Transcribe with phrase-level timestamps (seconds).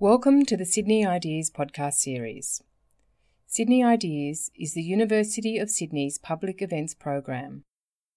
[0.00, 2.62] Welcome to the Sydney Ideas podcast series.
[3.48, 7.64] Sydney Ideas is the University of Sydney's public events program,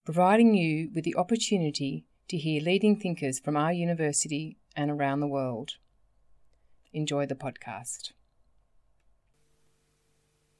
[0.06, 5.28] providing you with the opportunity to hear leading thinkers from our university and around the
[5.28, 5.72] world.
[6.94, 8.12] Enjoy the podcast.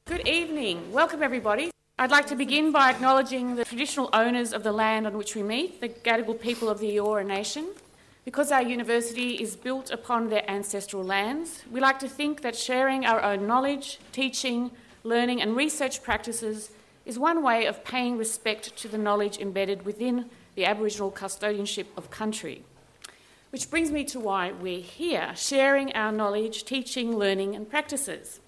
[0.06, 0.90] Good evening.
[0.90, 1.70] Welcome, everybody.
[2.00, 5.44] I'd like to begin by acknowledging the traditional owners of the land on which we
[5.44, 7.68] meet, the Gadigal people of the Eora Nation.
[8.24, 13.04] Because our university is built upon their ancestral lands, we like to think that sharing
[13.04, 14.70] our own knowledge, teaching,
[15.02, 16.70] learning, and research practices
[17.04, 22.10] is one way of paying respect to the knowledge embedded within the Aboriginal custodianship of
[22.10, 22.62] country.
[23.50, 28.38] Which brings me to why we're here, sharing our knowledge, teaching, learning, and practices.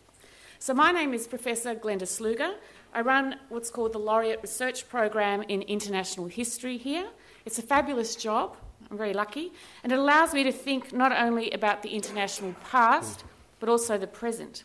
[0.61, 2.55] So, my name is Professor Glenda Sluga.
[2.95, 7.09] I run what's called the Laureate Research Program in International History here.
[7.45, 8.57] It's a fabulous job.
[8.91, 9.53] I'm very lucky.
[9.83, 13.25] And it allows me to think not only about the international past,
[13.61, 14.65] but also the present.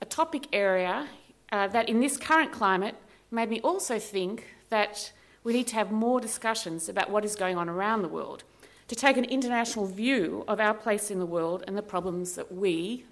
[0.00, 1.08] A topic area
[1.52, 2.96] uh, that in this current climate
[3.30, 5.12] made me also think that
[5.42, 8.44] we need to have more discussions about what is going on around the world,
[8.88, 12.52] to take an international view of our place in the world and the problems that
[12.52, 13.04] we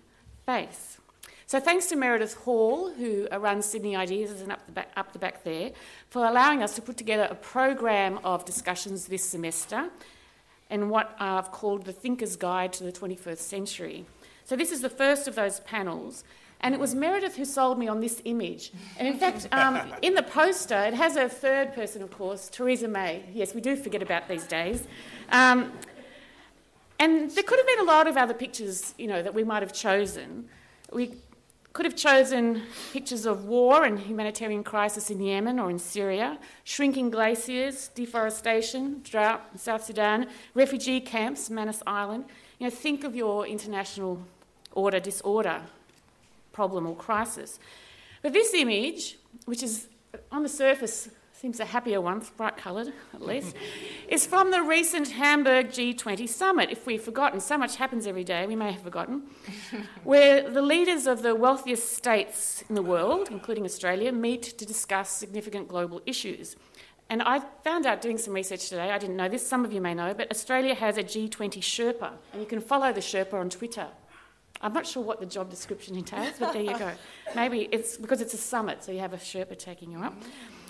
[0.44, 0.91] face.
[1.52, 5.18] So thanks to Meredith Hall, who runs Sydney Ideas and up the, back, up the
[5.18, 5.72] back there,
[6.08, 9.90] for allowing us to put together a program of discussions this semester
[10.70, 14.06] and what I've called the Thinker's Guide to the 21st Century.
[14.46, 16.24] So this is the first of those panels.
[16.62, 18.72] And it was Meredith who sold me on this image.
[18.96, 22.88] And in fact, um, in the poster, it has a third person, of course, Theresa
[22.88, 23.24] May.
[23.34, 24.88] Yes, we do forget about these days.
[25.28, 25.70] Um,
[26.98, 29.62] and there could have been a lot of other pictures, you know, that we might
[29.62, 30.48] have chosen.
[30.90, 31.12] We
[31.72, 37.10] could have chosen pictures of war and humanitarian crisis in Yemen or in Syria, shrinking
[37.10, 42.26] glaciers, deforestation, drought in South Sudan, refugee camps, Manus Island.
[42.58, 44.22] You know, think of your international
[44.72, 45.62] order disorder
[46.52, 47.58] problem or crisis.
[48.20, 49.88] But this image, which is
[50.30, 51.08] on the surface
[51.42, 53.56] seems a happier one, bright coloured at least,
[54.08, 56.70] is from the recent Hamburg G20 summit.
[56.70, 59.24] If we've forgotten, so much happens every day, we may have forgotten,
[60.04, 65.10] where the leaders of the wealthiest states in the world, including Australia, meet to discuss
[65.10, 66.54] significant global issues.
[67.10, 69.80] And I found out doing some research today, I didn't know this, some of you
[69.80, 73.50] may know, but Australia has a G20 Sherpa, and you can follow the Sherpa on
[73.50, 73.88] Twitter.
[74.60, 76.92] I'm not sure what the job description entails, but there you go.
[77.34, 80.14] Maybe it's because it's a summit, so you have a Sherpa taking you up.
[80.14, 80.61] Mm-hmm.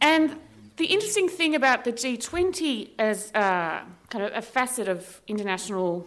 [0.00, 0.38] And
[0.76, 6.06] the interesting thing about the G20 as kind of a facet of international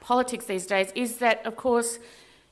[0.00, 1.98] politics these days is that, of course,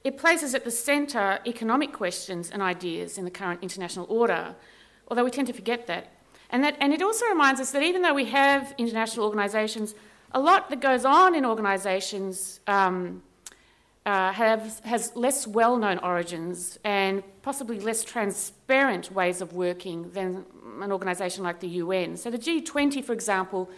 [0.05, 4.55] it places at the centre economic questions and ideas in the current international order,
[5.09, 6.13] although we tend to forget that.
[6.51, 6.77] And, that.
[6.81, 9.95] and it also reminds us that even though we have international organisations,
[10.33, 13.23] a lot that goes on in organisations um,
[14.07, 20.45] uh, has less well known origins and possibly less transparent ways of working than
[20.81, 22.17] an organisation like the UN.
[22.17, 23.69] So, the G20, for example,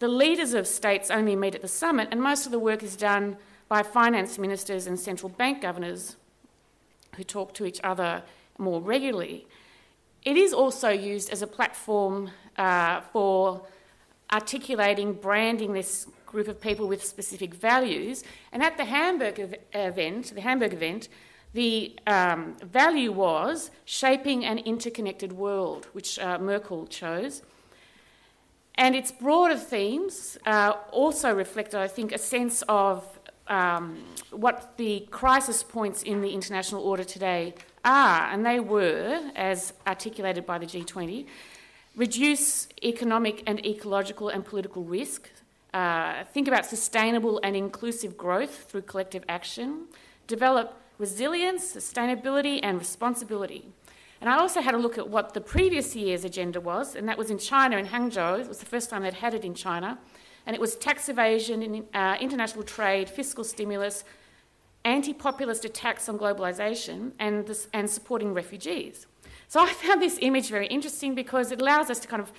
[0.00, 2.94] the leaders of states only meet at the summit, and most of the work is
[2.94, 3.38] done
[3.68, 6.16] by finance ministers and central bank governors
[7.16, 8.22] who talk to each other
[8.58, 9.46] more regularly.
[10.24, 13.62] It is also used as a platform uh, for
[14.30, 18.24] articulating, branding this group of people with specific values.
[18.52, 19.36] And at the Hamburg
[19.72, 21.08] event, the Hamburg event,
[21.54, 27.42] the um, value was shaping an interconnected world, which uh, Merkel chose.
[28.74, 33.06] And its broader themes uh, also reflected, I think, a sense of
[33.46, 34.02] um,
[34.32, 40.44] what the crisis points in the international order today are, and they were, as articulated
[40.44, 41.26] by the G20,
[41.94, 45.30] reduce economic and ecological and political risk,
[45.74, 49.86] uh, think about sustainable and inclusive growth through collective action,
[50.28, 53.66] develop resilience, sustainability, and responsibility.
[54.20, 57.18] And I also had a look at what the previous year's agenda was, and that
[57.18, 58.40] was in China, in Hangzhou.
[58.40, 59.98] It was the first time they'd had it in China.
[60.46, 64.04] And it was tax evasion, uh, international trade, fiscal stimulus,
[64.84, 69.06] anti populist attacks on globalisation, and, and supporting refugees.
[69.48, 72.32] So I found this image very interesting because it allows us to kind of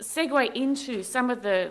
[0.00, 1.70] segue into some of the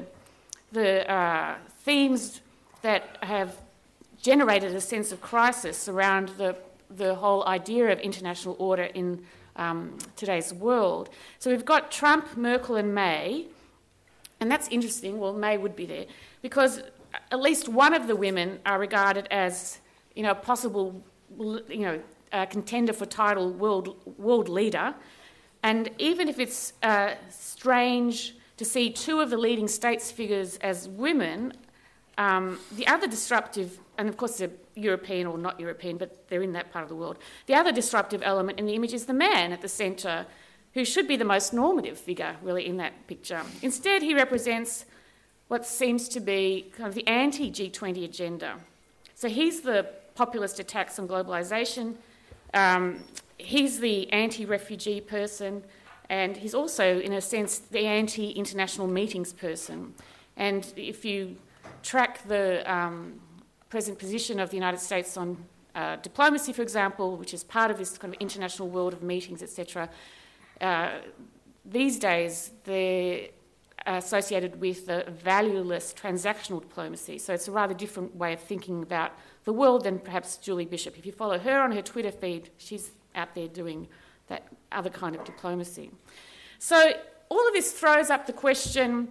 [0.71, 2.41] the uh, themes
[2.81, 3.57] that have
[4.21, 6.55] generated a sense of crisis around the,
[6.89, 9.23] the whole idea of international order in
[9.55, 11.09] um, today's world.
[11.39, 13.47] So we've got Trump, Merkel, and May,
[14.39, 15.19] and that's interesting.
[15.19, 16.05] Well, May would be there
[16.41, 16.81] because
[17.31, 19.79] at least one of the women are regarded as,
[20.15, 21.03] you know, possible,
[21.37, 21.99] you know,
[22.49, 24.95] contender for title world world leader,
[25.63, 30.87] and even if it's uh, strange to see two of the leading states figures as
[30.87, 31.53] women,
[32.17, 36.53] Um, the other disruptive, and of course they're European or not European, but they're in
[36.53, 37.17] that part of the world.
[37.47, 40.27] The other disruptive element in the image is the man at the centre,
[40.75, 43.41] who should be the most normative figure, really, in that picture.
[43.63, 44.85] Instead, he represents
[45.47, 48.55] what seems to be kind of the anti G20 agenda.
[49.15, 51.95] So he's the populist attacks on globalisation,
[52.53, 53.03] um,
[53.37, 55.63] he's the anti refugee person,
[56.11, 59.93] and he's also, in a sense, the anti international meetings person.
[60.35, 61.37] And if you
[61.83, 63.21] track the um,
[63.69, 65.37] present position of the United States on
[65.73, 69.41] uh, diplomacy, for example, which is part of this kind of international world of meetings,
[69.41, 69.89] etc.,
[70.59, 70.89] uh,
[71.63, 73.29] these days they're
[73.85, 77.19] associated with a valueless transactional diplomacy.
[77.19, 79.13] So it's a rather different way of thinking about
[79.45, 80.97] the world than perhaps Julie Bishop.
[80.97, 83.87] If you follow her on her Twitter feed, she's out there doing
[84.31, 85.91] that other kind of diplomacy.
[86.57, 86.93] So
[87.29, 89.09] all of this throws up the question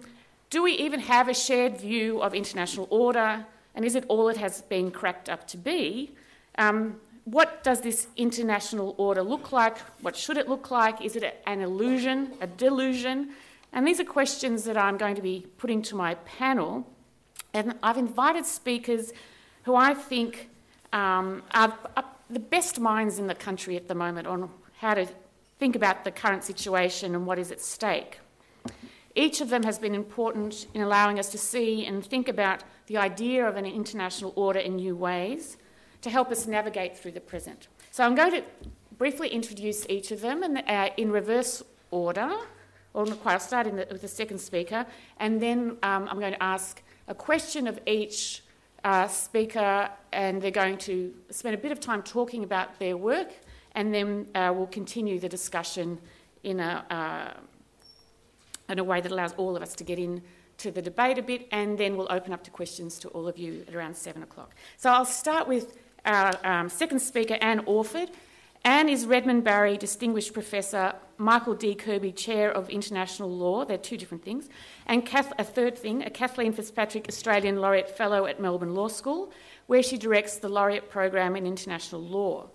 [0.49, 3.45] do we even have a shared view of international order?
[3.73, 6.11] And is it all it has been cracked up to be?
[6.57, 9.77] Um, what does this international order look like?
[10.01, 11.01] What should it look like?
[11.01, 13.29] Is it an illusion, a delusion?
[13.71, 16.85] And these are questions that I'm going to be putting to my panel.
[17.53, 19.13] And I've invited speakers
[19.63, 20.49] who I think
[20.91, 24.49] um, are, are the best minds in the country at the moment on
[24.81, 25.07] how to
[25.59, 28.19] think about the current situation and what is at stake.
[29.13, 32.97] Each of them has been important in allowing us to see and think about the
[32.97, 35.57] idea of an international order in new ways
[36.01, 37.67] to help us navigate through the present.
[37.91, 38.43] So I'm going to
[38.97, 41.61] briefly introduce each of them in, uh, in reverse
[41.91, 42.31] order.
[42.95, 44.85] Or I'll start the, with the second speaker,
[45.19, 48.43] and then um, I'm going to ask a question of each
[48.83, 53.29] uh, speaker, and they're going to spend a bit of time talking about their work,
[53.73, 55.97] and then uh, we'll continue the discussion
[56.43, 60.21] in a, uh, in a way that allows all of us to get in
[60.57, 63.37] to the debate a bit, and then we'll open up to questions to all of
[63.37, 64.53] you at around seven o'clock.
[64.77, 68.11] So I'll start with our um, second speaker, Anne Orford.
[68.63, 71.73] Anne is Redmond Barry Distinguished Professor, Michael D.
[71.73, 73.65] Kirby Chair of International Law.
[73.65, 74.49] They're two different things.
[74.85, 79.31] And Kath, a third thing, a Kathleen Fitzpatrick Australian Laureate Fellow at Melbourne Law School,
[79.65, 82.49] where she directs the Laureate Program in International Law.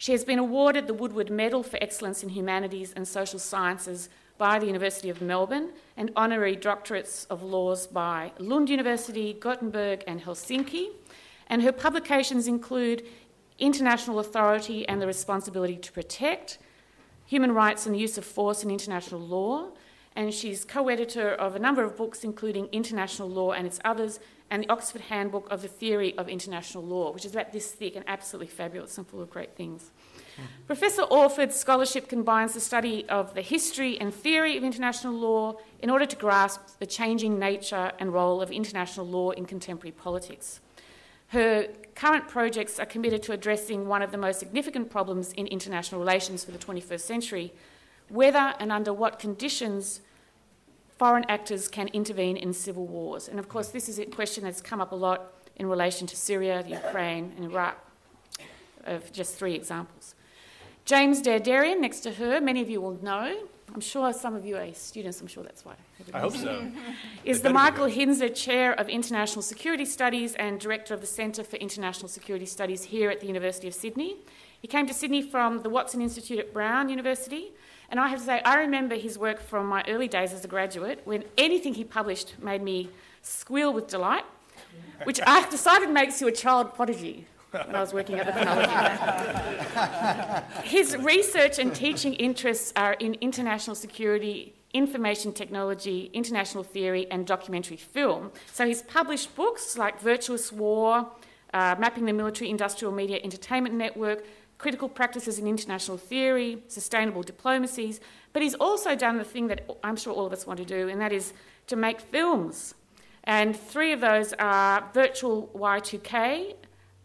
[0.00, 4.08] She has been awarded the Woodward Medal for Excellence in Humanities and Social Sciences
[4.38, 10.22] by the University of Melbourne and honorary doctorates of laws by Lund University, Gothenburg, and
[10.22, 10.90] Helsinki.
[11.48, 13.04] And her publications include
[13.58, 16.58] international authority and the responsibility to protect,
[17.26, 19.70] human rights and the use of force in international law.
[20.14, 24.20] And she's co editor of a number of books, including International Law and its others,
[24.50, 27.96] and the Oxford Handbook of the Theory of International Law, which is about this thick
[27.96, 29.90] and absolutely fabulous and full of great things.
[30.34, 30.42] Mm-hmm.
[30.66, 35.90] Professor Orford's scholarship combines the study of the history and theory of international law in
[35.90, 40.60] order to grasp the changing nature and role of international law in contemporary politics.
[41.28, 46.00] Her current projects are committed to addressing one of the most significant problems in international
[46.00, 47.52] relations for the 21st century
[48.08, 50.00] whether and under what conditions
[50.98, 53.28] foreign actors can intervene in civil wars.
[53.28, 56.16] And of course, this is a question that's come up a lot in relation to
[56.16, 57.78] Syria, Ukraine, and Iraq,
[58.84, 60.14] of just three examples.
[60.84, 64.46] James Der Derian, next to her, many of you will know, I'm sure some of
[64.46, 65.74] you are students, I'm sure that's why.
[66.14, 66.66] I hope so.
[67.24, 71.56] is the Michael Hintze Chair of International Security Studies and Director of the Centre for
[71.56, 74.16] International Security Studies here at the University of Sydney.
[74.60, 77.52] He came to Sydney from the Watson Institute at Brown University,
[77.90, 80.48] and I have to say, I remember his work from my early days as a
[80.48, 82.90] graduate when anything he published made me
[83.22, 84.24] squeal with delight,
[85.04, 88.32] which I have decided makes you a child prodigy when I was working at the
[88.32, 88.68] Penelope.
[90.68, 97.78] His research and teaching interests are in international security, information technology, international theory, and documentary
[97.78, 98.32] film.
[98.52, 101.10] So he's published books like Virtuous War,
[101.54, 104.24] uh, Mapping the Military Industrial Media Entertainment Network,
[104.58, 108.00] Critical Practices in International Theory, Sustainable Diplomacies,
[108.32, 110.88] but he's also done the thing that I'm sure all of us want to do,
[110.88, 111.32] and that is
[111.68, 112.74] to make films.
[113.24, 116.54] And three of those are Virtual JFK,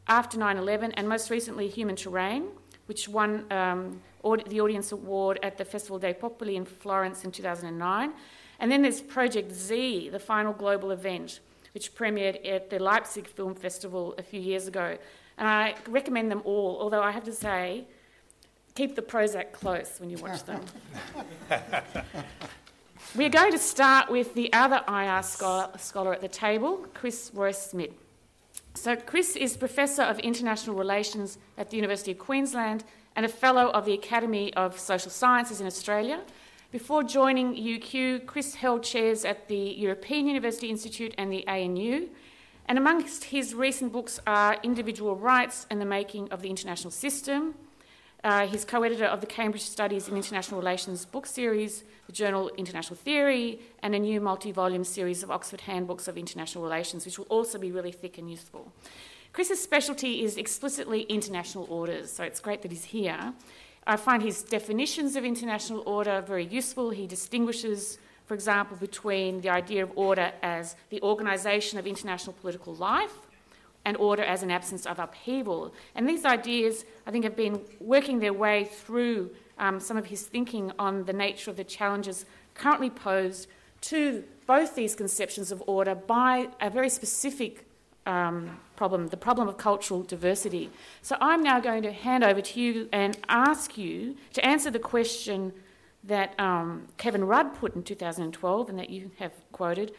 [0.08, 2.48] after 9 11, and most recently Human Terrain,
[2.88, 4.02] which won um,
[4.48, 8.14] the Audience Award at the Festival dei Popoli in Florence in 2009.
[8.60, 11.40] And then there's Project Z, the final global event,
[11.74, 14.98] which premiered at the Leipzig Film Festival a few years ago.
[15.38, 17.86] And I recommend them all, although I have to say,
[18.76, 20.62] keep the Prozac close when you watch them.
[23.16, 27.94] We're going to start with the other IR scholar, scholar at the table, Chris Reus-Smit.
[28.76, 32.84] So, Chris is Professor of International Relations at the University of Queensland
[33.16, 36.22] and a Fellow of the Academy of Social Sciences in Australia.
[36.72, 42.10] Before joining UQ, Chris held chairs at the European University Institute and the ANU,
[42.66, 47.56] And amongst his recent books are Individual Rights and the Making of the International System.
[48.24, 52.50] Uh, he's co editor of the Cambridge Studies in International Relations book series, the journal
[52.58, 57.20] International Theory, and a new multi volume series of Oxford Handbooks of International Relations, which
[57.20, 58.72] will also be really thick and useful.
[59.34, 63.34] Chris's specialty is explicitly international orders, so it's great that he's here.
[63.86, 66.92] I find his definitions of international order very useful.
[66.92, 67.98] He distinguishes,
[68.34, 73.16] for example, between the idea of order as the organisation of international political life
[73.86, 75.72] and order as an absence of upheaval.
[75.94, 80.24] And these ideas, I think, have been working their way through um, some of his
[80.24, 82.26] thinking on the nature of the challenges
[82.56, 83.50] currently posed
[83.82, 87.68] to both these conceptions of order by a very specific
[88.08, 90.72] um, problem, the problem of cultural diversity.
[91.04, 94.80] So I'm now going to hand over to you and ask you to answer the
[94.80, 95.54] question
[96.04, 99.94] that um, Kevin Rudd put in 2012 and that you have quoted.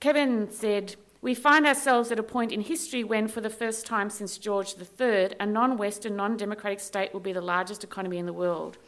[0.00, 4.10] Kevin said, We find ourselves at a point in history when, for the first time
[4.10, 8.26] since George III, a non Western, non democratic state will be the largest economy in
[8.26, 8.78] the world.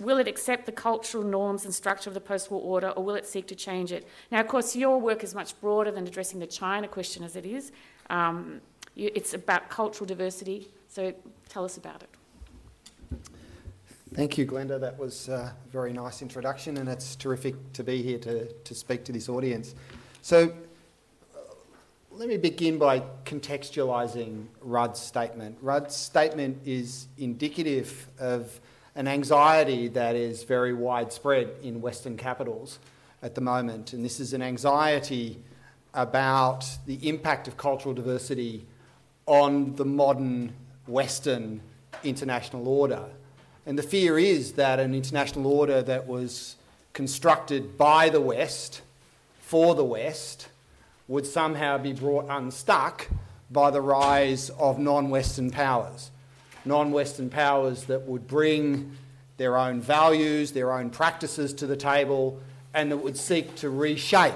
[0.00, 3.16] Will it accept the cultural norms and structure of the post war order, or will
[3.16, 4.06] it seek to change it?
[4.30, 7.44] Now, of course, your work is much broader than addressing the China question as it
[7.44, 7.72] is.
[8.08, 8.60] Um,
[8.94, 11.12] it's about cultural diversity, so
[11.48, 12.17] tell us about it.
[14.14, 14.80] Thank you, Glenda.
[14.80, 19.04] That was a very nice introduction, and it's terrific to be here to, to speak
[19.04, 19.74] to this audience.
[20.22, 20.54] So,
[21.34, 21.38] uh,
[22.12, 25.58] let me begin by contextualising Rudd's statement.
[25.60, 28.58] Rudd's statement is indicative of
[28.94, 32.78] an anxiety that is very widespread in Western capitals
[33.22, 33.92] at the moment.
[33.92, 35.42] And this is an anxiety
[35.92, 38.66] about the impact of cultural diversity
[39.26, 40.54] on the modern
[40.86, 41.60] Western
[42.02, 43.04] international order.
[43.68, 46.56] And the fear is that an international order that was
[46.94, 48.80] constructed by the West
[49.40, 50.48] for the West
[51.06, 53.08] would somehow be brought unstuck
[53.50, 56.10] by the rise of non Western powers.
[56.64, 58.96] Non Western powers that would bring
[59.36, 62.40] their own values, their own practices to the table,
[62.72, 64.32] and that would seek to reshape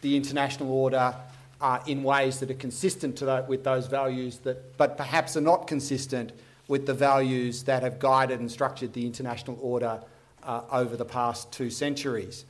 [0.00, 1.14] the international order
[1.60, 5.68] uh, in ways that are consistent that, with those values, that, but perhaps are not
[5.68, 6.32] consistent
[6.68, 10.00] with the values that have guided and structured the international order
[10.42, 12.44] uh, over the past two centuries.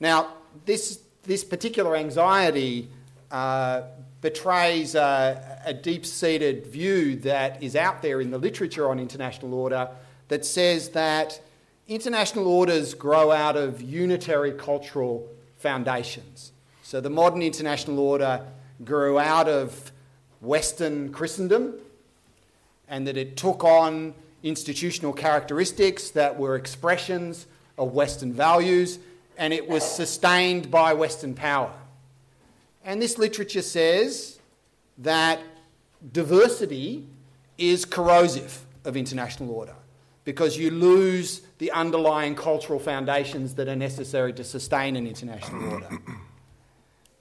[0.00, 0.28] Now,
[0.66, 2.88] this, this particular anxiety
[3.30, 3.82] uh,
[4.20, 9.54] betrays a, a deep seated view that is out there in the literature on international
[9.54, 9.88] order
[10.28, 11.40] that says that
[11.86, 16.52] international orders grow out of unitary cultural foundations.
[16.82, 18.46] So the modern international order
[18.84, 19.92] grew out of
[20.40, 21.74] Western Christendom
[22.88, 27.46] and that it took on institutional characteristics that were expressions
[27.78, 28.98] of Western values
[29.36, 31.72] and it was sustained by Western power.
[32.84, 34.38] And this literature says
[34.98, 35.40] that
[36.12, 37.06] diversity
[37.58, 39.74] is corrosive of international order
[40.24, 45.88] because you lose the underlying cultural foundations that are necessary to sustain an international order.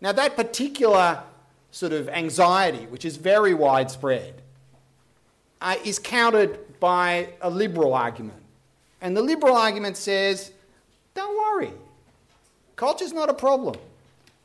[0.01, 1.23] Now, that particular
[1.71, 4.42] sort of anxiety, which is very widespread,
[5.63, 8.39] uh, is countered by a liberal argument.
[9.01, 10.51] And the liberal argument says,
[11.15, 11.71] don't worry,
[12.75, 13.75] culture's not a problem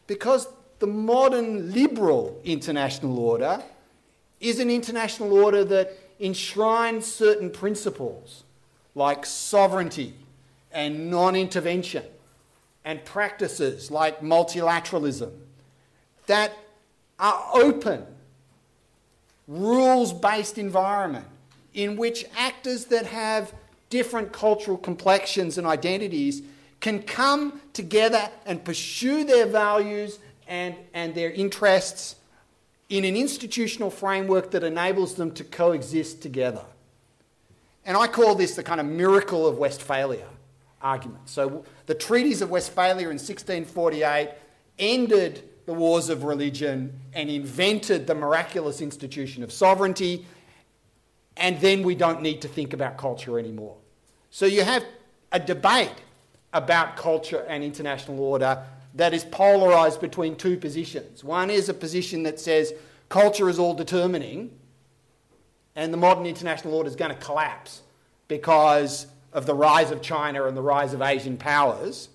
[0.06, 0.48] because
[0.78, 3.62] the modern liberal international order
[4.40, 8.44] is an international order that enshrines certain principles
[8.94, 10.14] like sovereignty
[10.72, 12.04] and non intervention
[12.84, 15.32] and practices like multilateralism
[16.26, 16.52] that
[17.18, 18.06] are open,
[19.48, 21.26] rules based environment
[21.74, 23.52] in which actors that have
[23.90, 26.42] different cultural complexions and identities
[26.80, 32.16] can come together and pursue their values and, and their interests
[32.88, 36.64] in an institutional framework that enables them to coexist together.
[37.84, 40.26] And I call this the kind of miracle of Westphalia
[40.80, 41.28] argument.
[41.28, 44.30] So the treaties of Westphalia in 1648
[44.78, 50.24] ended the wars of religion and invented the miraculous institution of sovereignty,
[51.36, 53.76] and then we don't need to think about culture anymore.
[54.30, 54.82] So you have
[55.30, 55.92] a debate
[56.54, 61.22] about culture and international order that is polarised between two positions.
[61.22, 62.72] One is a position that says
[63.10, 64.50] culture is all determining
[65.76, 67.82] and the modern international order is going to collapse
[68.26, 72.08] because of the rise of China and the rise of Asian powers,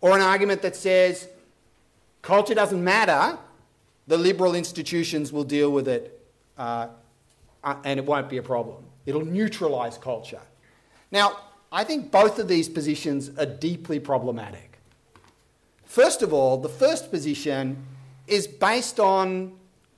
[0.00, 1.28] or an argument that says
[2.28, 3.38] culture doesn't matter,
[4.06, 6.02] the liberal institutions will deal with it
[6.58, 6.88] uh,
[7.64, 8.84] uh and it won't be a problem.
[9.06, 10.42] It'll neutralise culture.
[11.10, 11.38] Now,
[11.72, 14.78] I think both of these positions are deeply problematic.
[15.86, 17.62] First of all, the first position
[18.26, 19.56] is based on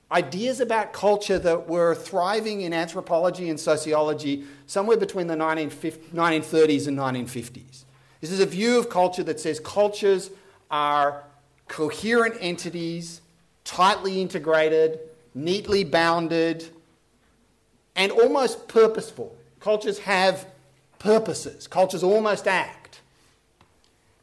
[0.09, 6.97] ideas about culture that were thriving in anthropology and sociology somewhere between the 1930s and
[6.97, 7.83] 1950s.
[8.21, 10.29] This is a view of culture that says cultures
[10.69, 11.25] are
[11.71, 13.21] coherent entities,
[13.63, 14.99] tightly integrated,
[15.33, 16.69] neatly bounded,
[17.95, 19.33] and almost purposeful.
[19.61, 20.45] Cultures have
[20.99, 22.99] purposes, cultures almost act.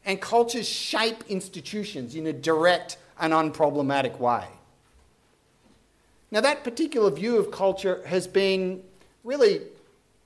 [0.05, 4.45] And cultures shape institutions in a direct and unproblematic way.
[6.29, 8.83] Now, that particular view of culture has been
[9.23, 9.61] really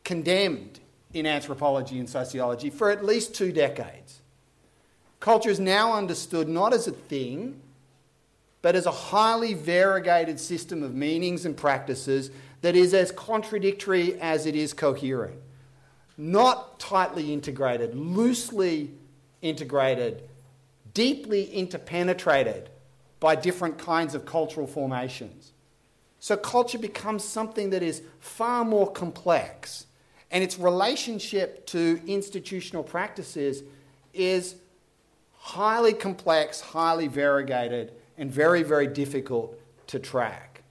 [0.04, 0.82] condemned
[1.14, 4.23] in anthropology and sociology for at least two decades.
[5.24, 7.62] Culture is now understood not as a thing,
[8.62, 14.46] but as a highly variegated system of meanings and practices that is as contradictory as
[14.46, 15.40] it is coherent.
[16.18, 18.92] Not tightly integrated, loosely
[19.42, 20.28] integrated,
[20.94, 22.68] deeply interpenetrated
[23.22, 25.54] by different kinds of cultural formations.
[26.20, 29.86] So culture becomes something that is far more complex,
[30.32, 33.64] and its relationship to institutional practices
[34.14, 34.56] is
[35.44, 40.64] highly complex, highly variegated, and very, very difficult to track.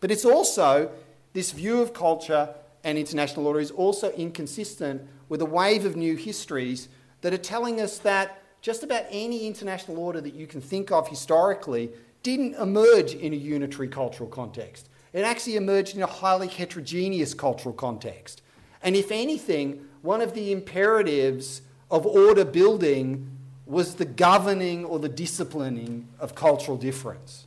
[0.00, 0.90] But it's also,
[1.34, 6.16] this view of culture and international order is also inconsistent with a wave of new
[6.16, 6.88] histories
[7.20, 11.08] that are telling us that just about any international order that you can think of
[11.08, 11.90] historically
[12.22, 14.88] didn't emerge in a unitary cultural context.
[15.12, 18.40] It actually emerged in a highly heterogeneous cultural context.
[18.82, 21.60] And if anything, one of the imperatives
[21.90, 23.33] of order building
[23.66, 27.46] was the governing or the disciplining of cultural difference,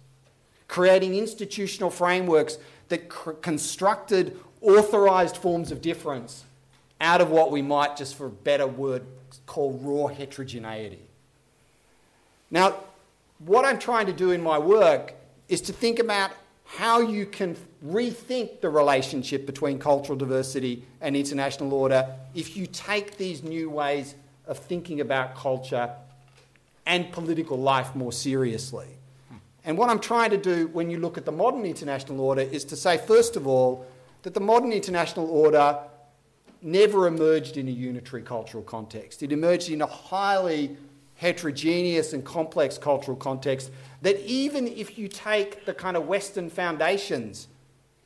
[0.68, 2.58] creating institutional frameworks
[2.90, 6.46] that cr- constructed authorized forms of difference
[7.00, 9.04] out of what we might, just for a better word,
[9.46, 11.00] call raw heterogeneity.
[12.50, 12.76] Now,
[13.40, 15.14] what I'm trying to do in my work
[15.48, 16.32] is to think about
[16.66, 17.56] how you can
[17.86, 24.16] rethink the relationship between cultural diversity and international order if you take these new ways
[24.48, 25.92] of thinking about culture
[26.88, 28.88] and political life more seriously.
[29.66, 32.64] And what I'm trying to do when you look at the modern international order is
[32.66, 33.86] to say, first of all,
[34.24, 35.78] that the modern international order
[36.62, 39.22] never emerged in a unitary cultural context.
[39.22, 40.78] It emerged in a highly
[41.16, 43.70] heterogeneous and complex cultural context
[44.02, 47.50] that even if you take the kind of Western foundations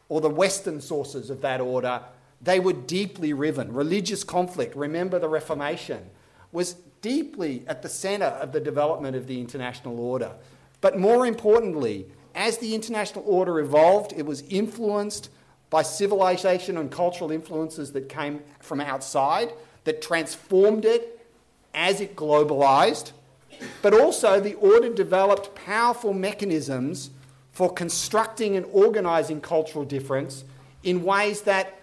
[0.10, 2.02] or the Western sources of that order,
[2.42, 3.72] they were deeply riven.
[3.72, 6.10] Religious conflict, remember the Reformation,
[6.52, 10.32] was deeply at the centre of the development of the international order.
[10.82, 15.30] But more importantly, as the international order evolved, it was influenced
[15.70, 19.52] by civilization and cultural influences that came from outside
[19.84, 21.26] that transformed it
[21.74, 23.12] as it globalized,
[23.82, 27.10] but also the order developed powerful mechanisms
[27.52, 30.44] for constructing and organizing cultural difference
[30.84, 31.80] in ways that,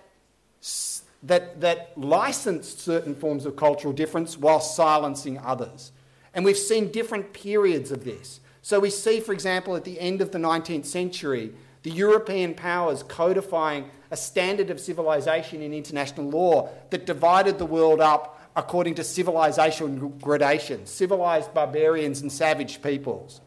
[1.23, 5.93] that, that licensed certain forms of cultural difference while silencing others.
[6.35, 8.41] And we've seen different periods of this.
[8.63, 11.53] So we see, for example, at the end of the 19th century,
[11.83, 18.01] the European powers codifying a standard of civilization in international law that divided the world
[18.01, 23.41] up according to civilization gradation, civilized barbarians and savage peoples.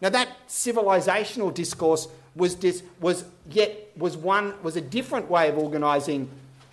[0.00, 5.58] Now that civilizational discourse was, dis, was yet was one was a different way of
[5.58, 6.30] organising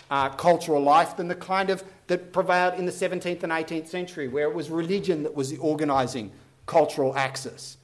[0.10, 4.28] uh, cultural life than the kind of that prevailed in the 17th and 18th century,
[4.28, 6.32] where it was religion that was the organising
[6.66, 7.78] cultural axis.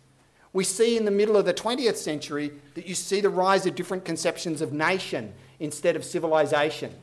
[0.53, 3.75] We see in the middle of the 20th century that you see the rise of
[3.75, 6.93] different conceptions of nation instead of civilization.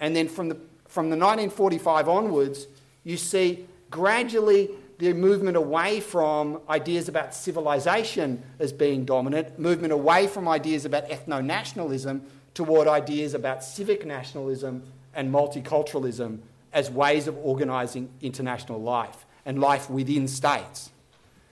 [0.00, 0.56] And then from the
[0.88, 2.66] from the 1945 onwards,
[3.04, 10.26] you see gradually the movement away from ideas about civilization as being dominant, movement away
[10.26, 12.22] from ideas about ethno nationalism
[12.54, 14.82] toward ideas about civic nationalism
[15.14, 16.40] and multiculturalism
[16.72, 20.90] as ways of organising international life and life within states.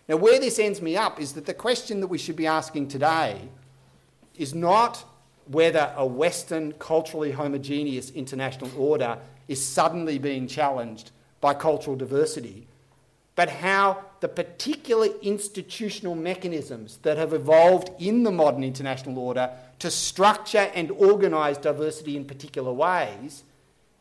[0.09, 2.89] Now, where this ends me up is that the question that we should be asking
[2.89, 3.49] today
[4.37, 5.05] is not
[5.47, 12.67] whether a Western, culturally homogeneous international order is suddenly being challenged by cultural diversity,
[13.35, 19.91] but how the particular institutional mechanisms that have evolved in the modern international order to
[19.91, 23.45] structure and organise diversity in particular ways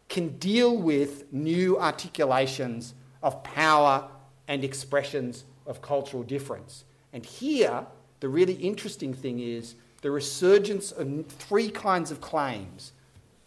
[0.07, 4.07] can deal with new articulations of power
[4.47, 6.85] and expressions of cultural difference.
[7.11, 7.85] And here,
[8.19, 12.91] the really interesting thing is the resurgence of three kinds of claims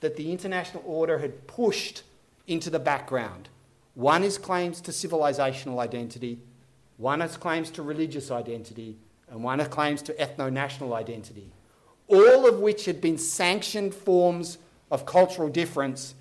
[0.01, 2.03] that the international order had pushed
[2.47, 3.49] into the background.
[3.95, 6.39] One is claims to civilizational identity,
[6.99, 8.97] one is claims to religious identity,
[9.31, 11.51] and one has claims to ethno national identity,
[12.09, 14.59] all of which had been sanctioned forms
[14.91, 16.15] of cultural difference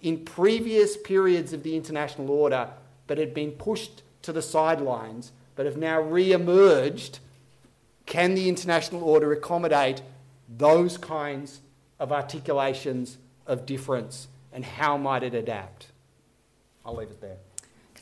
[0.00, 2.68] in previous periods of the international order,
[3.06, 7.18] but had been pushed to the sidelines, but have now re emerged.
[8.06, 10.02] Can the international order accommodate
[10.48, 11.60] those kinds
[12.00, 15.88] of articulations of difference, and how might it adapt?
[16.84, 17.36] I'll leave it there.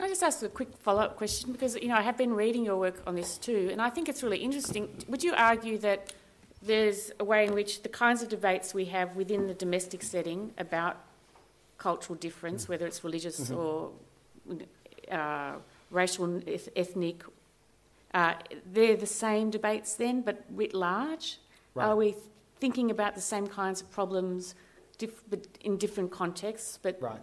[0.00, 1.52] Can I just ask a quick follow-up question?
[1.52, 4.08] Because you know I have been reading your work on this too, and I think
[4.08, 4.88] it's really interesting.
[5.08, 6.14] Would you argue that
[6.62, 10.54] there's a way in which the kinds of debates we have within the domestic setting
[10.56, 11.04] about
[11.76, 13.58] cultural difference, whether it's religious mm-hmm.
[13.58, 13.90] or
[15.12, 15.56] uh,
[15.90, 16.40] racial,
[16.74, 17.22] ethnic,
[18.14, 18.32] uh,
[18.72, 21.40] they're the same debates then, but writ large?
[21.74, 21.84] Right.
[21.84, 22.14] Are we
[22.58, 24.54] thinking about the same kinds of problems
[24.96, 25.24] diff-
[25.60, 27.20] in different contexts, but right.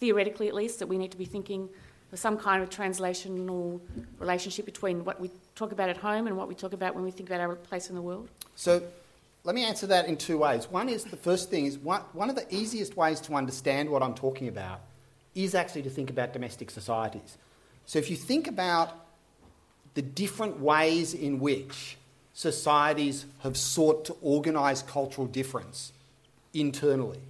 [0.00, 1.68] Theoretically at least, that we need to be thinking
[2.12, 3.80] of some kind of translational
[4.18, 7.10] relationship between what we talk about at home and what we talk about when we
[7.10, 8.28] think about our place in the world?
[8.56, 8.82] So
[9.44, 10.68] let me answer that in two ways.
[10.68, 14.02] One is the first thing is one, one of the easiest ways to understand what
[14.02, 14.80] I'm talking about
[15.34, 17.36] is actually to think about domestic societies.
[17.86, 19.06] So if you think about
[19.94, 21.96] the different ways in which
[22.32, 25.92] societies have sought to organise cultural difference
[26.54, 27.20] internally.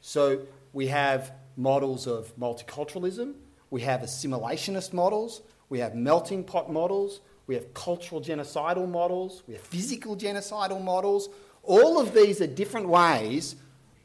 [0.00, 0.40] So
[0.72, 3.34] we have models of multiculturalism,
[3.70, 9.54] we have assimilationist models, we have melting pot models, we have cultural genocidal models, we
[9.54, 11.28] have physical genocidal models.
[11.62, 13.56] All of these are different ways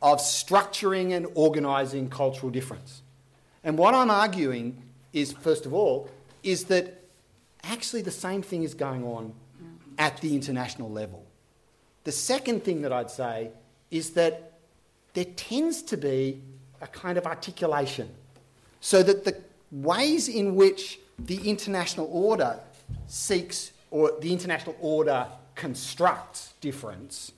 [0.01, 3.01] of structuring and organising cultural difference.
[3.63, 4.81] And what I'm arguing
[5.11, 6.09] is, first of all,
[6.43, 7.03] is that
[7.63, 9.33] actually the same thing is going on
[9.97, 11.25] at the international level.
[12.03, 13.51] The second thing that I'd say
[13.91, 14.59] is that
[15.13, 16.41] there tends to be
[16.81, 18.09] a kind of articulation
[18.79, 19.35] so that the
[19.71, 22.59] ways in which the international order
[23.07, 27.31] seeks or the international order constructs difference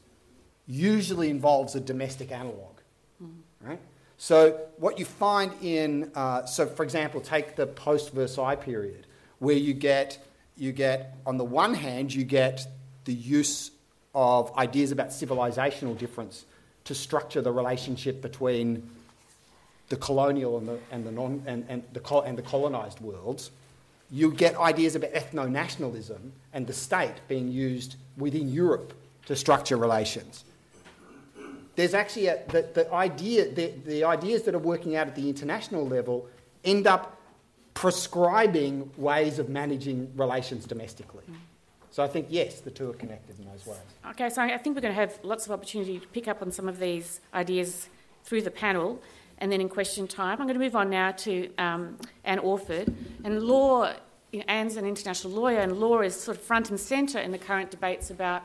[0.68, 2.82] usually involves a domestic analogue,
[3.24, 3.32] mm.
[3.62, 3.80] right?
[4.18, 9.08] So what you find in, uh, so for example, take the post-Versailles period,
[9.40, 10.24] where you get,
[10.58, 12.68] you get, on the one hand, you get
[13.06, 13.72] the use
[14.14, 16.46] of ideas about civilizational difference
[16.84, 18.90] to structure the relationship between
[19.90, 23.52] the colonial and the, and the, non, and, and the, and the colonized worlds.
[24.12, 28.94] You get ideas about ethno nationalism and the state being used within Europe
[29.26, 30.46] to structure relations
[31.80, 35.30] there's actually a, the, the, idea, the, the ideas that are working out at the
[35.30, 36.28] international level
[36.66, 37.18] end up
[37.74, 41.24] prescribing ways of managing relations domestically.
[41.32, 41.36] Mm.
[41.92, 43.80] So I think, yes, the two are connected in those ways.
[44.10, 46.52] Okay, so I think we're going to have lots of opportunity to pick up on
[46.52, 47.88] some of these ideas
[48.26, 49.02] through the panel
[49.40, 50.40] and then in question time.
[50.40, 52.94] I'm going to move on now to um, Anne Orford.
[53.24, 53.92] And law,
[54.32, 57.32] you know, Anne's an international lawyer, and law is sort of front and centre in
[57.32, 58.44] the current debates about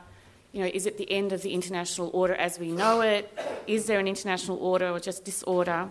[0.55, 3.37] you know, is it the end of the international order as we know it?
[3.67, 5.91] Is there an international order or just disorder?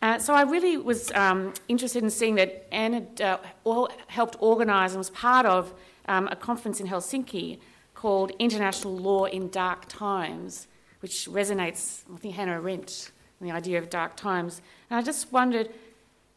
[0.00, 4.36] Uh, so I really was um, interested in seeing that Anne had uh, all helped
[4.40, 5.74] organise and was part of
[6.08, 7.58] um, a conference in Helsinki
[7.94, 10.66] called International Law in Dark Times,
[11.00, 13.11] which resonates, I think, Hannah Arendt,
[13.42, 14.62] and the idea of dark times.
[14.88, 15.68] And I just wondered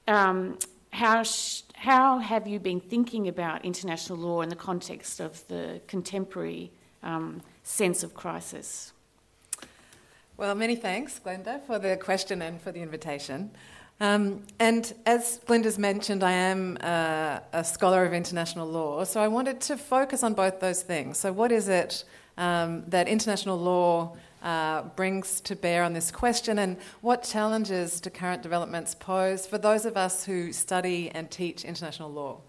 [0.08, 0.58] um,
[0.92, 5.80] how, sh- how have you been thinking about international law in the context of the
[5.88, 6.72] contemporary
[7.06, 8.92] um, sense of crisis.
[10.38, 13.52] Well, many thanks, Glenda, for the question and for the invitation.
[14.02, 19.30] Um, and as Glenda's mentioned, I am uh, a scholar of international law, so I
[19.30, 21.18] wanted to focus on both those things.
[21.18, 22.04] So, what is it
[22.38, 28.10] um, that international law uh, brings to bear on this question, and what challenges do
[28.10, 32.40] current developments pose for those of us who study and teach international law?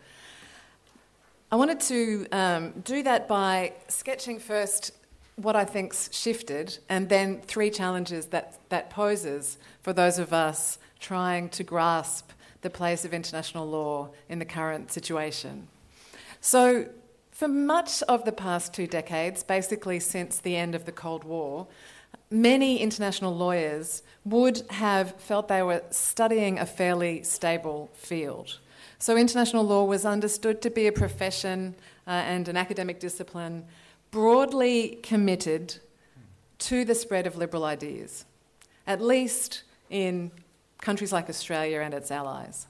[1.50, 4.92] I wanted to um, do that by sketching first
[5.36, 10.78] what I think's shifted, and then three challenges that that poses for those of us
[11.00, 12.30] trying to grasp
[12.62, 15.68] the place of international law in the current situation.
[16.40, 16.88] So,
[17.36, 21.66] for much of the past two decades, basically since the end of the Cold War,
[22.30, 28.58] many international lawyers would have felt they were studying a fairly stable field.
[28.98, 31.74] So, international law was understood to be a profession
[32.06, 33.66] uh, and an academic discipline
[34.10, 35.76] broadly committed
[36.60, 38.24] to the spread of liberal ideas,
[38.86, 40.30] at least in
[40.80, 42.66] countries like Australia and its allies.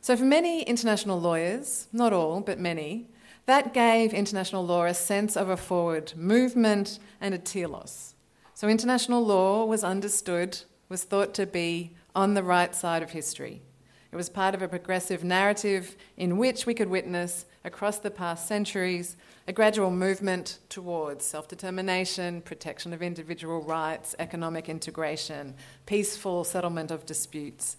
[0.00, 3.06] So, for many international lawyers, not all, but many,
[3.46, 8.14] that gave international law a sense of a forward movement and a telos.
[8.54, 13.62] So, international law was understood, was thought to be on the right side of history.
[14.10, 18.48] It was part of a progressive narrative in which we could witness across the past
[18.48, 25.54] centuries, a gradual movement towards self determination, protection of individual rights, economic integration,
[25.84, 27.76] peaceful settlement of disputes,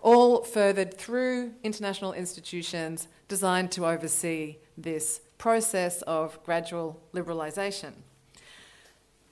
[0.00, 7.92] all furthered through international institutions designed to oversee this process of gradual liberalisation.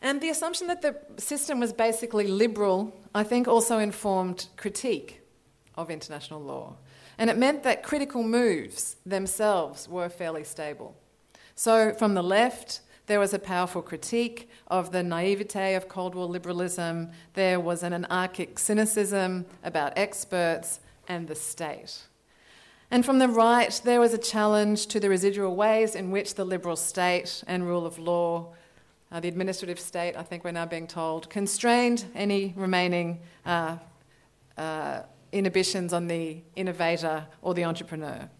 [0.00, 5.20] And the assumption that the system was basically liberal, I think, also informed critique
[5.74, 6.76] of international law.
[7.18, 10.94] And it meant that critical moves themselves were fairly stable.
[11.56, 16.26] So, from the left, there was a powerful critique of the naivete of Cold War
[16.26, 17.10] liberalism.
[17.34, 22.02] There was an anarchic cynicism about experts and the state.
[22.90, 26.44] And from the right, there was a challenge to the residual ways in which the
[26.44, 28.54] liberal state and rule of law,
[29.12, 33.76] uh, the administrative state, I think we're now being told, constrained any remaining uh,
[34.56, 38.30] uh, inhibitions on the innovator or the entrepreneur.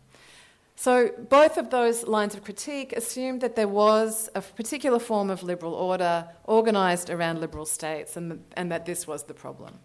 [0.77, 5.43] So, both of those lines of critique assumed that there was a particular form of
[5.43, 9.81] liberal order organised around liberal states and, and that this was the problem.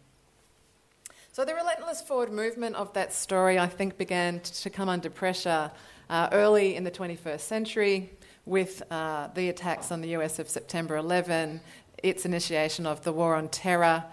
[1.34, 5.72] So, the relentless forward movement of that story, I think, began to come under pressure
[6.08, 8.12] uh, early in the 21st century
[8.46, 11.60] with uh, the attacks on the US of September 11,
[12.04, 14.04] its initiation of the War on Terror,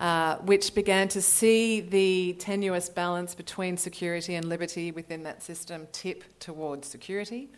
[0.00, 5.86] uh, which began to see the tenuous balance between security and liberty within that system
[5.92, 7.48] tip towards security.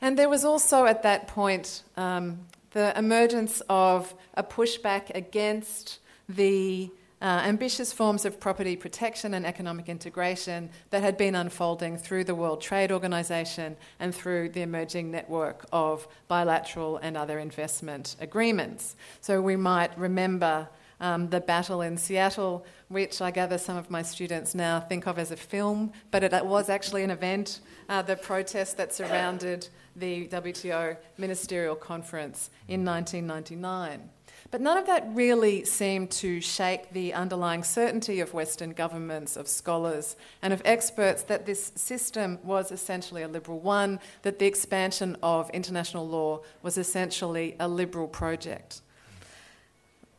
[0.00, 2.38] And there was also at that point um,
[2.70, 5.98] the emergence of a pushback against
[6.28, 6.88] the
[7.20, 12.34] uh, ambitious forms of property protection and economic integration that had been unfolding through the
[12.34, 18.96] World Trade Organization and through the emerging network of bilateral and other investment agreements.
[19.20, 20.68] So we might remember
[21.00, 25.18] um, the battle in Seattle, which I gather some of my students now think of
[25.18, 29.68] as a film, but it, it was actually an event, uh, the protest that surrounded
[29.96, 34.08] the WTO Ministerial Conference in 1999.
[34.50, 39.46] But none of that really seemed to shake the underlying certainty of Western governments, of
[39.46, 45.16] scholars, and of experts that this system was essentially a liberal one, that the expansion
[45.22, 48.80] of international law was essentially a liberal project.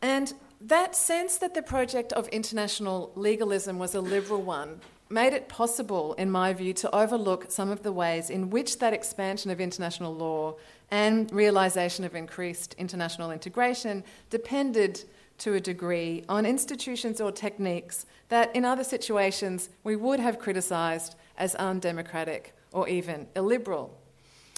[0.02, 4.80] And that sense that the project of international legalism was a liberal one
[5.12, 8.94] made it possible, in my view, to overlook some of the ways in which that
[8.94, 10.56] expansion of international law
[10.92, 15.04] and realisation of increased international integration depended
[15.38, 21.16] to a degree on institutions or techniques that, in other situations, we would have criticised
[21.38, 23.98] as undemocratic or even illiberal.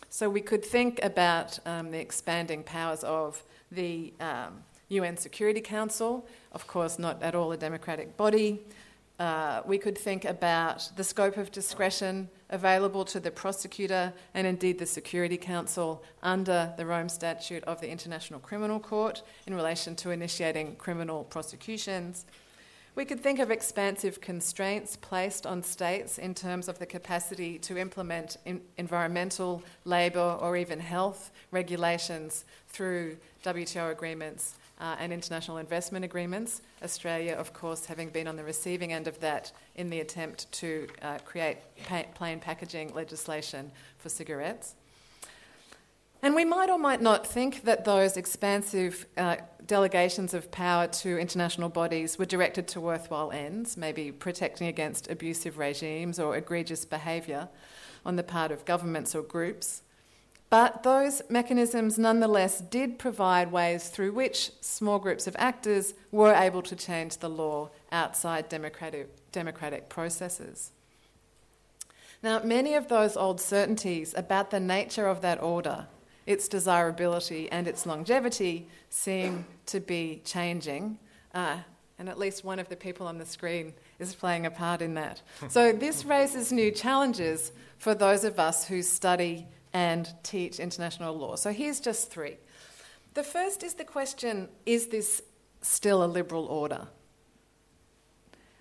[0.10, 3.42] So we could think about um, the expanding powers of
[3.72, 8.62] the um, UN Security Council, of course, not at all a democratic body.
[9.24, 14.78] Uh, we could think about the scope of discretion available to the prosecutor and indeed
[14.78, 20.12] the Security Council under the Rome Statute of the International Criminal Court in relation to
[20.12, 22.26] initiating criminal prosecutions.
[22.96, 27.78] We could think of expansive constraints placed on states in terms of the capacity to
[27.78, 28.36] implement
[28.76, 36.62] environmental, labour, or even health regulations through WTO agreements uh, and international investment agreements.
[36.84, 40.88] Australia, of course, having been on the receiving end of that in the attempt to
[41.02, 44.76] uh, create pa- plain packaging legislation for cigarettes.
[46.22, 51.18] And we might or might not think that those expansive uh, delegations of power to
[51.18, 57.48] international bodies were directed to worthwhile ends, maybe protecting against abusive regimes or egregious behaviour
[58.06, 59.83] on the part of governments or groups.
[60.54, 66.62] But those mechanisms nonetheless did provide ways through which small groups of actors were able
[66.62, 70.70] to change the law outside democratic, democratic processes.
[72.22, 75.88] Now, many of those old certainties about the nature of that order,
[76.28, 81.00] its desirability, and its longevity seem to be changing.
[81.34, 81.58] Uh,
[81.98, 84.94] and at least one of the people on the screen is playing a part in
[84.94, 85.20] that.
[85.50, 91.36] So, this raises new challenges for those of us who study and teach international law.
[91.36, 92.38] So here's just three.
[93.14, 95.22] The first is the question is this
[95.62, 96.88] still a liberal order?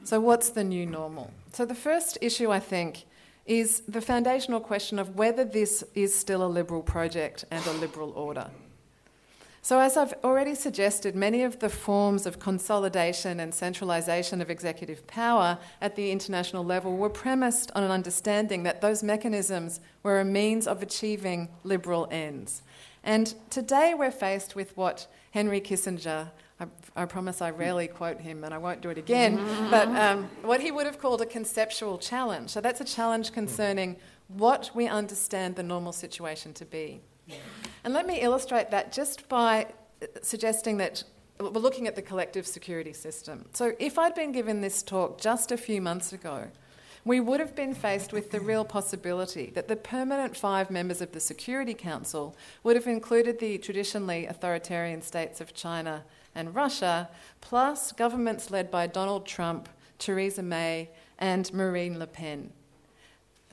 [0.05, 1.31] So, what's the new normal?
[1.53, 3.05] So, the first issue, I think,
[3.46, 8.11] is the foundational question of whether this is still a liberal project and a liberal
[8.12, 8.51] order.
[9.64, 15.07] So, as I've already suggested, many of the forms of consolidation and centralisation of executive
[15.07, 20.25] power at the international level were premised on an understanding that those mechanisms were a
[20.25, 22.62] means of achieving liberal ends.
[23.05, 28.42] And today we're faced with what Henry Kissinger, I, I promise I rarely quote him
[28.42, 29.37] and I won't do it again,
[29.70, 32.51] but um, what he would have called a conceptual challenge.
[32.51, 33.94] So, that's a challenge concerning
[34.27, 37.01] what we understand the normal situation to be.
[37.85, 39.67] And let me illustrate that just by
[40.23, 41.05] suggesting that
[41.41, 43.47] we're looking at the collective security system.
[43.53, 46.49] So, if I'd been given this talk just a few months ago,
[47.05, 51.11] we would have been faced with the real possibility that the permanent five members of
[51.11, 56.05] the Security Council would have included the traditionally authoritarian states of China
[56.35, 57.09] and Russia,
[57.41, 62.53] plus governments led by Donald Trump, Theresa May, and Marine Le Pen.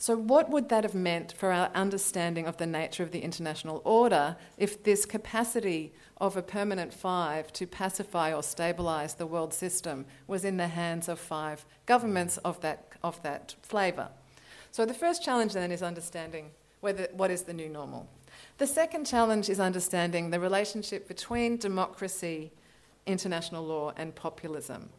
[0.02, 3.82] So, what would that have meant for our understanding of the nature of the international
[3.84, 10.06] order if this capacity of a permanent five to pacify or stabilise the world system
[10.26, 14.08] was in the hands of five governments of that, of that flavour?
[14.72, 18.08] So, the first challenge then is understanding whether, what is the new normal.
[18.58, 22.54] The second challenge is understanding the relationship between democracy,
[23.06, 24.92] international law, and populism.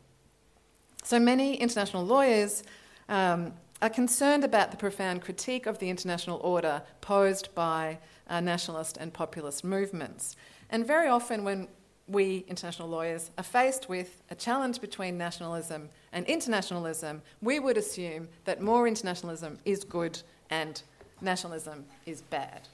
[1.02, 2.64] So, many international lawyers.
[3.08, 8.96] Um, are concerned about the profound critique of the international order posed by uh, nationalist
[8.98, 10.36] and populist movements.
[10.70, 11.68] And very often, when
[12.06, 18.28] we international lawyers are faced with a challenge between nationalism and internationalism, we would assume
[18.44, 20.82] that more internationalism is good and
[21.20, 22.68] nationalism is bad.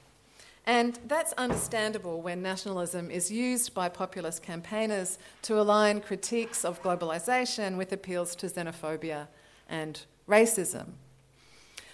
[0.65, 7.77] And that's understandable when nationalism is used by populist campaigners to align critiques of globalisation
[7.77, 9.27] with appeals to xenophobia
[9.69, 10.93] and racism.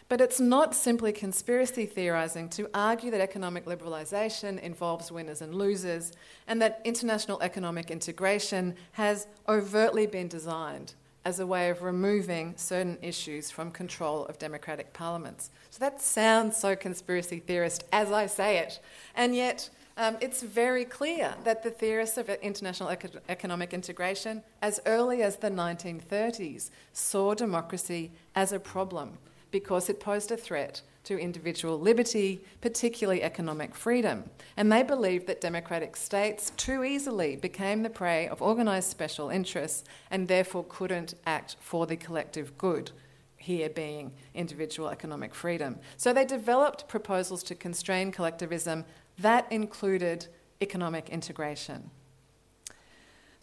[0.10, 6.12] But it's not simply conspiracy theorising to argue that economic liberalisation involves winners and losers,
[6.48, 10.94] and that international economic integration has overtly been designed
[11.26, 15.50] as a way of removing certain issues from control of democratic parliaments.
[15.70, 18.80] So that sounds so conspiracy theorist as I say it,
[19.16, 24.80] and yet um, it's very clear that the theorists of international eco- economic integration, as
[24.86, 29.18] early as the 1930s, saw democracy as a problem
[29.52, 34.24] because it posed a threat to individual liberty, particularly economic freedom.
[34.58, 39.84] And they believed that democratic states too easily became the prey of organised special interests
[40.10, 42.92] and therefore couldn't act for the collective good,
[43.36, 45.78] here being individual economic freedom.
[45.98, 48.86] So they developed proposals to constrain collectivism
[49.20, 50.28] that included
[50.62, 51.92] economic integration.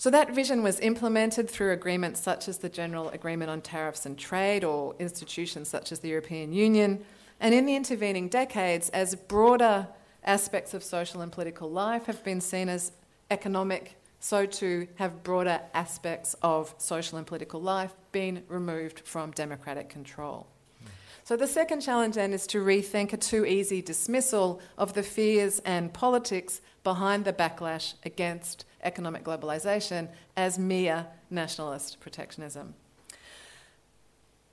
[0.00, 4.18] So that vision was implemented through agreements such as the General Agreement on Tariffs and
[4.18, 7.04] Trade or institutions such as the European Union.
[7.38, 9.88] And in the intervening decades, as broader
[10.24, 12.92] aspects of social and political life have been seen as
[13.30, 19.90] economic, so too have broader aspects of social and political life been removed from democratic
[19.90, 20.46] control.
[21.24, 25.60] So, the second challenge then is to rethink a too easy dismissal of the fears
[25.64, 32.74] and politics behind the backlash against economic globalisation as mere nationalist protectionism.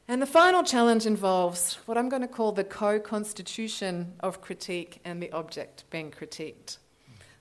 [0.10, 4.99] And the final challenge involves what I'm going to call the co constitution of critique
[5.03, 6.77] and the object being critiqued.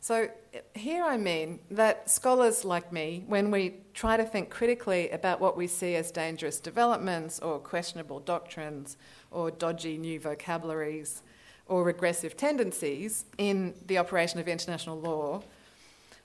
[0.06, 0.28] So,
[0.76, 5.56] here I mean that scholars like me, when we try to think critically about what
[5.56, 8.96] we see as dangerous developments or questionable doctrines
[9.32, 11.24] or dodgy new vocabularies
[11.66, 15.42] or regressive tendencies in the operation of international law,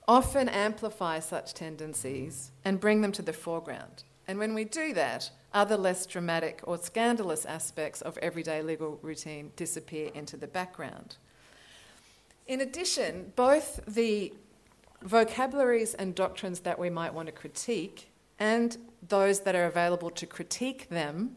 [0.06, 4.04] often amplify such tendencies and bring them to the foreground.
[4.28, 9.50] And when we do that, other less dramatic or scandalous aspects of everyday legal routine
[9.56, 11.16] disappear into the background.
[12.46, 14.32] In addition, both the
[15.02, 18.76] vocabularies and doctrines that we might want to critique and
[19.08, 21.36] those that are available to critique them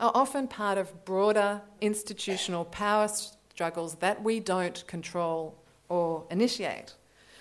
[0.00, 6.94] are often part of broader institutional power struggles that we don't control or initiate.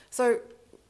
[0.09, 0.39] So,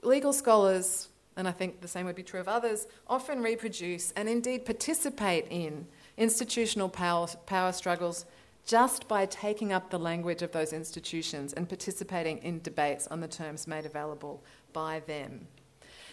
[0.01, 4.29] legal scholars, and I think the same would be true of others, often reproduce and
[4.29, 8.25] indeed participate in institutional power, power struggles
[8.67, 13.27] just by taking up the language of those institutions and participating in debates on the
[13.27, 15.47] terms made available by them.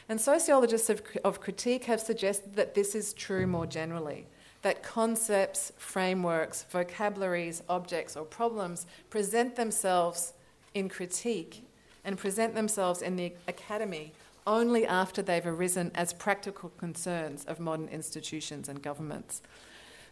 [0.08, 4.26] And sociologists of, of critique have suggested that this is true more generally
[4.62, 10.32] that concepts, frameworks, vocabularies, objects, or problems present themselves
[10.72, 11.66] in critique
[12.02, 14.14] and present themselves in the academy
[14.46, 19.42] only after they've arisen as practical concerns of modern institutions and governments.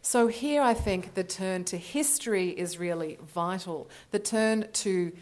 [0.05, 3.89] So, here I think the turn to history is really vital.
[4.11, 5.13] The turn to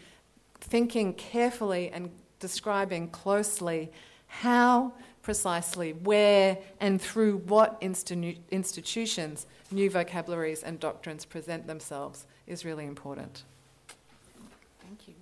[0.59, 2.09] thinking carefully and
[2.39, 3.91] describing closely
[4.27, 12.65] how precisely, where, and through what institu- institutions new vocabularies and doctrines present themselves is
[12.65, 13.43] really important.
[14.81, 15.13] Thank you.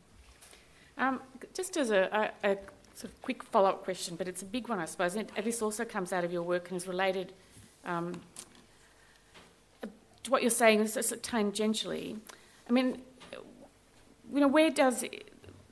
[0.97, 1.22] Um,
[1.53, 2.57] just as a, a, a,
[2.95, 5.62] sort of quick follow up question, but it's a big one, I suppose, and this
[5.62, 7.34] also comes out of your work and is related.
[7.86, 8.14] Um,
[10.24, 12.20] to what you're saying tangentially,
[12.67, 13.01] I mean,
[14.34, 15.03] you know, where does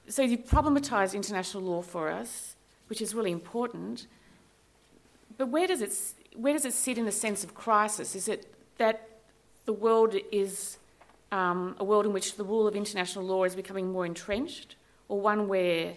[0.08, 2.56] so you problematise international law for us,
[2.88, 4.08] which is really important.
[5.38, 5.94] But where does it
[6.36, 8.16] where does it sit in the sense of crisis?
[8.16, 9.10] Is it that
[9.66, 10.78] the world is
[11.32, 14.76] um, a world in which the rule of international law is becoming more entrenched,
[15.10, 15.94] or one where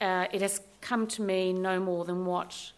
[0.00, 2.72] uh, it has come to mean no more than what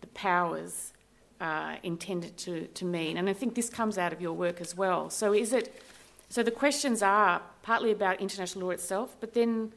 [0.00, 0.93] the powers
[1.40, 3.16] uh, intended to, to mean?
[3.16, 5.10] And I think this comes out of your work as well.
[5.10, 5.80] So is it
[6.28, 9.72] so the questions are partly about international law itself, but then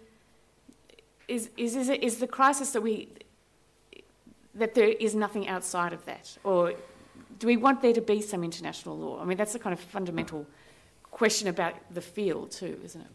[1.28, 3.10] is, is, is, it, is the crisis that we
[4.55, 6.74] that there is nothing outside of that, or
[7.38, 9.22] do we want there to be some international law?
[9.22, 10.47] I mean, that's a kind of fundamental
[11.12, 13.08] question about the field too, isn't it?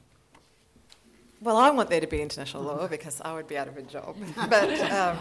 [1.40, 3.82] Well, I want there to be international law because I would be out of a
[3.82, 4.14] job.
[4.48, 5.18] But um,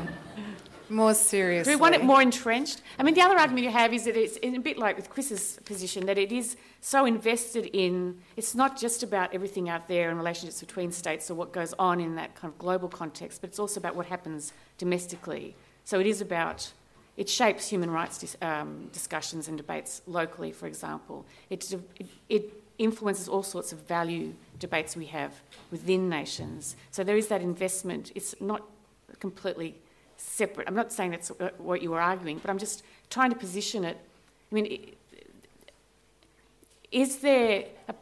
[0.92, 1.72] more seriously.
[1.72, 2.82] Do we want it more entrenched?
[3.00, 5.60] I mean, the other argument you have is that it's a bit like with Chris's
[5.66, 10.18] position that it is so invested in, it's not just about everything out there and
[10.18, 13.60] relationships between states or what goes on in that kind of global context, but it's
[13.60, 15.56] also about what happens domestically.
[15.84, 16.72] So it is about,
[17.18, 21.26] it shapes human rights dis, um, discussions and debates locally, for example.
[21.50, 25.34] It, it, it influences all sorts of value debates we have
[25.70, 26.76] within nations.
[26.90, 28.12] So there is that investment.
[28.16, 28.64] It's not
[29.20, 29.76] completely
[30.22, 30.68] separate.
[30.68, 33.98] I'm not saying that's what you were arguing, but I'm just trying to position it.
[34.52, 34.96] I mean,
[36.92, 37.96] is there a,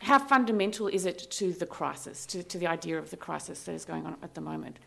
[0.00, 3.72] how fundamental is it to the crisis, to, to the idea of the crisis that
[3.72, 4.78] is going on at the moment?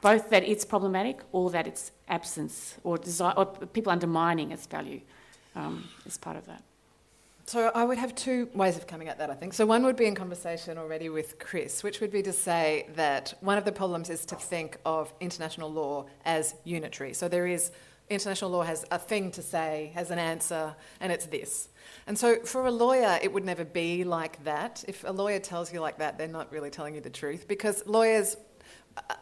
[0.00, 5.00] Both that it's problematic or that its absence or, desire, or people undermining its value
[5.56, 6.62] um, is part of that.
[7.48, 9.54] So I would have two ways of coming at that, I think.
[9.54, 13.32] So one would be in conversation already with Chris, which would be to say that
[13.40, 17.14] one of the problems is to think of international law as unitary.
[17.14, 17.70] So there is
[18.10, 21.70] international law has a thing to say, has an answer, and it's this.
[22.06, 24.84] And so for a lawyer, it would never be like that.
[24.86, 27.82] If a lawyer tells you like that, they're not really telling you the truth because
[27.86, 28.36] lawyers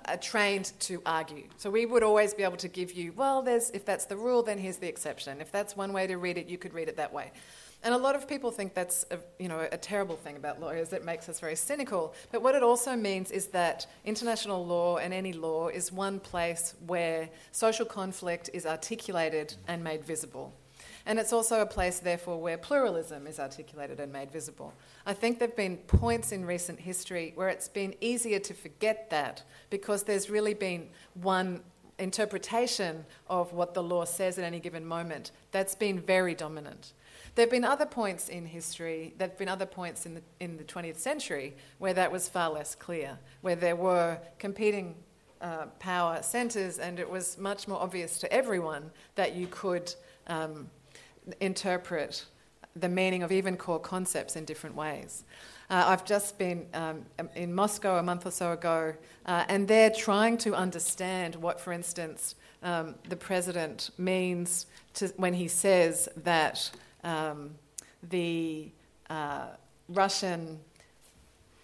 [0.09, 1.45] are trained to argue.
[1.59, 4.43] So we would always be able to give you, well, there's, if that's the rule,
[4.43, 5.41] then here's the exception.
[5.41, 7.31] If that's one way to read it, you could read it that way.
[7.87, 10.93] And a lot of people think that's a, you know, a terrible thing about lawyers.
[10.93, 12.15] It makes us very cynical.
[12.33, 16.75] But what it also means is that international law and any law is one place
[16.85, 20.53] where social conflict is articulated and made visible.
[21.07, 24.75] And it's also a place, therefore, where pluralism is articulated and made visible.
[25.07, 29.11] I think there have been points in recent history where it's been easier to forget
[29.11, 31.61] that because there's really been one
[32.01, 36.93] interpretation of what the law says at any given moment that's been very dominant.
[37.37, 40.57] There have been other points in history, there have been other points in the, in
[40.57, 44.95] the 20th century where that was far less clear, where there were competing
[45.43, 49.95] uh, power centres and it was much more obvious to everyone that you could
[50.29, 50.71] um,
[51.41, 52.25] interpret
[52.75, 55.25] the meaning of even core concepts in different ways.
[55.69, 58.95] Uh, I've just been um, in Moscow a month or so ago,
[59.27, 65.35] uh, and they're trying to understand what, for instance, um, the president means to, when
[65.35, 66.71] he says that
[67.07, 67.55] um,
[68.03, 68.71] the
[69.09, 69.47] uh,
[69.89, 70.59] Russian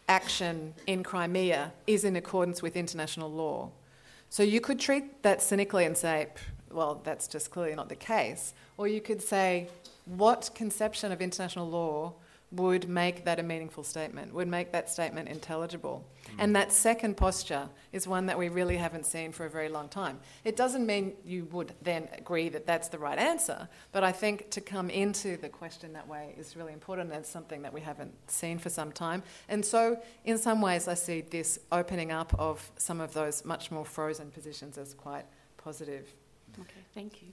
[0.09, 3.71] action in Crimea is in accordance with international law.
[4.31, 6.29] So you could treat that cynically and say,
[6.71, 8.55] well, that's just clearly not the case.
[8.79, 9.69] Or you could say,
[10.07, 12.15] what conception of international law
[12.53, 16.05] would make that a meaningful statement, would make that statement intelligible.
[16.27, 16.35] Mm.
[16.39, 19.89] And that second posture is one that we really haven't seen for a very long
[19.89, 20.21] time.
[20.45, 24.51] It doesn't mean you would then agree that that's the right answer, but I think
[24.51, 27.81] to come into the question that way is really important and it's something that we
[27.81, 29.23] haven't seen for some time.
[29.49, 33.71] And so, in some ways, I see this opening up of some of those much
[33.71, 35.25] more frozen positions as quite
[35.57, 36.13] positive.
[36.61, 37.29] Okay, thank you.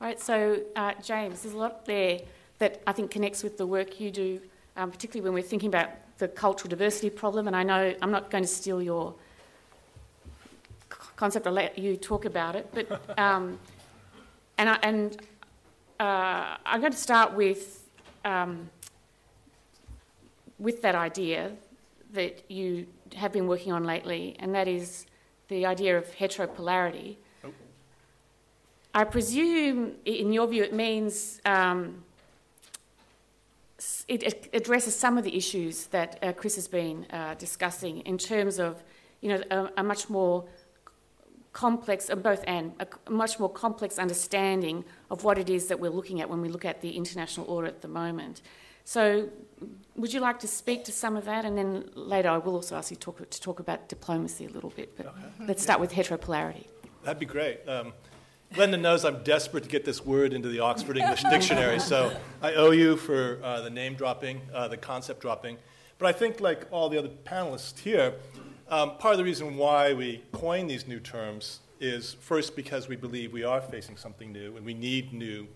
[0.00, 2.20] All right, so uh, James, there's a lot there
[2.58, 4.40] that I think connects with the work you do,
[4.76, 7.46] um, particularly when we're thinking about the cultural diversity problem.
[7.46, 9.14] And I know I'm not going to steal your
[11.16, 12.68] concept, I'll let you talk about it.
[12.72, 13.58] But um,
[14.56, 15.16] and I, and
[16.00, 17.88] uh, I'm going to start with
[18.24, 18.70] um,
[20.58, 21.52] with that idea
[22.12, 25.06] that you have been working on lately, and that is
[25.48, 27.16] the idea of heteropolarity.
[27.44, 27.50] Oh.
[28.94, 32.02] I presume, in your view, it means um,
[34.08, 38.58] it addresses some of the issues that uh, Chris has been uh, discussing in terms
[38.58, 38.82] of,
[39.20, 40.46] you know, a, a much more
[41.52, 45.90] complex, uh, both and, a much more complex understanding of what it is that we're
[45.90, 48.40] looking at when we look at the international order at the moment.
[48.84, 49.28] So,
[49.96, 52.76] would you like to speak to some of that, and then later I will also
[52.76, 54.96] ask you to talk, to talk about diplomacy a little bit.
[54.96, 55.46] But okay.
[55.46, 56.66] let's start with heteropolarity.
[57.02, 57.68] That'd be great.
[57.68, 57.92] Um,
[58.54, 62.54] Glenda knows I'm desperate to get this word into the Oxford English Dictionary, so I
[62.54, 65.58] owe you for uh, the name dropping, uh, the concept dropping.
[65.98, 68.14] But I think, like all the other panelists here,
[68.70, 72.96] um, part of the reason why we coin these new terms is first because we
[72.96, 75.46] believe we are facing something new and we need new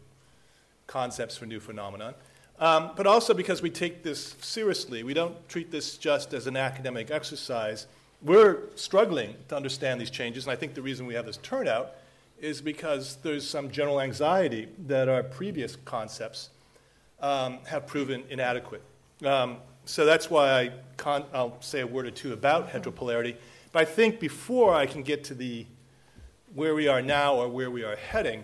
[0.86, 2.14] concepts for new phenomenon.
[2.58, 5.02] Um, but also because we take this seriously.
[5.02, 7.86] We don't treat this just as an academic exercise.
[8.22, 11.94] We're struggling to understand these changes, and I think the reason we have this turnout
[12.42, 16.50] is because there's some general anxiety that our previous concepts
[17.20, 18.82] um, have proven inadequate.
[19.24, 23.36] Um, so that's why I con- I'll say a word or two about heteropolarity.
[23.70, 25.66] But I think before I can get to the
[26.54, 28.42] where we are now or where we are heading,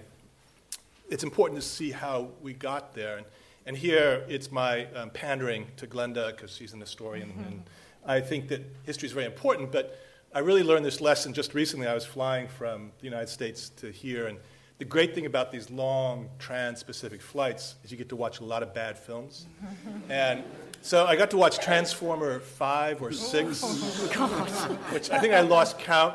[1.10, 3.18] it's important to see how we got there.
[3.18, 3.26] And,
[3.66, 7.44] and here it's my um, pandering to Glenda because she's an historian, mm-hmm.
[7.44, 7.62] and
[8.06, 9.72] I think that history is very important.
[9.72, 9.98] But
[10.38, 11.88] I really learned this lesson just recently.
[11.88, 14.38] I was flying from the United States to here, and
[14.78, 18.62] the great thing about these long trans-Pacific flights is you get to watch a lot
[18.62, 19.48] of bad films.
[20.08, 20.44] and
[20.80, 23.62] so I got to watch Transformer 5 or 6,
[24.92, 26.14] which I think I lost count.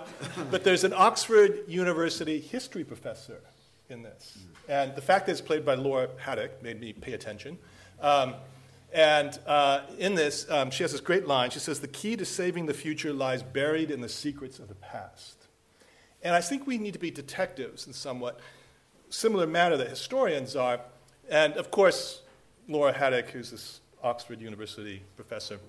[0.49, 3.41] But there's an Oxford University history professor
[3.89, 4.37] in this.
[4.69, 7.57] And the fact that it's played by Laura Haddock made me pay attention.
[7.99, 8.35] Um,
[8.93, 11.49] and uh, in this, um, she has this great line.
[11.49, 14.75] She says, The key to saving the future lies buried in the secrets of the
[14.75, 15.47] past.
[16.21, 18.39] And I think we need to be detectives in somewhat
[19.09, 20.79] similar manner that historians are.
[21.29, 22.21] And of course,
[22.67, 25.59] Laura Haddock, who's this Oxford University professor,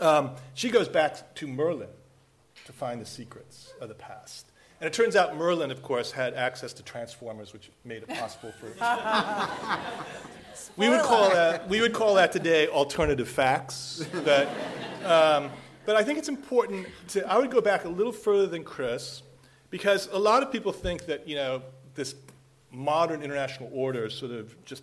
[0.00, 1.88] um, she goes back to Merlin
[2.64, 4.45] to find the secrets of the past.
[4.80, 8.52] And it turns out Merlin, of course, had access to transformers, which made it possible
[8.60, 8.66] for.
[10.76, 14.48] we would call that we would call that today alternative facts, but
[15.04, 15.50] um,
[15.86, 17.26] but I think it's important to.
[17.26, 19.22] I would go back a little further than Chris,
[19.70, 21.62] because a lot of people think that you know
[21.94, 22.14] this
[22.70, 24.82] modern international order sort of just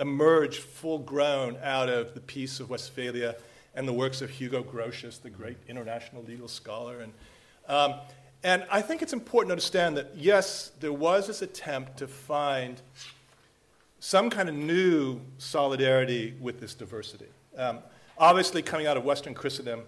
[0.00, 3.36] emerged full grown out of the Peace of Westphalia
[3.74, 7.00] and the works of Hugo Grotius, the great international legal scholar.
[7.00, 7.12] And,
[7.68, 7.94] um,
[8.44, 12.80] and I think it's important to understand that, yes, there was this attempt to find
[13.98, 17.26] some kind of new solidarity with this diversity.
[17.56, 17.80] Um,
[18.16, 19.82] obviously, coming out of Western Christendom,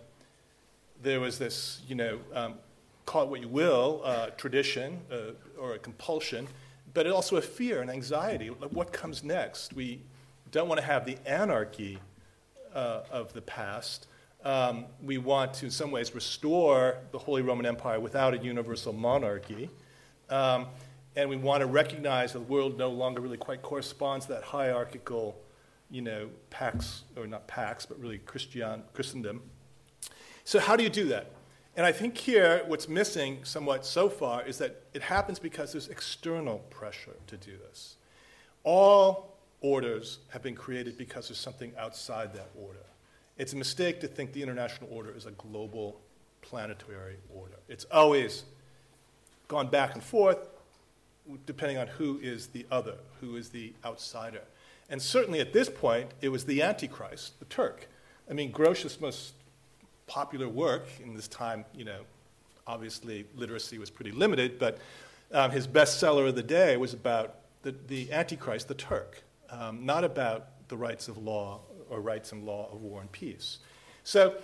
[1.02, 2.54] there was this, you know, um,
[3.04, 6.48] call it what you will, uh, tradition uh, or a compulsion
[6.96, 8.48] but also a fear and anxiety.
[8.48, 9.74] What comes next?
[9.74, 10.00] We
[10.50, 11.98] don't want to have the anarchy
[12.74, 14.06] uh, of the past.
[14.46, 18.92] Um, we want to, in some ways, restore the Holy Roman Empire without a universal
[18.92, 19.68] monarchy.
[20.30, 20.68] Um,
[21.16, 24.44] and we want to recognize that the world no longer really quite corresponds to that
[24.44, 25.36] hierarchical,
[25.90, 29.42] you know, pax, or not pax, but really Christian, Christendom.
[30.44, 31.32] So, how do you do that?
[31.76, 35.88] And I think here what's missing somewhat so far is that it happens because there's
[35.88, 37.96] external pressure to do this.
[38.62, 42.86] All orders have been created because there's something outside that order.
[43.36, 46.00] It's a mistake to think the international order is a global
[46.42, 47.56] planetary order.
[47.68, 48.44] It's always
[49.48, 50.48] gone back and forth
[51.44, 54.42] depending on who is the other, who is the outsider.
[54.88, 57.88] And certainly at this point, it was the Antichrist, the Turk.
[58.30, 59.34] I mean, Grotius most
[60.06, 62.02] popular work in this time, you know,
[62.66, 64.78] obviously literacy was pretty limited, but
[65.32, 70.04] um, his bestseller of the day was about the, the Antichrist, the Turk, um, not
[70.04, 71.60] about the rights of law
[71.90, 73.58] or rights and law of war and peace.
[74.04, 74.36] So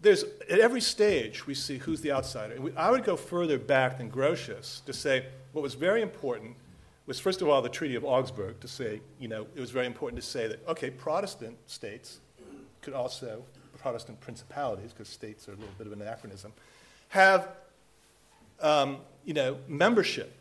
[0.00, 2.58] there's, at every stage, we see who's the outsider.
[2.76, 6.56] I would go further back than Grotius to say what was very important
[7.06, 9.86] was, first of all, the Treaty of Augsburg, to say, you know, it was very
[9.86, 12.18] important to say that, okay, Protestant states
[12.82, 13.42] could also
[13.78, 16.52] Protestant principalities, because states are a little bit of an anachronism,
[17.08, 17.48] have
[18.60, 20.32] um, you know, membership,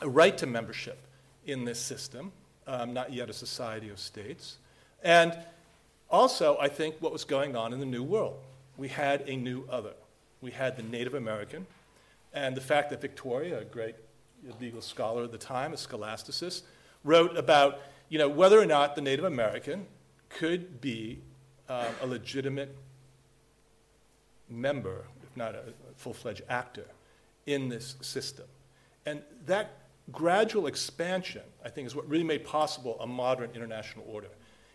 [0.00, 0.98] a right to membership
[1.46, 2.30] in this system,
[2.66, 4.58] um, not yet a society of states.
[5.02, 5.36] And
[6.12, 8.38] also, I think what was going on in the New World.
[8.76, 9.94] We had a new other.
[10.40, 11.66] We had the Native American,
[12.32, 13.96] and the fact that Vitoria, a great
[14.60, 16.64] legal scholar at the time, a scholasticist,
[17.04, 17.80] wrote about
[18.12, 19.86] you know, whether or not the Native American
[20.28, 21.18] could be
[21.66, 22.76] uh, a legitimate
[24.50, 25.62] member, if not a
[25.96, 26.84] full fledged actor,
[27.46, 28.44] in this system.
[29.06, 29.78] And that
[30.12, 34.28] gradual expansion, I think, is what really made possible a modern international order.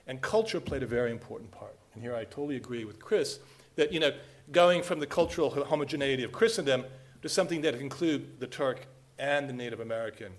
[0.07, 1.77] And culture played a very important part.
[1.93, 3.39] And here I totally agree with Chris
[3.75, 4.11] that, you know,
[4.51, 6.85] going from the cultural homogeneity of Christendom
[7.21, 8.87] to something that include the Turk
[9.19, 10.31] and the Native American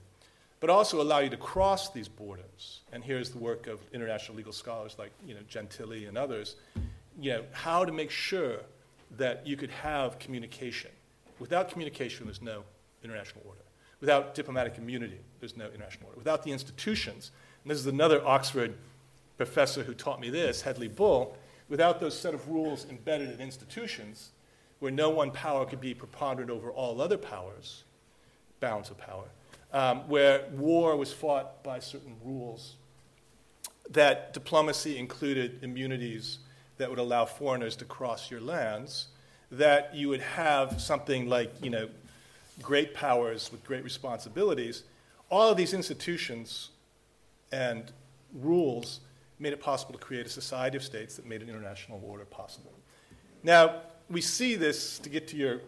[0.60, 2.80] but also allow you to cross these borders.
[2.92, 6.56] And here's the work of international legal scholars like you know, Gentili and others,
[7.18, 8.58] you know, how to make sure
[9.16, 10.90] that you could have communication.
[11.38, 12.64] Without communication, there's no
[13.04, 13.60] international order.
[14.00, 16.18] Without diplomatic immunity, there's no international order.
[16.18, 17.30] Without the institutions,
[17.62, 18.74] and this is another Oxford
[19.38, 21.34] professor who taught me this, Hedley Bull,
[21.70, 24.30] without those set of rules embedded in institutions,
[24.80, 27.84] where no one power could be preponderant over all other powers,
[28.60, 29.24] balance of power,
[29.72, 32.74] um, where war was fought by certain rules,
[33.90, 36.38] that diplomacy included immunities
[36.76, 39.08] that would allow foreigners to cross your lands,
[39.50, 41.88] that you would have something like, you know,
[42.60, 44.82] great powers with great responsibilities.
[45.30, 46.70] All of these institutions
[47.50, 47.90] and
[48.34, 49.00] rules
[49.38, 52.72] made it possible to create a society of states that made an international order possible.
[53.42, 55.60] Now, we see this, to get to your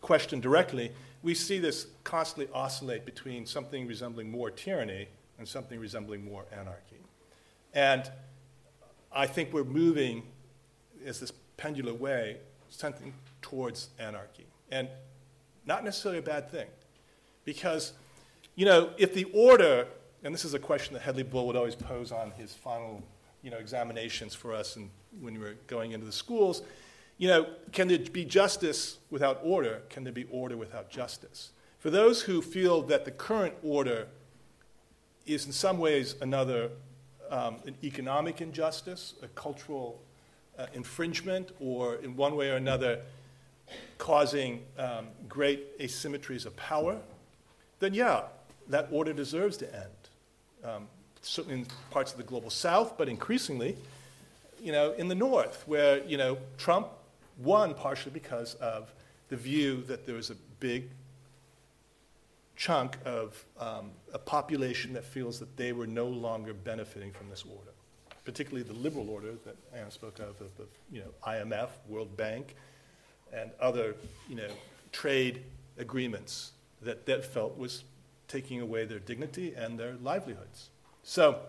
[0.00, 0.92] question directly,
[1.22, 5.08] we see this constantly oscillate between something resembling more tyranny
[5.38, 7.00] and something resembling more anarchy.
[7.74, 8.10] And
[9.12, 10.22] I think we're moving,
[11.04, 12.38] as this pendular way,
[12.68, 14.46] something towards anarchy.
[14.70, 14.88] And
[15.66, 16.66] not necessarily a bad thing.
[17.44, 17.92] Because,
[18.54, 19.86] you know, if the order,
[20.22, 23.02] and this is a question that Hedley Bull would always pose on his final,
[23.42, 24.90] you know, examinations for us and
[25.20, 26.62] when we were going into the schools,
[27.18, 29.82] you know, can there be justice without order?
[29.90, 31.50] Can there be order without justice?
[31.78, 34.08] For those who feel that the current order
[35.26, 36.70] is in some ways another
[37.30, 40.00] um, an economic injustice, a cultural
[40.58, 43.00] uh, infringement, or in one way or another
[43.98, 46.98] causing um, great asymmetries of power,
[47.78, 48.22] then yeah,
[48.68, 49.99] that order deserves to end.
[50.64, 50.88] Um,
[51.22, 53.76] certainly in parts of the global south, but increasingly,
[54.62, 56.88] you know, in the north, where you know Trump
[57.38, 58.92] won partially because of
[59.28, 60.90] the view that there was a big
[62.56, 67.44] chunk of um, a population that feels that they were no longer benefiting from this
[67.44, 67.70] order,
[68.24, 72.54] particularly the liberal order that Anna spoke of, of the you know, IMF, World Bank,
[73.32, 73.94] and other
[74.28, 74.50] you know,
[74.92, 75.42] trade
[75.78, 76.52] agreements
[76.82, 77.84] that that felt was
[78.30, 80.70] taking away their dignity and their livelihoods.
[81.02, 81.40] So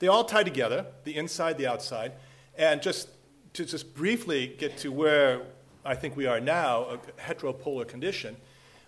[0.00, 2.12] they all tie together, the inside, the outside,
[2.58, 3.08] and just
[3.54, 5.42] to just briefly get to where
[5.84, 8.36] I think we are now, a heteropolar condition,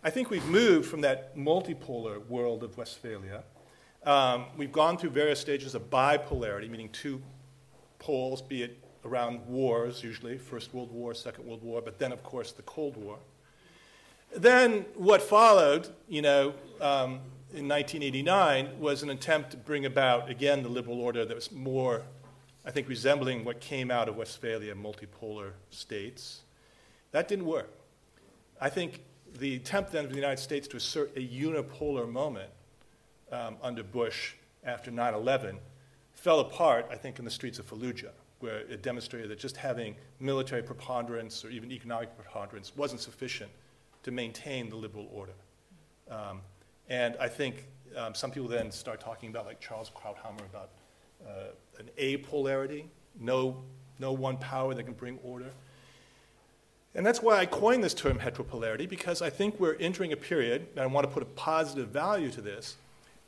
[0.02, 3.44] I think we've moved from that multipolar world of Westphalia.
[4.04, 7.22] Um, we've gone through various stages of bipolarity, meaning two
[7.98, 12.22] poles, be it around wars, usually, First World War, Second World War, but then, of
[12.22, 13.18] course, the Cold War.
[14.36, 17.20] Then what followed, you know, um,
[17.54, 22.02] in 1989 was an attempt to bring about, again, the liberal order that was more
[22.66, 26.40] I think, resembling what came out of Westphalia, multipolar states.
[27.12, 27.70] That didn't work.
[28.60, 29.02] I think
[29.38, 32.50] the attempt then of the United States to assert a unipolar moment
[33.30, 34.32] um, under Bush
[34.64, 35.58] after 9 11
[36.12, 38.10] fell apart, I think, in the streets of Fallujah,
[38.40, 43.50] where it demonstrated that just having military preponderance or even economic preponderance wasn't sufficient
[44.02, 45.34] to maintain the liberal order.
[46.10, 46.40] Um,
[46.88, 47.66] and I think
[47.96, 50.70] um, some people then start talking about, like Charles Krauthammer, about
[51.26, 52.88] uh, an apolarity,
[53.20, 53.62] no,
[53.98, 55.50] no one power that can bring order.
[56.94, 60.66] And that's why I coined this term heteropolarity, because I think we're entering a period,
[60.72, 62.76] and I want to put a positive value to this,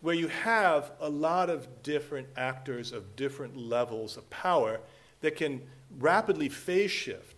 [0.00, 4.80] where you have a lot of different actors of different levels of power
[5.20, 5.60] that can
[5.98, 7.37] rapidly phase shift.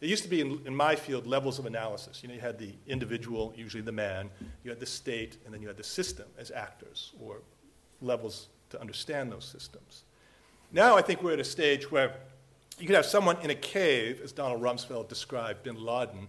[0.00, 2.22] There used to be, in, in, my field, levels of analysis.
[2.22, 4.28] You know, you had the individual, usually the man,
[4.62, 7.38] you had the state, and then you had the system as actors or
[8.02, 10.04] levels to understand those systems.
[10.72, 12.16] Now I think we're at a stage where
[12.78, 16.28] you could have someone in a cave, as Donald Rumsfeld described bin Laden,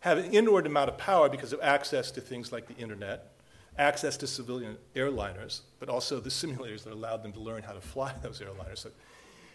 [0.00, 3.32] have an inordinate amount of power because of access to things like the internet,
[3.76, 7.80] access to civilian airliners, but also the simulators that allowed them to learn how to
[7.80, 8.78] fly those airliners.
[8.78, 8.90] So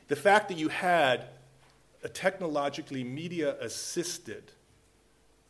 [0.08, 1.26] the fact that you had
[2.10, 4.52] technologically media assisted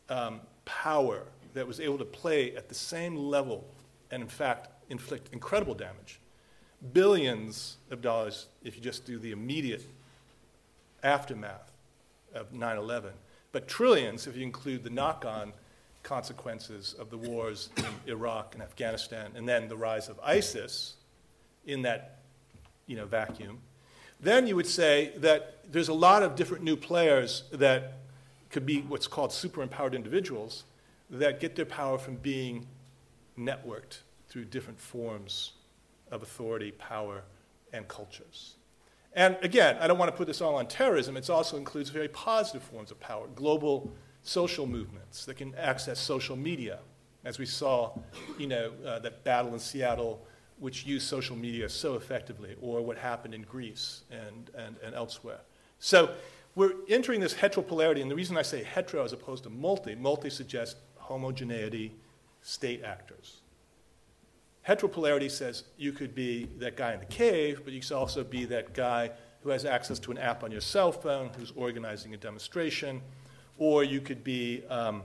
[0.08, 1.24] um, power
[1.54, 3.64] that was able to play at the same level
[4.10, 6.20] and, in fact, inflict incredible damage
[6.92, 9.82] billions of dollars if you just do the immediate
[11.02, 11.72] aftermath
[12.34, 13.10] of 9 11,
[13.52, 15.52] but trillions if you include the knock on
[16.02, 20.94] consequences of the wars in Iraq and Afghanistan, and then the rise of ISIS
[21.66, 22.18] in that
[22.86, 23.58] you know, vacuum.
[24.24, 27.98] Then you would say that there's a lot of different new players that
[28.48, 30.64] could be what's called super empowered individuals
[31.10, 32.66] that get their power from being
[33.38, 33.98] networked
[34.28, 35.52] through different forms
[36.10, 37.22] of authority, power,
[37.74, 38.54] and cultures.
[39.12, 41.18] And again, I don't want to put this all on terrorism.
[41.18, 46.34] It also includes very positive forms of power, global social movements that can access social
[46.34, 46.78] media,
[47.26, 47.92] as we saw,
[48.38, 50.26] you know, uh, that battle in Seattle,
[50.58, 55.40] which use social media so effectively, or what happened in Greece and, and, and elsewhere.
[55.78, 56.14] So
[56.54, 60.30] we're entering this heteropolarity, and the reason I say hetero as opposed to multi, multi
[60.30, 61.92] suggests homogeneity,
[62.42, 63.40] state actors.
[64.66, 68.44] Heteropolarity says you could be that guy in the cave, but you could also be
[68.46, 69.10] that guy
[69.42, 73.02] who has access to an app on your cell phone, who's organizing a demonstration,
[73.58, 75.02] or you could be, um,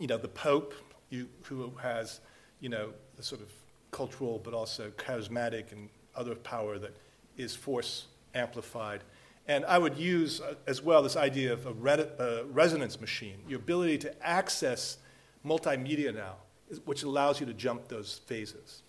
[0.00, 0.74] you know, the Pope,
[1.08, 2.20] you, who has,
[2.58, 3.48] you know, the sort of
[3.90, 6.94] cultural but also charismatic and other power that
[7.36, 9.02] is force amplified.
[9.48, 13.38] And I would use uh, as well this idea of a re- uh, resonance machine,
[13.48, 14.98] your ability to access
[15.44, 16.36] multimedia now,
[16.84, 18.82] which allows you to jump those phases.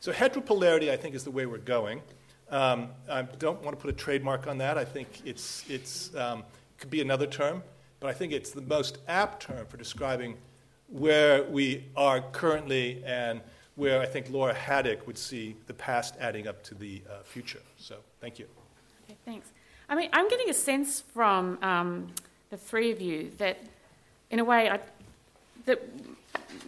[0.00, 2.02] So, heteropolarity, I think, is the way we're going.
[2.50, 4.76] Um, I don't want to put a trademark on that.
[4.76, 6.44] I think it's, it's um,
[6.76, 7.62] could be another term,
[8.00, 10.36] but I think it's the most apt term for describing
[10.88, 13.40] where we are currently and
[13.76, 17.62] where I think Laura Haddock would see the past adding up to the uh, future.
[17.78, 18.46] So, thank you.
[19.04, 19.48] Okay, thanks.
[19.88, 22.08] I mean, I'm getting a sense from um,
[22.50, 23.58] the three of you that,
[24.30, 24.80] in a way, I,
[25.66, 25.82] that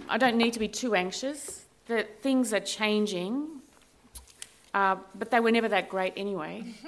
[0.08, 1.64] I don't need to be too anxious.
[1.86, 3.46] That things are changing,
[4.72, 6.64] uh, but they were never that great anyway.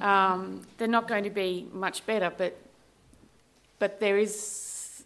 [0.00, 2.58] Um, they're not going to be much better, but
[3.78, 5.04] but there is,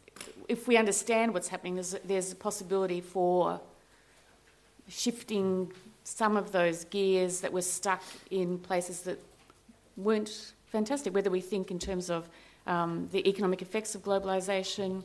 [0.49, 3.61] if we understand what's happening, there's there's a possibility for
[4.89, 5.73] shifting
[6.05, 9.19] some of those gears that were stuck in places that
[9.97, 12.29] weren't fantastic, whether we think in terms of
[12.67, 15.03] um, the economic effects of globalization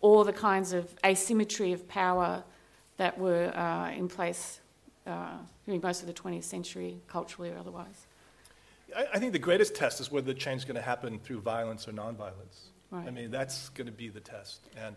[0.00, 2.42] or the kinds of asymmetry of power
[2.96, 4.60] that were uh, in place
[5.06, 8.06] uh, during most of the 20th century, culturally or otherwise.
[8.96, 11.40] I, I think the greatest test is whether the change is going to happen through
[11.40, 12.68] violence or nonviolence.
[12.90, 13.06] Right.
[13.06, 14.60] I mean, that's going to be the test.
[14.76, 14.96] And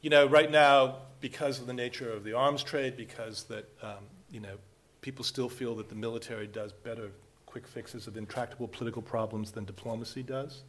[0.00, 4.04] you know, right now, because of the nature of the arms trade, because that um,
[4.30, 4.56] you know,
[5.00, 7.10] people still feel that the military does better
[7.46, 10.62] quick fixes of intractable political problems than diplomacy does,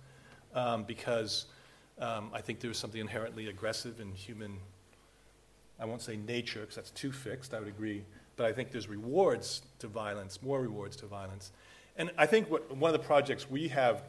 [0.54, 1.46] um, because
[2.00, 4.58] um, I think there's something inherently aggressive in human.
[5.80, 7.54] I won't say nature, because that's too fixed.
[7.54, 8.04] I would agree,
[8.36, 11.52] but I think there's rewards to violence, more rewards to violence,
[11.98, 14.04] and I think what, one of the projects we have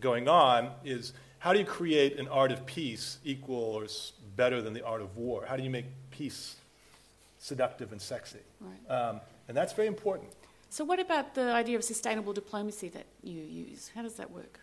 [0.00, 3.86] going on is how do you create an art of peace equal or
[4.36, 5.44] better than the art of war?
[5.46, 6.56] How do you make peace
[7.38, 8.38] seductive and sexy?
[8.60, 8.90] Right.
[8.90, 10.30] Um, and that's very important.
[10.70, 13.90] So, what about the idea of sustainable diplomacy that you use?
[13.94, 14.58] How does that work?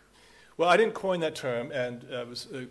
[0.58, 2.68] Well, I didn't coin that term, and uh, it was a,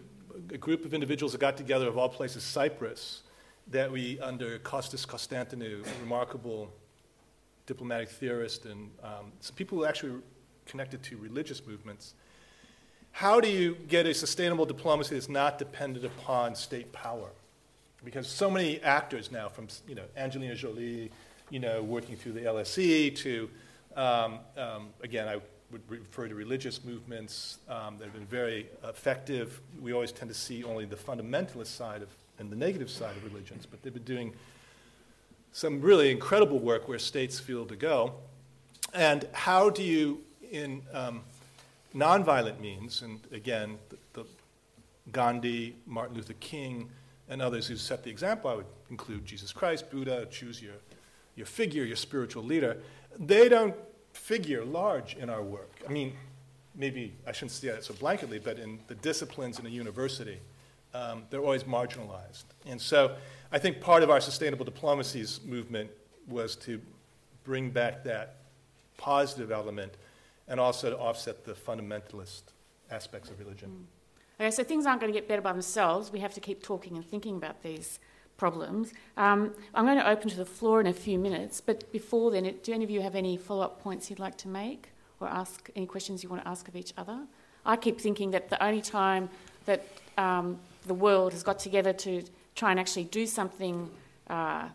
[0.52, 3.22] a, group of individuals that got together, of all places, Cyprus,
[3.68, 6.70] that we, under Costas Constantinou, a remarkable
[7.66, 10.20] diplomatic theorist, and um, some people who actually
[10.66, 12.14] connected to religious movements,
[13.18, 17.26] how do you get a sustainable diplomacy that's not dependent upon state power?
[18.04, 21.10] Because so many actors now, from you know Angelina Jolie,
[21.50, 23.50] you know, working through the LSE to,
[23.96, 25.40] um, um, again, I
[25.72, 29.60] would refer to religious movements um, that have been very effective.
[29.82, 32.08] We always tend to see only the fundamentalist side of
[32.38, 34.32] and the negative side of religions, but they've been doing
[35.50, 38.14] some really incredible work where states feel to go.
[38.94, 41.22] And how do you, in um,
[41.94, 44.26] nonviolent means, and again, the, the
[45.12, 46.90] Gandhi, Martin Luther King,
[47.28, 50.74] and others who set the example, I would include Jesus Christ, Buddha, choose your,
[51.36, 52.78] your figure, your spiritual leader.
[53.18, 53.74] They don't
[54.12, 55.70] figure large in our work.
[55.86, 56.14] I mean,
[56.74, 60.38] maybe I shouldn't say that so blanketly, but in the disciplines in a university,
[60.94, 62.44] um, they're always marginalized.
[62.66, 63.16] And so
[63.52, 65.90] I think part of our sustainable diplomacies movement
[66.26, 66.80] was to
[67.44, 68.36] bring back that
[68.96, 69.94] positive element
[70.48, 72.42] and also to offset the fundamentalist
[72.90, 73.70] aspects of religion.
[73.70, 73.84] Mm.
[74.40, 76.12] Okay, so things aren't going to get better by themselves.
[76.12, 77.98] We have to keep talking and thinking about these
[78.36, 78.92] problems.
[79.16, 82.54] Um, I'm going to open to the floor in a few minutes, but before then,
[82.62, 84.90] do any of you have any follow up points you'd like to make
[85.20, 87.18] or ask any questions you want to ask of each other?
[87.66, 89.28] I keep thinking that the only time
[89.66, 89.84] that
[90.16, 92.22] um, the world has got together to
[92.54, 93.90] try and actually do something
[94.30, 94.68] uh,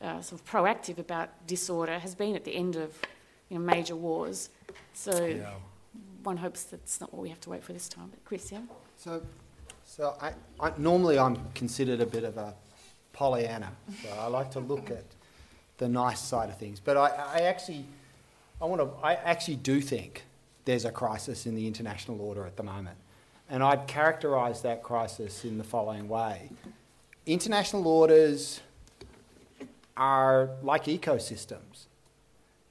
[0.00, 2.96] uh, sort of proactive about disorder has been at the end of
[3.50, 4.48] you know, major wars.
[4.92, 5.50] So yeah.
[6.22, 8.08] one hopes that's not what we have to wait for this time.
[8.10, 8.60] But Chris, yeah?
[8.96, 9.22] So,
[9.84, 12.54] so I, I, normally I'm considered a bit of a
[13.12, 13.72] Pollyanna.
[14.02, 15.04] So I like to look at
[15.78, 16.80] the nice side of things.
[16.80, 17.84] But I, I actually,
[18.60, 20.24] I want to, I actually do think
[20.64, 22.96] there's a crisis in the international order at the moment.
[23.48, 26.50] And I'd characterise that crisis in the following way.
[27.26, 28.60] International orders
[29.96, 31.86] are like ecosystems.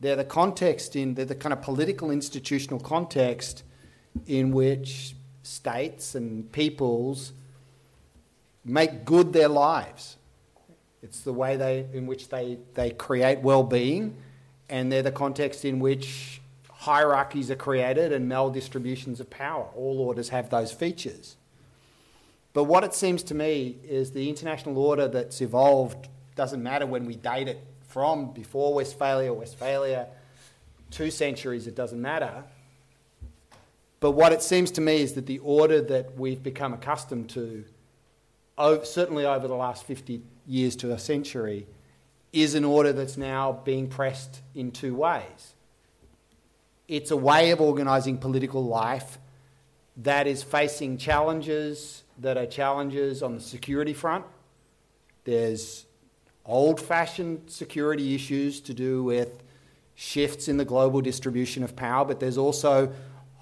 [0.04, 3.64] They're the context in, they're the kind of political institutional context
[4.28, 7.32] in which states and peoples
[8.66, 10.18] make good their lives.
[11.02, 14.18] It's the way they, in which they, they create well being,
[14.68, 19.70] and they're the context in which hierarchies are created and maldistributions of power.
[19.74, 21.38] All orders have those features.
[22.52, 27.06] But what it seems to me is the international order that's evolved doesn't matter when
[27.06, 30.08] we date it from before Westphalia, Westphalia,
[30.90, 32.44] two centuries, it doesn't matter.
[34.00, 37.64] But what it seems to me is that the order that we've become accustomed to,
[38.84, 41.68] certainly over the last 50 years to a century,
[42.34, 45.54] is an order that's now being pressed in two ways.
[46.88, 49.20] It's a way of organising political life
[49.98, 54.26] that is facing challenges that are challenges on the security front.
[55.26, 55.86] There's
[56.46, 59.44] old fashioned security issues to do with
[59.96, 62.92] shifts in the global distribution of power, but there's also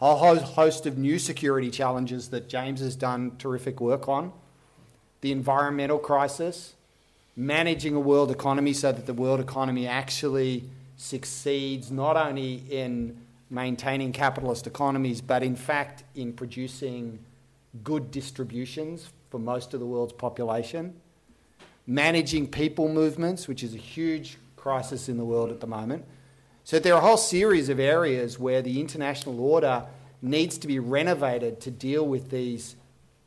[0.02, 4.32] a whole host of new security challenges that James has done terrific work on.
[5.22, 6.74] The environmental crisis,
[7.36, 10.64] managing a world economy so that the world economy actually
[10.98, 13.18] succeeds not only in
[13.50, 17.20] maintaining capitalist economies, but in fact in producing
[17.84, 20.94] good distributions for most of the world's population.
[21.88, 26.06] Managing people movements, which is a huge crisis in the world at the moment.
[26.64, 29.86] So there are a whole series of areas where the international order
[30.22, 32.76] needs to be renovated to deal with these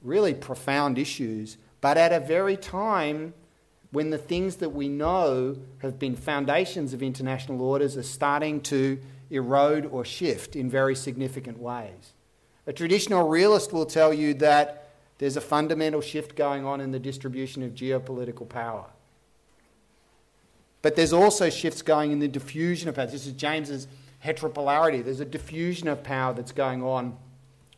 [0.03, 3.35] really profound issues, but at a very time
[3.91, 8.99] when the things that we know have been foundations of international orders are starting to
[9.31, 12.13] erode or shift in very significant ways.
[12.67, 14.84] A traditional realist will tell you that
[15.19, 18.87] there's a fundamental shift going on in the distribution of geopolitical power.
[20.83, 23.07] But there's also shifts going in the diffusion of power.
[23.07, 23.89] This is James's
[24.25, 25.05] heteropolarity.
[25.05, 27.17] There's a diffusion of power that's going on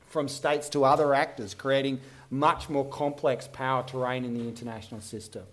[0.09, 5.45] from states to other actors, creating much more complex power terrain in the international system.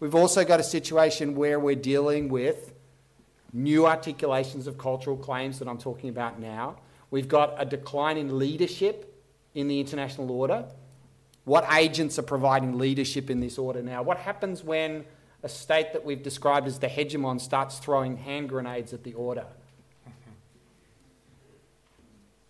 [0.00, 2.74] We've also got a situation where we're dealing with
[3.52, 6.76] new articulations of cultural claims that I'm talking about now.
[7.10, 9.13] We've got a decline in leadership
[9.54, 10.64] in the international order.
[11.44, 14.02] What agents are providing leadership in this order now?
[14.02, 15.04] What happens when
[15.42, 19.46] a state that we've described as the hegemon starts throwing hand grenades at the order?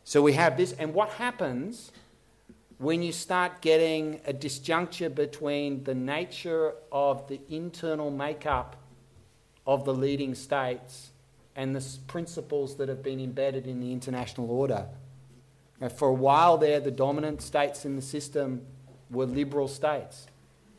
[0.04, 1.90] So we have this, and what happens
[2.78, 8.76] when you start getting a disjuncture between the nature of the internal makeup
[9.66, 11.10] of the leading states
[11.56, 14.86] and the principles that have been embedded in the international order.
[15.96, 18.62] For a while there, the dominant states in the system
[19.10, 20.26] were liberal states.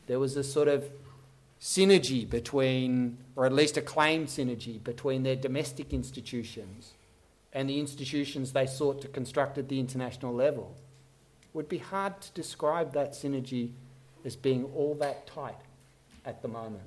[0.06, 0.88] There was a sort of
[1.60, 6.94] synergy between, or at least a claimed synergy, between their domestic institutions
[7.52, 10.76] and the institutions they sought to construct at the international level
[11.42, 13.70] It would be hard to describe that synergy
[14.24, 15.56] as being all that tight
[16.24, 16.84] at the moment.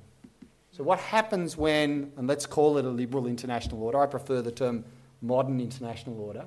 [0.72, 4.52] So, what happens when, and let's call it a liberal international order, I prefer the
[4.52, 4.84] term
[5.20, 6.46] modern international order,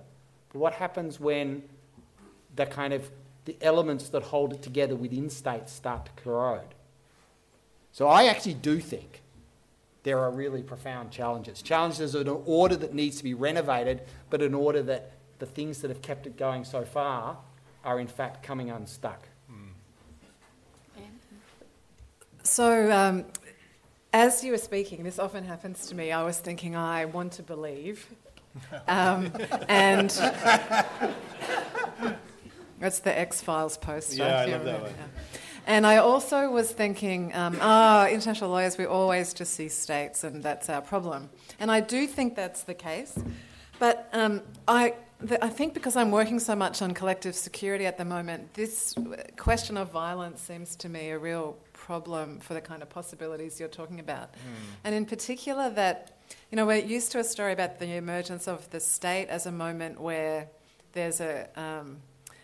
[0.54, 1.64] what happens when
[2.56, 3.10] the kind of
[3.46, 6.76] the elements that hold it together within states start to corrode?
[7.92, 9.22] So, I actually do think
[10.04, 11.62] there are really profound challenges.
[11.62, 15.82] Challenges of an order that needs to be renovated, but an order that the things
[15.82, 17.38] that have kept it going so far
[17.84, 19.28] are in fact coming unstuck.
[22.46, 23.24] So, um,
[24.12, 26.12] as you were speaking, this often happens to me.
[26.12, 28.06] I was thinking, I want to believe.
[28.88, 29.32] Um,
[29.68, 30.10] and
[32.80, 34.18] that's the X Files poster.
[34.18, 34.94] Yeah, I love that one.
[35.66, 40.44] And I also was thinking, um, ah, international lawyers, we always just see states, and
[40.44, 41.30] that's our problem.
[41.60, 43.18] And I do think that's the case.
[43.80, 44.96] But um, I
[45.42, 48.94] I think because I'm working so much on collective security at the moment, this
[49.38, 53.70] question of violence seems to me a real problem for the kind of possibilities you're
[53.70, 54.34] talking about.
[54.34, 54.38] Mm.
[54.84, 56.18] And in particular, that,
[56.54, 59.52] you know, we're used to a story about the emergence of the state as a
[59.52, 60.48] moment where
[60.92, 61.98] there's a, um,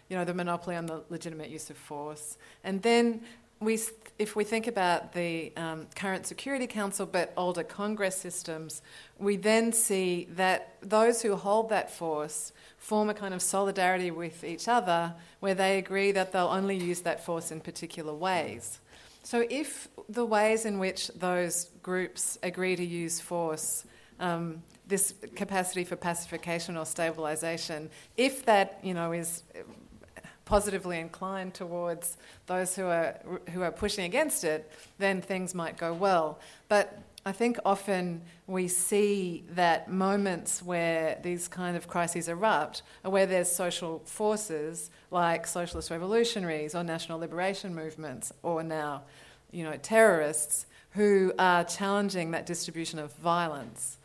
[0.10, 2.36] you know, the monopoly on the legitimate use of force.
[2.64, 3.22] And then
[3.60, 3.78] we,
[4.18, 8.82] if we think about the um, current Security Council but older Congress systems,
[9.20, 14.44] we then see that those who hold that force form a kind of solidarity with
[14.44, 18.80] each other where they agree that they'll only use that force in particular ways.
[19.22, 23.86] So, if the ways in which those groups agree to use force,
[24.20, 29.44] um, this capacity for pacification or stabilisation, if that you know is
[30.46, 32.18] positively inclined towards
[32.48, 33.16] those who are
[33.52, 36.40] who are pushing against it, then things might go well.
[36.68, 43.12] But I think often we see that moments where these kind of crises erupt are
[43.12, 49.04] where there's social forces like socialist revolutionaries or national liberation movements or now,
[49.52, 53.99] you know, terrorists who are challenging that distribution of violence.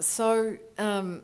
[0.00, 1.22] So um,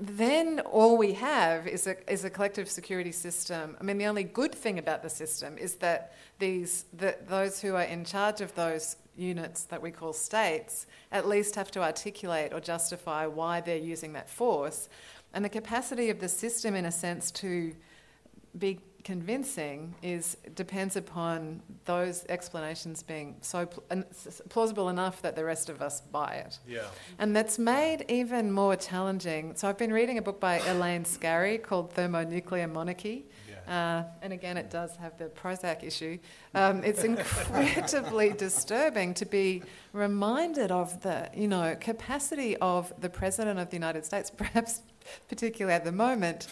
[0.00, 3.76] then all we have is a, is a collective security system.
[3.80, 7.74] I mean, the only good thing about the system is that these the, those who
[7.74, 12.52] are in charge of those units that we call states at least have to articulate
[12.52, 14.88] or justify why they're using that force.
[15.34, 17.74] And the capacity of the system, in a sense, to
[18.58, 24.04] be convincing is depends upon those explanations being so pl-
[24.48, 26.58] plausible enough that the rest of us buy it.
[26.66, 26.82] Yeah.
[27.18, 29.54] And that's made even more challenging.
[29.56, 33.26] So I've been reading a book by Elaine Scarry called Thermonuclear Monarchy.
[33.66, 36.18] Uh, and again, it does have the Prozac issue.
[36.54, 43.58] Um, it's incredibly disturbing to be reminded of the, you know, capacity of the President
[43.58, 44.82] of the United States, perhaps
[45.28, 46.48] particularly at the moment,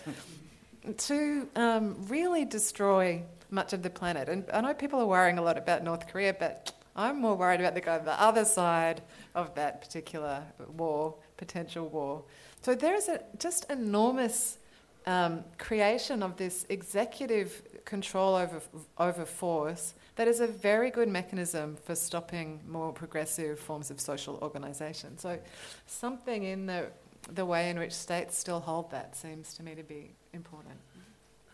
[0.97, 4.29] to um, really destroy much of the planet.
[4.29, 7.61] And I know people are worrying a lot about North Korea, but I'm more worried
[7.61, 9.03] about the guy on the other side
[9.35, 10.43] of that particular
[10.77, 12.25] war, potential war.
[12.63, 14.59] So there is a just enormous
[15.07, 18.61] um, creation of this executive control over
[18.99, 24.39] over force that is a very good mechanism for stopping more progressive forms of social
[24.43, 25.17] organisation.
[25.17, 25.39] So
[25.87, 26.89] something in the
[27.33, 30.77] the way in which states still hold that seems to me to be important.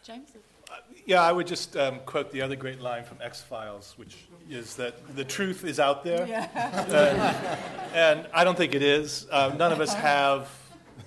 [0.03, 0.31] James?
[0.71, 0.75] Uh,
[1.05, 4.17] yeah, I would just um, quote the other great line from X Files, which
[4.51, 6.27] is that the truth is out there.
[6.27, 6.49] Yeah.
[6.55, 7.57] uh,
[7.95, 9.27] and I don't think it is.
[9.31, 10.49] Uh, none of us have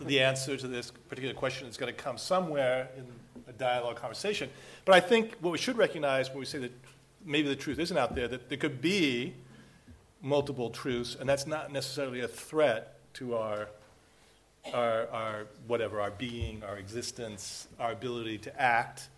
[0.02, 1.68] the answer to this particular question.
[1.68, 3.06] It's going to come somewhere in
[3.48, 4.50] a dialogue conversation.
[4.86, 6.72] But I think what we should recognize when we say that
[7.26, 9.34] maybe the truth isn't out there, that there could be
[10.22, 13.70] multiple truths, and that's not necessarily a threat to our
[14.74, 19.10] our, our whatever, our being, our existence, our ability to act.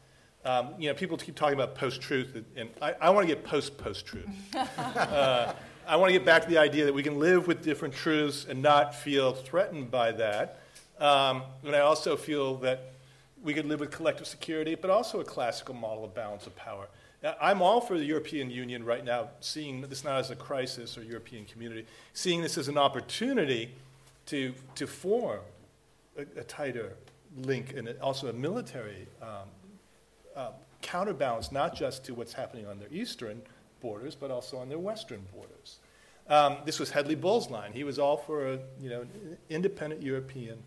[0.43, 4.30] Um, you know, people keep talking about post-truth, and I, I want to get post-post-truth.
[4.56, 5.54] uh,
[5.88, 8.45] I want to get back to the idea that we can live with different truths
[8.49, 10.62] and not feel threatened by that.
[10.99, 12.93] Um, and I also feel that
[13.43, 16.88] we could live with collective security, but also a classical model of balance of power.
[17.24, 20.97] Now, I'm all for the European Union right now, seeing this not as a crisis
[20.97, 23.76] or European community, seeing this as an opportunity
[24.32, 25.41] to, to form
[26.17, 26.93] a, a tighter
[27.38, 29.27] link and also a military um,
[30.38, 30.51] uh,
[30.82, 33.41] counterbalance, not just to what's happening on their eastern
[33.82, 35.79] borders, but also on their western borders.
[36.29, 37.73] Um, this was Hedley Bull's line.
[37.73, 39.05] He was all for a you know,
[39.49, 40.57] independent European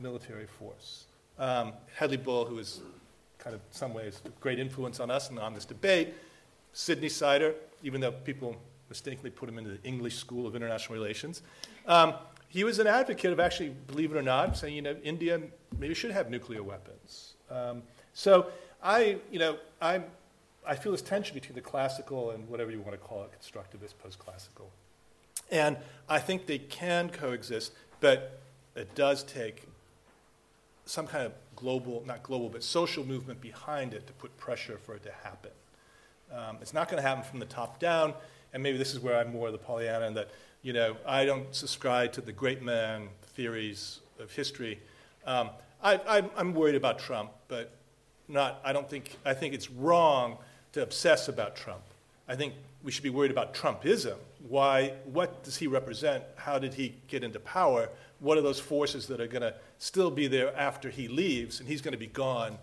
[0.00, 1.06] military force.
[1.40, 2.82] Um, Hedley Bull, who is
[3.38, 6.14] kind of, in some ways, a great influence on us and on this debate,
[6.72, 8.54] Sydneysider, even though people
[8.88, 11.42] mistakenly put him into the English School of International Relations,
[11.86, 12.14] um,
[12.56, 15.38] he was an advocate of actually, believe it or not, saying, you know, India
[15.78, 17.34] maybe should have nuclear weapons.
[17.50, 17.82] Um,
[18.14, 18.46] so
[18.82, 20.00] I, you know, i
[20.66, 23.92] I feel this tension between the classical and whatever you want to call it, constructivist,
[24.02, 24.70] post-classical.
[25.50, 25.76] And
[26.08, 28.40] I think they can coexist, but
[28.74, 29.68] it does take
[30.86, 34.94] some kind of global, not global, but social movement behind it to put pressure for
[34.94, 35.52] it to happen.
[36.34, 38.14] Um, it's not going to happen from the top down,
[38.54, 40.30] and maybe this is where I'm more the Pollyanna, in that
[40.66, 43.06] you know, I don't subscribe to the great man
[43.36, 44.80] theories of history.
[45.24, 45.50] Um,
[45.80, 47.70] I, am worried about Trump, but
[48.26, 50.38] not, I don't think, I think it's wrong
[50.72, 51.82] to obsess about Trump.
[52.28, 54.16] I think we should be worried about Trumpism.
[54.48, 56.24] Why, what does he represent?
[56.34, 57.88] How did he get into power?
[58.18, 61.68] What are those forces that are going to still be there after he leaves and
[61.68, 62.58] he's going to be gone?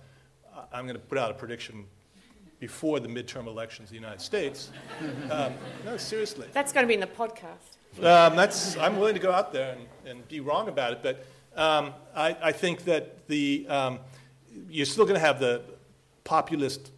[0.74, 1.86] I'm going to put out a prediction
[2.60, 4.72] before the midterm elections in the United States.
[5.32, 5.54] Um,
[5.86, 6.47] no, seriously.
[6.51, 7.78] That's going to be in the podcast.
[7.98, 11.26] Um, that's, I'm willing to go out there and, and be wrong about it, but
[11.56, 14.00] um, I, I, think that the, um,
[14.70, 15.62] you're still going to have the
[16.24, 16.91] populist,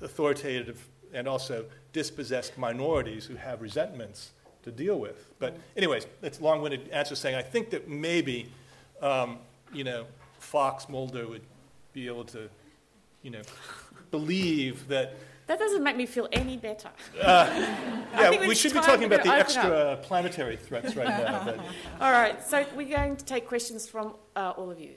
[0.00, 4.30] authoritative, and also dispossessed minorities who have resentments
[4.62, 5.28] to deal with.
[5.38, 8.50] But, anyways, that's a long winded answer saying I think that maybe,
[9.02, 9.38] um,
[9.72, 10.06] you know,
[10.38, 11.42] Fox Mulder would
[11.92, 12.48] be able to,
[13.22, 13.42] you know,
[14.10, 15.14] believe that
[15.48, 16.90] that doesn't make me feel any better.
[17.20, 17.48] Uh,
[18.12, 20.02] yeah, we should be talking about the extra up.
[20.04, 21.42] planetary threats right now.
[21.44, 21.58] But.
[22.00, 24.92] All right, so we're going to take questions from uh, all of you.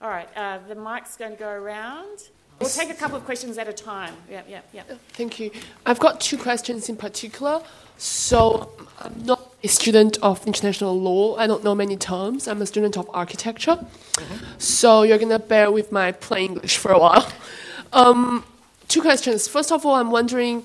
[0.00, 2.30] All right, uh, the mic's going to go around.
[2.60, 4.14] We'll take a couple of questions at a time.
[4.30, 4.84] Yeah, yeah, yeah.
[5.14, 5.50] Thank you.
[5.84, 7.60] I've got two questions in particular.
[7.98, 8.70] So,
[9.00, 11.36] I'm not a student of international law.
[11.36, 12.46] I don't know many terms.
[12.46, 13.76] I'm a student of architecture.
[13.76, 14.44] Mm-hmm.
[14.58, 17.26] So, you're going to bear with my plain English for a while.
[17.92, 18.44] Um,
[18.88, 19.48] two questions.
[19.48, 20.64] First of all, I'm wondering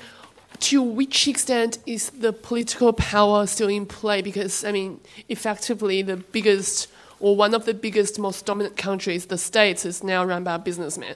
[0.59, 4.21] to which extent is the political power still in play?
[4.21, 4.99] Because, I mean,
[5.29, 6.87] effectively, the biggest
[7.19, 10.59] or one of the biggest, most dominant countries, the States, is now run by a
[10.59, 11.15] businessman.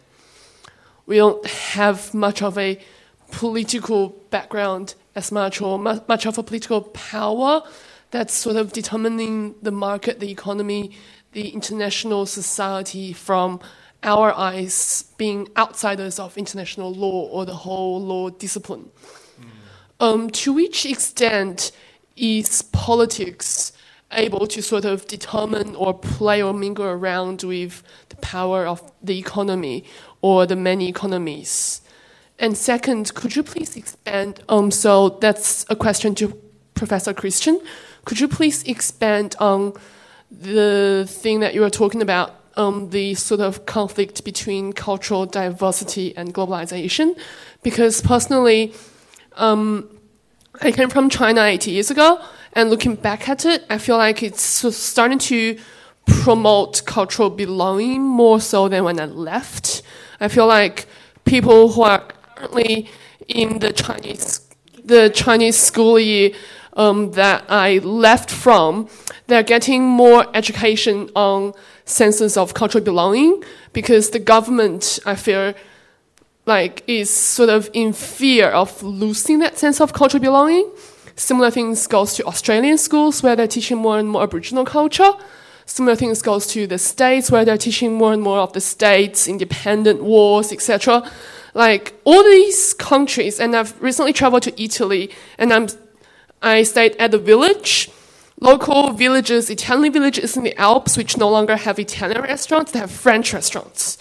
[1.06, 2.80] We don't have much of a
[3.32, 7.64] political background as much or much of a political power
[8.12, 10.92] that's sort of determining the market, the economy,
[11.32, 13.60] the international society from
[14.04, 18.90] our eyes being outsiders of international law or the whole law discipline.
[19.40, 19.46] Mm.
[20.00, 21.72] Um, to which extent
[22.16, 23.72] is politics
[24.12, 29.18] able to sort of determine or play or mingle around with the power of the
[29.18, 29.84] economy
[30.22, 31.82] or the many economies?
[32.40, 34.44] And second, could you please expand?
[34.50, 36.40] Um, so that's a question to
[36.74, 37.62] Professor Christian.
[38.06, 39.74] Could you please expand on
[40.30, 46.16] the thing that you were talking about, um, the sort of conflict between cultural diversity
[46.16, 47.18] and globalization?
[47.64, 48.74] Because personally,
[49.36, 49.90] um,
[50.62, 52.24] I came from China 80 years ago,
[52.54, 55.58] and looking back at it, I feel like it's starting to
[56.06, 59.82] promote cultural belonging more so than when I left.
[60.20, 60.86] I feel like
[61.26, 62.00] people who are
[62.36, 62.90] currently
[63.28, 64.42] in the Chinese
[64.86, 66.32] the Chinese school year
[66.76, 68.90] um, that I left from,
[69.34, 71.54] they're getting more education on
[71.86, 75.54] senses of cultural belonging because the government, I feel,
[76.46, 80.70] like is sort of in fear of losing that sense of cultural belonging.
[81.16, 85.12] Similar things goes to Australian schools where they're teaching more and more Aboriginal culture.
[85.66, 89.28] Similar things goes to the states where they're teaching more and more of the states,
[89.28, 91.10] independent wars, etc.
[91.54, 95.68] Like all these countries, and I've recently traveled to Italy, and I'm
[96.42, 97.90] I stayed at the village.
[98.40, 102.92] Local villages, Italian villages in the Alps, which no longer have Italian restaurants, they have
[102.92, 103.98] French restaurants.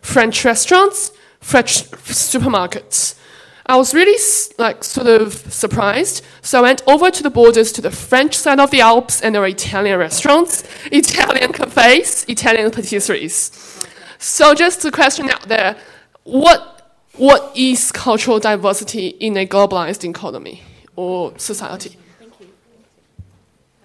[0.00, 3.18] French restaurants, French supermarkets.
[3.66, 4.18] I was really
[4.58, 6.22] like sort of surprised.
[6.42, 9.34] So I went over to the borders to the French side of the Alps, and
[9.34, 13.86] there were Italian restaurants, Italian cafes, Italian patisseries.
[14.18, 15.76] So just a question out there:
[16.24, 20.62] what what is cultural diversity in a globalized economy?
[20.96, 21.96] or society.
[22.18, 22.46] Thank you.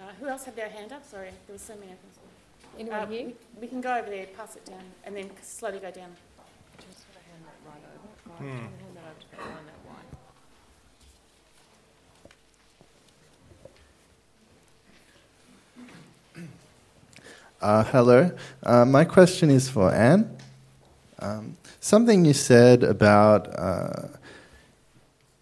[0.00, 1.04] Uh, who else had their hand up?
[1.04, 1.92] Sorry, there were so many.
[2.78, 3.26] Anyone uh, here?
[3.26, 6.16] We, we, can go over there, pass it down, and then slowly go down.
[8.38, 8.58] Hmm.
[17.60, 18.30] Uh, hello.
[18.62, 20.34] Uh, my question is for Anne.
[21.18, 24.08] Um, something you said about uh,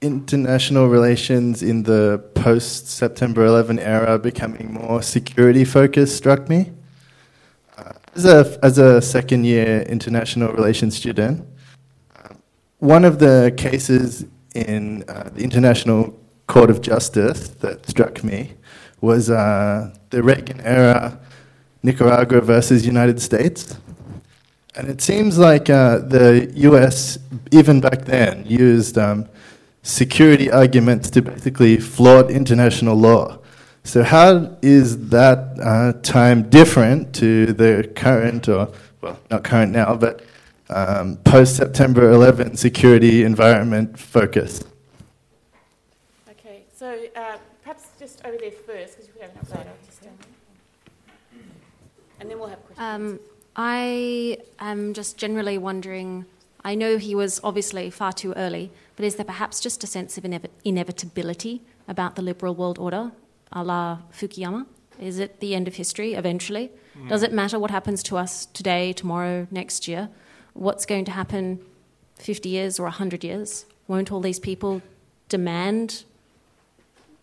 [0.00, 6.72] international relations in the post September 11 era becoming more security focused struck me.
[7.76, 11.44] Uh, as, a, as a second year international relations student,
[12.16, 12.28] uh,
[12.78, 14.24] one of the cases
[14.54, 18.52] in uh, the International Court of Justice that struck me
[19.00, 21.18] was uh, the Reagan era
[21.82, 23.76] Nicaragua versus United States.
[24.74, 27.18] And it seems like uh, the US,
[27.50, 29.28] even back then, used um,
[29.88, 33.38] security arguments to basically flout international law.
[33.84, 38.70] So, how is that uh, time different to the current, or,
[39.00, 40.22] well, not current now, but
[40.68, 44.62] um, post September 11 security environment focus?
[46.30, 49.66] Okay, so uh, perhaps just over there first, because we have an update.
[52.20, 52.78] And then we'll have questions.
[52.78, 53.20] Um,
[53.56, 56.26] I am just generally wondering
[56.64, 60.18] I know he was obviously far too early, but is there perhaps just a sense
[60.18, 60.26] of
[60.64, 63.12] inevitability about the liberal world order,
[63.52, 64.66] a la Fukuyama?
[64.98, 66.72] Is it the end of history eventually?
[66.98, 67.08] Mm.
[67.08, 70.08] Does it matter what happens to us today, tomorrow, next year?
[70.52, 71.60] What's going to happen
[72.16, 73.66] 50 years or 100 years?
[73.86, 74.82] Won't all these people
[75.28, 76.02] demand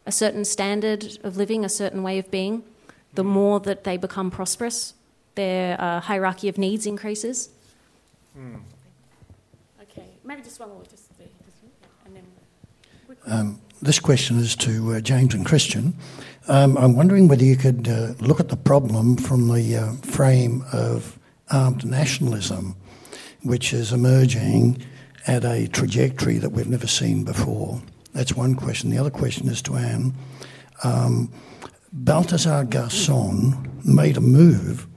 [0.05, 2.63] a certain standard of living, a certain way of being?
[3.15, 3.31] The hmm.
[3.31, 4.93] more that they become prosperous,
[5.35, 7.49] their uh, hierarchy of needs increases.
[8.39, 8.61] Mm.
[10.25, 11.04] Maybe just one more, just there, and then.
[13.25, 15.95] Um, this question is to uh, James and Christian.
[16.47, 20.63] Um, I'm wondering whether you could uh, look at the problem from the uh, frame
[20.71, 21.19] of
[21.51, 22.75] armed nationalism,
[23.43, 24.83] which is emerging
[25.27, 27.81] at a trajectory that we've never seen before.
[28.13, 28.89] That's one question.
[28.89, 30.13] The other question is to Anne.
[30.83, 31.31] Um,
[31.93, 34.87] Baltasar Garzon made a move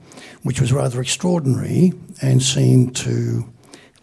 [0.43, 3.51] which was rather extraordinary and seemed to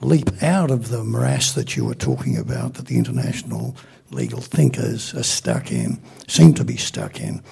[0.00, 3.76] leap out of the morass that you were talking about that the international
[4.10, 7.42] legal thinkers are stuck in, seem to be stuck in.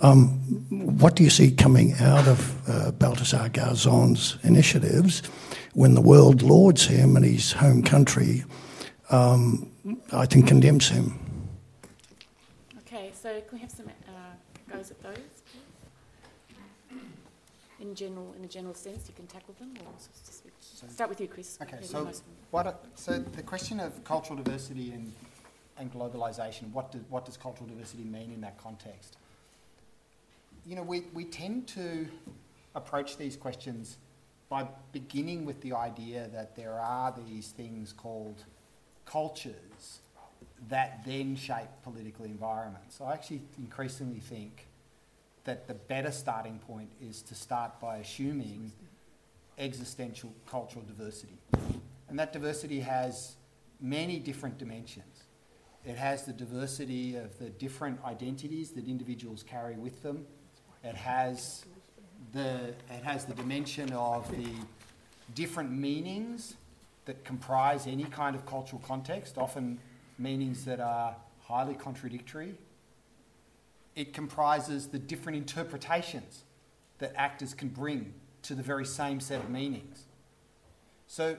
[0.00, 0.28] Um,
[0.70, 5.22] what do you see coming out of uh, Baltasar Garzon's initiatives
[5.72, 8.44] when the world lauds him and his home country,
[9.10, 9.70] um,
[10.12, 11.18] I think, condemns him?
[12.80, 15.16] Okay, so can we have some uh, goes at those?
[17.80, 19.92] In general, in a general sense, you can tackle them, or
[20.88, 21.58] Start with you, Chris.
[21.62, 22.10] Okay, so,
[22.50, 25.12] what, so the question of cultural diversity and,
[25.78, 29.16] and globalisation, what, do, what does cultural diversity mean in that context?
[30.66, 32.06] You know, we, we tend to
[32.74, 33.98] approach these questions
[34.48, 38.44] by beginning with the idea that there are these things called
[39.04, 40.00] cultures
[40.68, 43.00] that then shape political environments.
[43.00, 44.66] I actually increasingly think
[45.44, 48.72] that the better starting point is to start by assuming
[49.58, 51.38] existential cultural diversity.
[52.08, 53.34] And that diversity has
[53.80, 55.13] many different dimensions.
[55.86, 60.26] It has the diversity of the different identities that individuals carry with them.
[60.82, 61.64] It has
[62.32, 64.48] the, it has the dimension of the
[65.34, 66.54] different meanings
[67.04, 69.78] that comprise any kind of cultural context, often
[70.18, 72.54] meanings that are highly contradictory.
[73.94, 76.44] It comprises the different interpretations
[76.98, 80.04] that actors can bring to the very same set of meanings.
[81.06, 81.36] So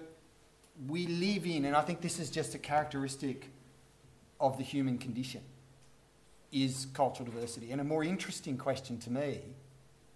[0.87, 3.49] we live in, and I think this is just a characteristic
[4.45, 5.41] of the human condition,
[6.51, 7.71] is cultural diversity.
[7.71, 9.41] And a more interesting question to me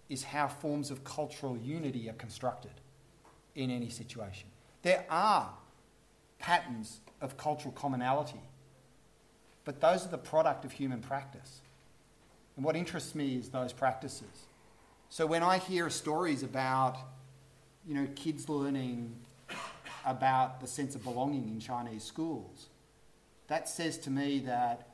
[0.08, 2.72] is how forms of cultural unity are constructed
[3.54, 4.48] in any situation.
[4.82, 5.50] There are
[6.38, 8.40] patterns of cultural commonality,
[9.64, 11.60] but those are the product of human practice.
[12.56, 14.46] And what interests me is those practices.
[15.10, 16.96] So when I hear stories about,
[17.86, 19.14] you know, kids learning
[20.06, 22.69] about the sense of belonging in Chinese schools,
[23.50, 24.86] that says to me that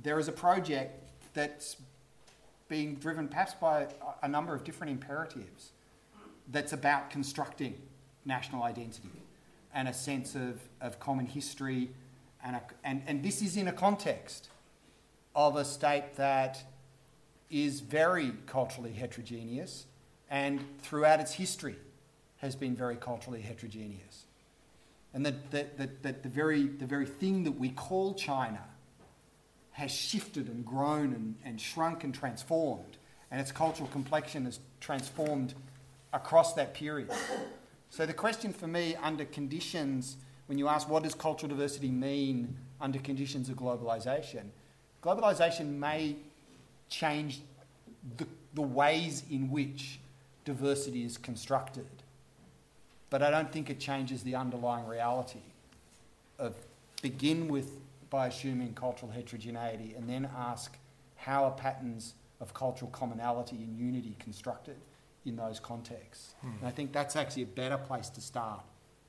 [0.00, 1.76] there is a project that's
[2.68, 3.88] being driven perhaps by
[4.22, 5.72] a number of different imperatives
[6.52, 7.74] that's about constructing
[8.24, 9.10] national identity
[9.74, 11.90] and a sense of, of common history.
[12.44, 14.50] And, a, and, and this is in a context
[15.34, 16.62] of a state that
[17.50, 19.86] is very culturally heterogeneous
[20.30, 21.74] and throughout its history
[22.36, 24.26] has been very culturally heterogeneous.
[25.12, 28.60] And that, that, that, that the, very, the very thing that we call China
[29.72, 32.96] has shifted and grown and, and shrunk and transformed,
[33.30, 35.54] and its cultural complexion has transformed
[36.12, 37.10] across that period.
[37.88, 40.16] So, the question for me, under conditions,
[40.46, 44.46] when you ask what does cultural diversity mean under conditions of globalisation,
[45.02, 46.16] globalisation may
[46.88, 47.40] change
[48.16, 50.00] the, the ways in which
[50.44, 51.86] diversity is constructed
[53.10, 55.40] but I don't think it changes the underlying reality
[56.38, 56.54] of
[57.02, 57.70] begin with
[58.08, 60.76] by assuming cultural heterogeneity and then ask
[61.16, 64.76] how are patterns of cultural commonality and unity constructed
[65.26, 66.34] in those contexts.
[66.40, 66.48] Hmm.
[66.58, 68.62] And I think that's actually a better place to start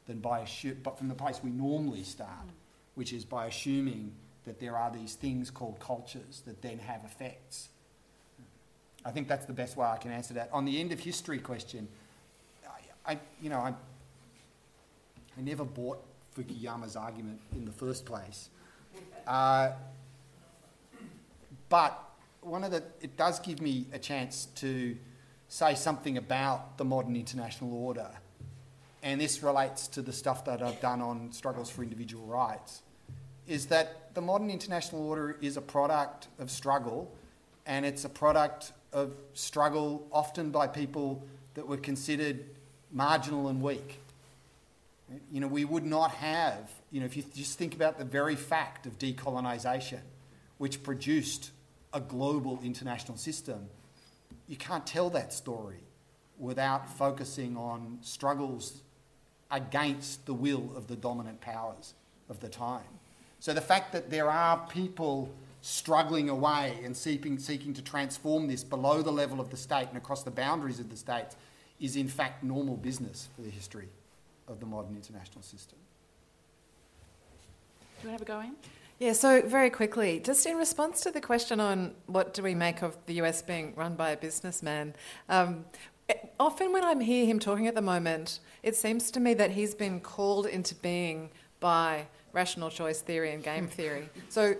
[0.08, 2.50] than by assu- but from the place we normally start,
[2.96, 4.12] which is by assuming
[4.46, 7.70] that there are these things called cultures that then have effects.
[9.06, 10.50] I think that's the best way I can answer that.
[10.52, 11.88] On the end of history question,
[13.06, 13.74] I, I you know, I
[15.38, 16.04] I never bought
[16.36, 18.50] Fukuyama's argument in the first place.
[19.28, 19.72] Uh,
[21.70, 24.98] but one of the, it does give me a chance to
[25.48, 28.10] say something about the modern international order.
[29.04, 32.84] And this relates to the stuff that I've done on struggles for individual rights.
[33.48, 37.12] Is that the modern international order is a product of struggle,
[37.66, 42.46] and it's a product of struggle often by people that were considered
[42.92, 44.00] marginal and weak.
[45.32, 48.36] You know, we would not have, you know, if you just think about the very
[48.36, 50.02] fact of decolonisation,
[50.58, 51.52] which produced
[51.94, 53.68] a global international system,
[54.48, 55.84] you can't tell that story
[56.38, 58.82] without focusing on struggles
[59.50, 61.94] against the will of the dominant powers
[62.30, 62.84] of the time.
[63.40, 65.30] So the fact that there are people
[65.62, 69.98] struggling away and seeking, seeking to transform this below the level of the state and
[69.98, 71.36] across the boundaries of the state
[71.80, 73.90] is in fact normal business for the history
[74.52, 75.80] of the modern international system.
[78.02, 78.56] Do you want to have a go in?
[79.00, 82.84] Yeah, so very quickly, just in response to the question on what do we make
[82.84, 84.94] of the US being run by a businessman,
[85.28, 85.66] um,
[86.40, 89.74] often when I hear him talking at the moment, it seems to me that he's
[89.74, 94.10] been called into being by rational choice theory and game theory.
[94.30, 94.56] So,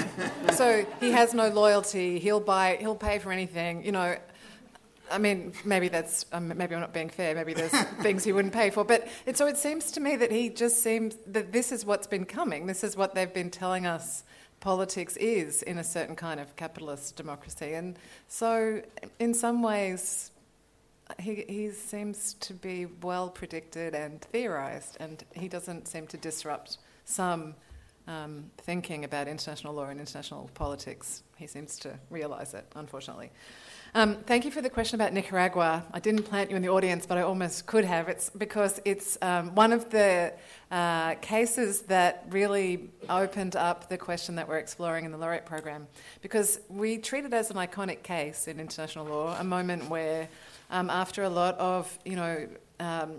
[0.54, 2.18] so he has no loyalty.
[2.18, 2.78] He'll buy.
[2.80, 3.84] He'll pay for anything.
[3.84, 4.16] You know,
[5.12, 7.34] I mean, maybe that's um, maybe I'm not being fair.
[7.34, 7.70] Maybe there's
[8.02, 10.82] things he wouldn't pay for, but it, so it seems to me that he just
[10.82, 12.66] seems that this is what's been coming.
[12.66, 14.24] This is what they've been telling us
[14.60, 17.98] politics is in a certain kind of capitalist democracy, and
[18.28, 18.80] so
[19.18, 20.30] in some ways,
[21.20, 26.78] he he seems to be well predicted and theorised, and he doesn't seem to disrupt
[27.04, 27.54] some.
[28.08, 33.30] Um, thinking about international law and international politics, he seems to realise it, unfortunately.
[33.94, 35.84] Um, thank you for the question about Nicaragua.
[35.92, 38.08] I didn't plant you in the audience, but I almost could have.
[38.08, 40.32] It's because it's um, one of the
[40.70, 45.88] uh, cases that really opened up the question that we're exploring in the laureate program.
[46.22, 50.26] Because we treat it as an iconic case in international law, a moment where,
[50.70, 52.48] um, after a lot of, you know,
[52.80, 53.16] um,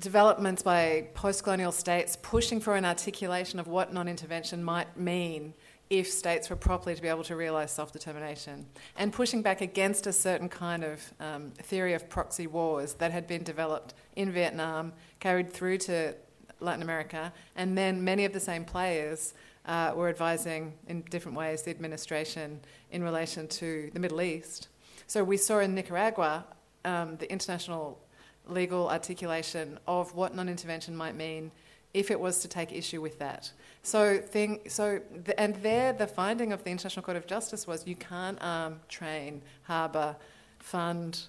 [0.00, 5.54] developments by post colonial states pushing for an articulation of what non intervention might mean
[5.90, 10.06] if states were properly to be able to realise self determination, and pushing back against
[10.06, 14.92] a certain kind of um, theory of proxy wars that had been developed in Vietnam,
[15.18, 16.14] carried through to
[16.60, 19.34] Latin America, and then many of the same players
[19.66, 22.60] uh, were advising in different ways the administration
[22.92, 24.68] in relation to the Middle East.
[25.06, 26.44] So we saw in Nicaragua
[26.84, 27.98] um, the international
[28.46, 31.50] legal articulation of what non intervention might mean
[31.92, 33.50] if it was to take issue with that.
[33.82, 37.86] So, thing, so the, and there the finding of the International Court of Justice was
[37.86, 40.16] you can't arm, um, train, harbour,
[40.58, 41.22] fund,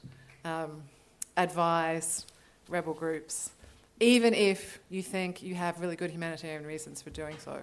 [0.44, 0.84] um,
[1.38, 2.26] advise
[2.68, 3.52] rebel groups,
[4.00, 7.62] even if you think you have really good humanitarian reasons for doing so.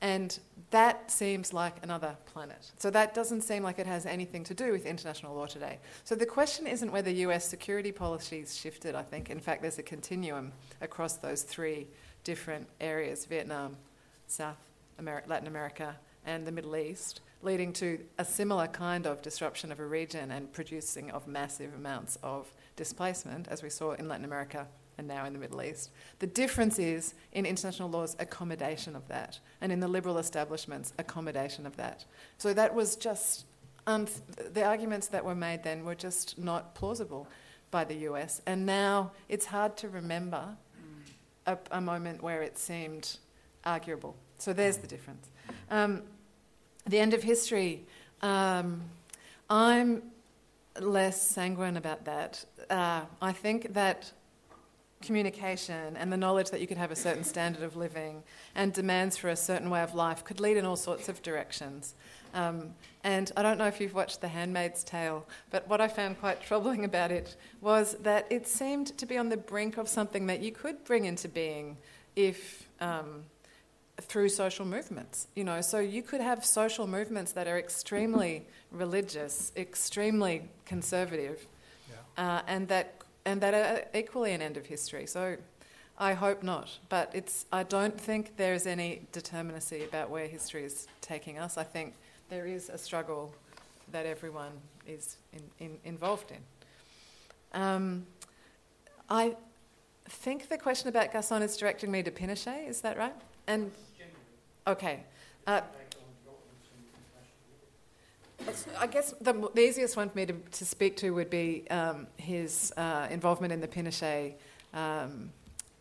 [0.00, 0.38] And
[0.70, 2.72] that seems like another planet.
[2.78, 5.78] So that doesn't seem like it has anything to do with international law today.
[6.02, 9.30] So the question isn't whether US security policies shifted, I think.
[9.30, 11.86] In fact, there's a continuum across those three
[12.22, 13.76] different areas Vietnam,
[14.26, 14.56] South
[14.98, 19.80] America, Latin America, and the Middle East, leading to a similar kind of disruption of
[19.80, 24.66] a region and producing of massive amounts of displacement, as we saw in Latin America
[24.96, 25.90] and now in the Middle East.
[26.20, 31.66] The difference is in international law's accommodation of that, and in the liberal establishment's accommodation
[31.66, 32.04] of that.
[32.38, 33.44] So that was just,
[33.86, 34.06] um,
[34.52, 37.28] the arguments that were made then were just not plausible
[37.70, 38.40] by the US.
[38.46, 40.56] And now it's hard to remember
[41.46, 43.18] a, a moment where it seemed
[43.64, 44.16] arguable.
[44.38, 45.28] So there's the difference.
[45.70, 46.02] Um,
[46.86, 47.84] the end of history.
[48.22, 48.82] Um,
[49.48, 50.02] I'm
[50.80, 52.44] less sanguine about that.
[52.68, 54.12] Uh, I think that
[55.02, 58.22] communication and the knowledge that you could have a certain standard of living
[58.54, 61.94] and demands for a certain way of life could lead in all sorts of directions.
[62.32, 62.74] Um,
[63.04, 66.42] and I don't know if you've watched The Handmaid's Tale, but what I found quite
[66.42, 70.40] troubling about it was that it seemed to be on the brink of something that
[70.40, 71.76] you could bring into being
[72.16, 72.68] if.
[72.80, 73.24] Um,
[74.00, 79.52] through social movements, you know, so you could have social movements that are extremely religious,
[79.56, 81.46] extremely conservative,
[81.88, 82.38] yeah.
[82.38, 82.94] uh, and that
[83.24, 85.06] and that are equally an end of history.
[85.06, 85.36] So
[85.98, 90.88] I hope not, but it's I don't think there's any determinacy about where history is
[91.00, 91.56] taking us.
[91.56, 91.94] I think
[92.28, 93.32] there is a struggle
[93.92, 94.52] that everyone
[94.86, 97.60] is in, in, involved in.
[97.60, 98.06] Um,
[99.08, 99.36] I
[100.08, 103.14] think the question about Garzon is directing me to Pinochet, is that right?
[103.46, 103.70] And
[104.66, 105.00] okay.
[105.46, 105.60] Uh,
[108.78, 112.06] I guess the, the, easiest one for me to, to speak to would be um,
[112.16, 114.34] his uh, involvement in the Pinochet
[114.74, 115.30] um,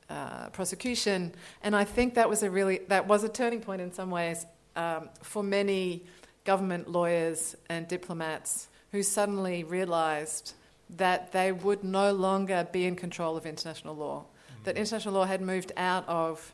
[0.09, 1.33] uh, prosecution,
[1.63, 4.45] and I think that was a really that was a turning point in some ways
[4.75, 6.03] um, for many
[6.45, 10.53] government lawyers and diplomats who suddenly realised
[10.89, 14.63] that they would no longer be in control of international law, mm-hmm.
[14.65, 16.53] that international law had moved out of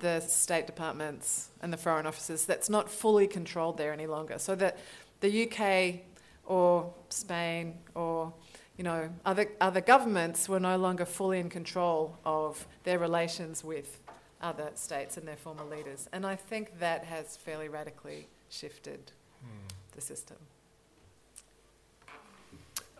[0.00, 2.46] the State departments and the foreign offices.
[2.46, 4.38] That's not fully controlled there any longer.
[4.38, 4.78] So that
[5.20, 6.00] the UK
[6.44, 8.32] or Spain or
[8.76, 14.00] you know other other governments were no longer fully in control of their relations with
[14.42, 16.08] other states and their former leaders.
[16.12, 19.66] And I think that has fairly radically shifted hmm.
[19.94, 20.36] the system.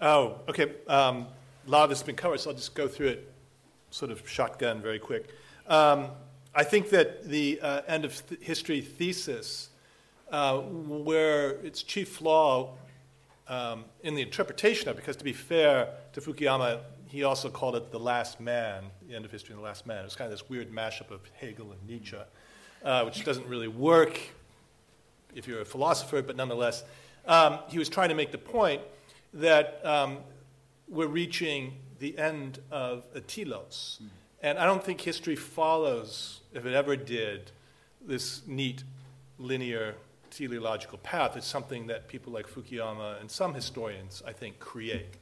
[0.00, 0.72] Oh, okay.
[0.88, 1.26] Um,
[1.66, 3.32] a lot of this has been covered, so I'll just go through it
[3.90, 5.28] sort of shotgun very quick.
[5.68, 6.08] Um,
[6.54, 9.70] I think that the uh, end of th- history thesis,
[10.30, 12.74] uh, where its chief flaw
[13.48, 17.90] um, in the interpretation of because to be fair to Fukuyama, he also called it
[17.90, 19.98] the last man, the end of history and the last man.
[19.98, 22.16] It was kind of this weird mashup of Hegel and Nietzsche,
[22.84, 24.18] uh, which doesn't really work
[25.34, 26.84] if you're a philosopher, but nonetheless,
[27.26, 28.80] um, he was trying to make the point
[29.32, 30.18] that um,
[30.88, 33.98] we're reaching the end of a telos.
[34.02, 34.08] Mm.
[34.44, 37.50] And I don't think history follows, if it ever did,
[38.06, 38.84] this neat
[39.38, 39.94] linear
[40.30, 41.34] teleological path.
[41.38, 45.14] It's something that people like Fukuyama and some historians, I think, create.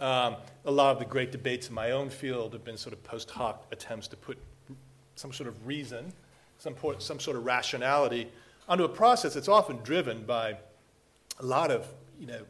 [0.00, 3.04] Um, a lot of the great debates in my own field have been sort of
[3.04, 4.38] post hoc attempts to put
[5.14, 6.10] some sort of reason,
[6.58, 8.28] some, some sort of rationality
[8.66, 10.56] onto a process that's often driven by
[11.38, 11.86] a lot of,
[12.18, 12.40] you know,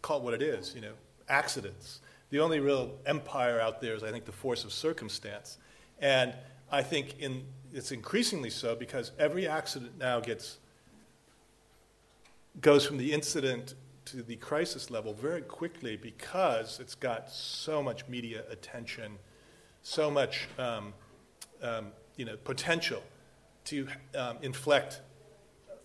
[0.00, 0.92] call it what it is, you know,
[1.28, 2.00] accidents.
[2.34, 5.56] The only real empire out there is, I think, the force of circumstance.
[6.00, 6.34] And
[6.68, 10.58] I think in, it's increasingly so because every accident now gets
[12.60, 13.74] goes from the incident
[14.06, 19.12] to the crisis level very quickly because it's got so much media attention,
[19.82, 20.92] so much um,
[21.62, 23.04] um, you know, potential
[23.66, 23.86] to
[24.18, 25.02] um, inflect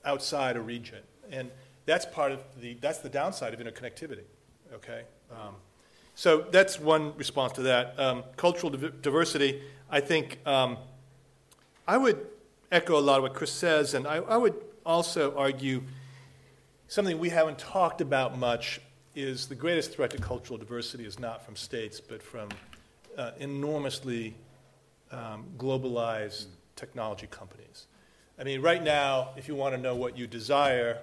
[0.03, 1.03] outside a region.
[1.29, 1.51] And
[1.85, 4.25] that's part of the, that's the downside of interconnectivity,
[4.73, 5.03] okay?
[6.19, 7.97] So that's one response to that.
[7.97, 10.75] Um, cultural div- diversity, I think um,
[11.87, 12.27] I would
[12.69, 14.53] echo a lot of what Chris says, and I, I would
[14.85, 15.81] also argue
[16.89, 18.81] something we haven't talked about much
[19.15, 22.49] is the greatest threat to cultural diversity is not from states, but from
[23.17, 24.35] uh, enormously
[25.13, 27.87] um, globalized technology companies.
[28.37, 30.97] I mean, right now, if you want to know what you desire,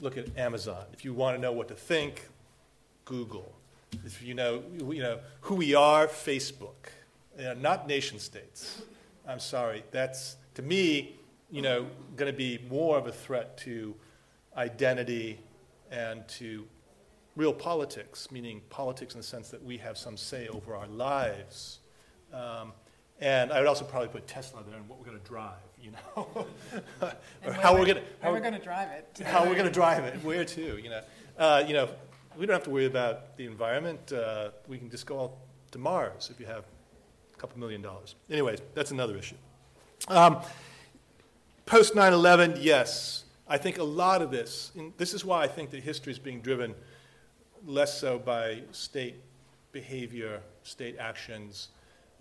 [0.00, 0.86] look at Amazon.
[0.92, 2.26] If you want to know what to think,
[3.04, 3.53] Google.
[4.04, 6.90] If you know, you know who we are, Facebook.
[7.38, 8.82] You know, not nation states.
[9.26, 9.82] I'm sorry.
[9.90, 11.16] That's, to me,
[11.50, 13.94] you know, going to be more of a threat to
[14.56, 15.40] identity
[15.90, 16.66] and to
[17.36, 21.80] real politics, meaning politics in the sense that we have some say over our lives.
[22.32, 22.72] Um,
[23.20, 25.92] and I would also probably put Tesla there and what we're going to drive, you
[25.92, 26.46] know,
[27.46, 29.72] or how we're going to how we're going to drive it, how we're going to
[29.72, 31.00] drive it, where to, you know,
[31.38, 31.88] uh, you know,
[32.36, 34.12] we don't have to worry about the environment.
[34.12, 35.32] Uh, we can just go out
[35.72, 36.64] to Mars if you have
[37.32, 38.14] a couple million dollars.
[38.30, 39.36] Anyways, that's another issue.
[40.08, 40.40] Um,
[41.66, 43.24] Post 9 11, yes.
[43.48, 46.40] I think a lot of this, this is why I think that history is being
[46.40, 46.74] driven
[47.66, 49.16] less so by state
[49.72, 51.68] behavior, state actions,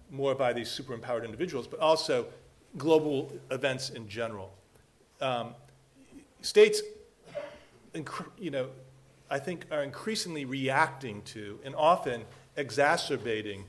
[0.10, 2.26] more by these super empowered individuals, but also
[2.78, 4.54] global events in general.
[5.22, 5.56] Um,
[6.42, 6.82] states,
[8.38, 8.68] you know,
[9.34, 12.24] I think are increasingly reacting to and often
[12.56, 13.66] exacerbating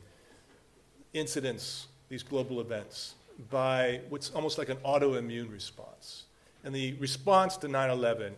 [1.14, 3.14] incidents, these global events,
[3.48, 6.24] by what's almost like an autoimmune response.
[6.64, 8.34] And the response to 9 11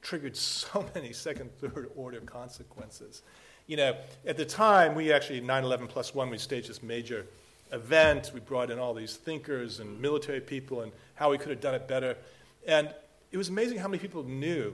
[0.00, 3.22] triggered so many second, third order consequences.
[3.66, 7.26] You know, at the time, we actually, 9 11 plus one, we staged this major
[7.72, 8.30] event.
[8.32, 11.74] We brought in all these thinkers and military people and how we could have done
[11.74, 12.16] it better.
[12.64, 12.94] And
[13.32, 14.72] it was amazing how many people knew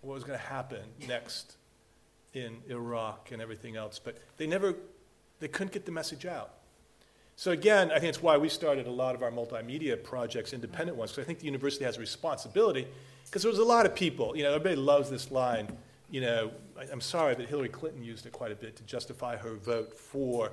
[0.00, 1.56] what was going to happen next
[2.32, 4.74] in Iraq and everything else, but they never,
[5.40, 6.54] they couldn't get the message out.
[7.36, 10.96] So again, I think it's why we started a lot of our multimedia projects, independent
[10.96, 12.86] ones, because I think the university has a responsibility,
[13.24, 15.68] because there was a lot of people, you know, everybody loves this line,
[16.10, 19.36] you know, I, I'm sorry, but Hillary Clinton used it quite a bit to justify
[19.36, 20.52] her vote for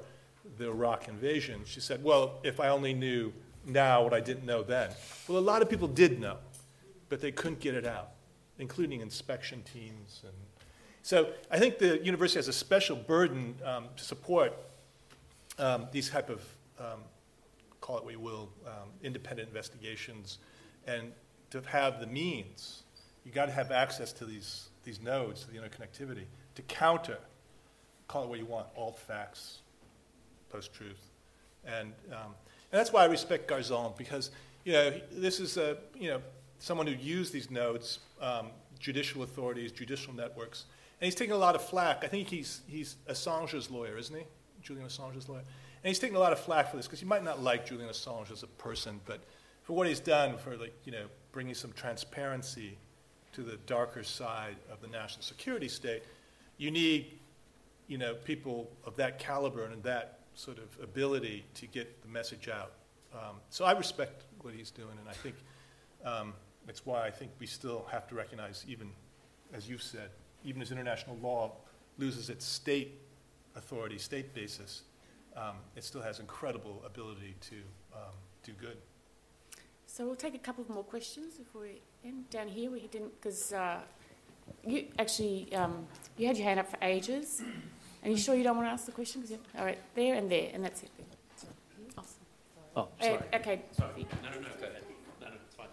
[0.57, 1.61] the Iraq invasion.
[1.65, 3.33] She said, well, if I only knew
[3.65, 4.91] now what I didn't know then.
[5.27, 6.37] Well, a lot of people did know,
[7.09, 8.11] but they couldn't get it out,
[8.59, 10.21] including inspection teams.
[10.23, 10.33] And
[11.03, 14.53] so I think the university has a special burden um, to support
[15.59, 16.41] um, these type of
[16.79, 16.99] um,
[17.81, 20.39] call it what you will, um, independent investigations,
[20.87, 21.13] and
[21.51, 22.83] to have the means,
[23.25, 26.25] you got to have access to these, these nodes, to the interconnectivity,
[26.55, 27.17] to counter,
[28.09, 29.59] call it what you want, alt facts,
[30.49, 30.99] post truth.
[31.65, 32.35] And, um,
[32.71, 34.31] and that's why I respect Garzon, because
[34.65, 36.21] you know, this is a, you know,
[36.59, 38.47] someone who used these nodes, um,
[38.79, 40.65] judicial authorities, judicial networks,
[40.99, 42.03] and he's taking a lot of flack.
[42.03, 44.25] I think he's, he's Assange's lawyer, isn't he?
[44.61, 45.43] Julian Assange's lawyer.
[45.83, 47.89] And he's taking a lot of flack for this because you might not like Julian
[47.89, 49.21] Assange as a person, but
[49.63, 52.77] for what he's done for like you know bringing some transparency
[53.33, 56.03] to the darker side of the national security state,
[56.57, 57.19] you need
[57.87, 62.47] you know people of that caliber and that sort of ability to get the message
[62.49, 62.71] out.
[63.13, 65.35] Um, so I respect what he's doing, and I think
[66.03, 66.33] um,
[66.67, 68.91] that's why I think we still have to recognize, even
[69.53, 70.09] as you've said,
[70.43, 71.53] even as international law
[71.97, 72.99] loses its state
[73.55, 74.83] authority, state basis,
[75.35, 77.55] um, it still has incredible ability to
[77.95, 78.13] um,
[78.43, 78.77] do good.
[79.87, 82.29] So we'll take a couple of more questions before we end.
[82.29, 83.79] Down here, we didn't, because uh,
[84.65, 85.87] you actually, um,
[86.17, 87.41] you had your hand up for ages.
[88.03, 89.21] Are you sure you don't want to ask the question?
[89.21, 90.91] Cause all right, there and there, and that's it.
[91.97, 92.19] Awesome.
[92.75, 93.13] Oh, sorry.
[93.33, 93.61] Uh, okay.
[93.71, 94.05] Sorry.
[94.21, 94.83] No, no, no, go ahead.
[95.21, 95.67] No, no, it's fine.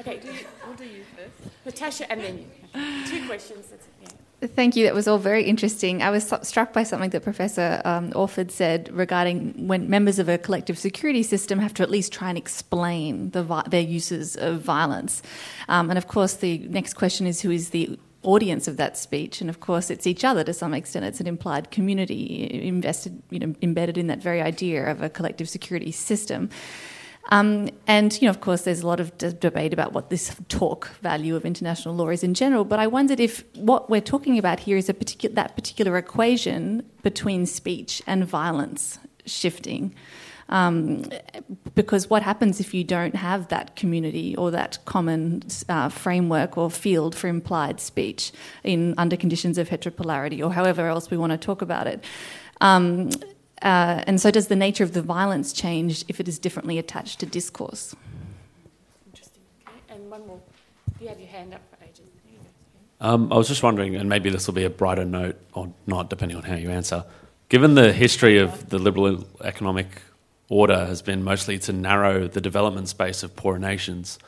[0.00, 1.54] Okay, do you, we'll do you first.
[1.66, 3.06] Natasha, and then you.
[3.06, 4.08] Two questions, that's yeah.
[4.48, 4.84] Thank you.
[4.84, 6.02] That was all very interesting.
[6.02, 10.38] I was struck by something that Professor um, Orford said regarding when members of a
[10.38, 15.20] collective security system have to at least try and explain the, their uses of violence.
[15.68, 19.42] Um, and of course, the next question is who is the audience of that speech?
[19.42, 21.04] And of course, it's each other to some extent.
[21.04, 25.50] It's an implied community invested, you know, embedded in that very idea of a collective
[25.50, 26.48] security system.
[27.30, 30.34] Um, and, you know, of course, there's a lot of d- debate about what this
[30.48, 32.64] talk value of international law is in general.
[32.64, 34.94] But I wondered if what we're talking about here is a
[35.30, 39.94] that particular equation between speech and violence shifting.
[40.48, 41.04] Um,
[41.76, 46.68] because what happens if you don't have that community or that common uh, framework or
[46.72, 48.32] field for implied speech
[48.64, 52.02] in under conditions of heteropolarity or however else we want to talk about it?
[52.60, 53.10] Um,
[53.62, 57.20] uh, and so, does the nature of the violence change if it is differently attached
[57.20, 57.94] to discourse?
[59.06, 59.42] Interesting.
[59.66, 59.94] Okay.
[59.94, 60.40] And one more.
[61.00, 62.10] You have your hand up for ages.
[63.02, 66.10] Um, I was just wondering, and maybe this will be a brighter note or not,
[66.10, 67.04] depending on how you answer.
[67.48, 70.02] Given the history of the liberal economic
[70.50, 74.18] order has been mostly to narrow the development space of poorer nations,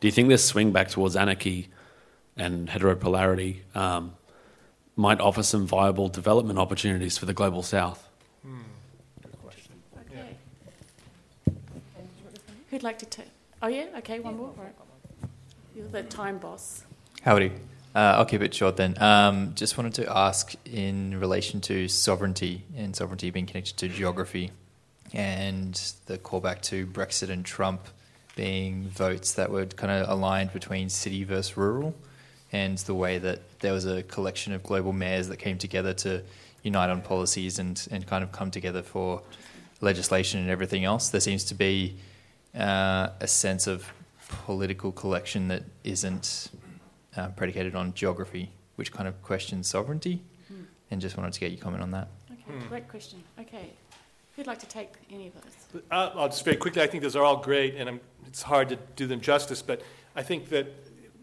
[0.00, 1.68] do you think this swing back towards anarchy
[2.36, 4.14] and heteropolarity um,
[4.96, 8.08] might offer some viable development opportunities for the global south?
[8.42, 8.62] Hmm.
[9.22, 9.72] Good question.
[10.10, 10.36] Okay.
[12.72, 13.28] Who'd like to take?
[13.60, 13.88] Oh, yeah?
[13.98, 14.46] Okay, one more.
[14.46, 14.72] All right.
[15.76, 16.84] You're the time boss.
[17.20, 17.52] Howdy.
[17.94, 18.96] Uh, I'll keep it short then.
[18.98, 24.52] Um, just wanted to ask in relation to sovereignty and sovereignty being connected to geography
[25.12, 25.74] and
[26.06, 27.88] the callback to Brexit and Trump
[28.36, 31.94] being votes that were kind of aligned between city versus rural
[32.52, 36.22] and the way that there was a collection of global mayors that came together to
[36.62, 39.20] unite on policies and, and kind of come together for
[39.82, 41.10] legislation and everything else.
[41.10, 41.96] There seems to be
[42.58, 43.92] uh, a sense of
[44.44, 46.50] political collection that isn't
[47.16, 50.22] uh, predicated on geography, which kind of questions sovereignty.
[50.48, 50.62] Hmm.
[50.90, 52.08] And just wanted to get your comment on that.
[52.30, 52.68] Okay, Hmm.
[52.68, 53.22] great question.
[53.38, 53.70] Okay.
[54.36, 55.82] Who'd like to take any of those?
[55.90, 58.70] Uh, I'll just very quickly, I think those are all great, and I'm, it's hard
[58.70, 59.82] to do them justice, but
[60.16, 60.66] I think that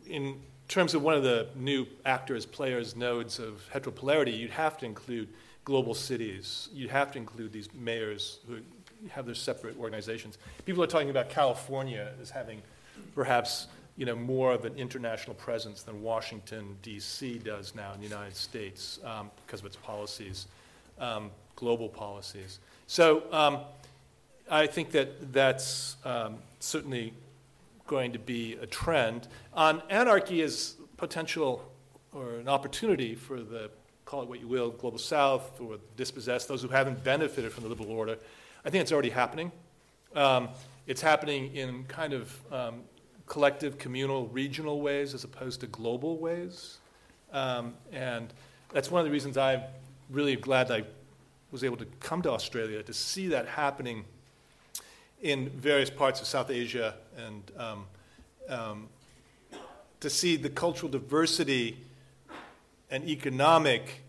[0.08, 4.86] in terms of one of the new actors, players, nodes of heteropolarity, you'd have to
[4.86, 5.30] include
[5.66, 6.70] global cities.
[6.72, 8.60] You'd have to include these mayors who
[9.12, 10.38] have their separate organizations.
[10.66, 12.62] People are talking about California as having
[13.16, 13.68] perhaps
[14.00, 17.40] you know, more of an international presence than Washington, D.C.
[17.40, 20.48] does now in the United States um, because of its policies,
[21.00, 22.60] um, global policies.
[22.88, 23.60] So um,
[24.50, 27.14] I think that that's um, certainly
[27.88, 29.28] going to be a trend.
[29.54, 31.70] On anarchy as potential
[32.14, 33.70] or an opportunity for the,
[34.06, 37.70] call it what you will, global south or dispossessed, those who haven't benefited from the
[37.70, 38.18] liberal order,
[38.66, 39.52] I think it's already happening.
[40.16, 40.50] Um,
[40.86, 42.82] it's happening in kind of um,
[43.26, 46.80] collective, communal, regional ways as opposed to global ways.
[47.32, 48.34] Um, and
[48.74, 49.62] that's one of the reasons I'm
[50.10, 50.84] really glad I
[51.52, 54.04] was able to come to Australia to see that happening
[55.22, 57.86] in various parts of South Asia and um,
[58.50, 58.90] um,
[60.00, 61.78] to see the cultural diversity
[62.92, 64.04] and economic,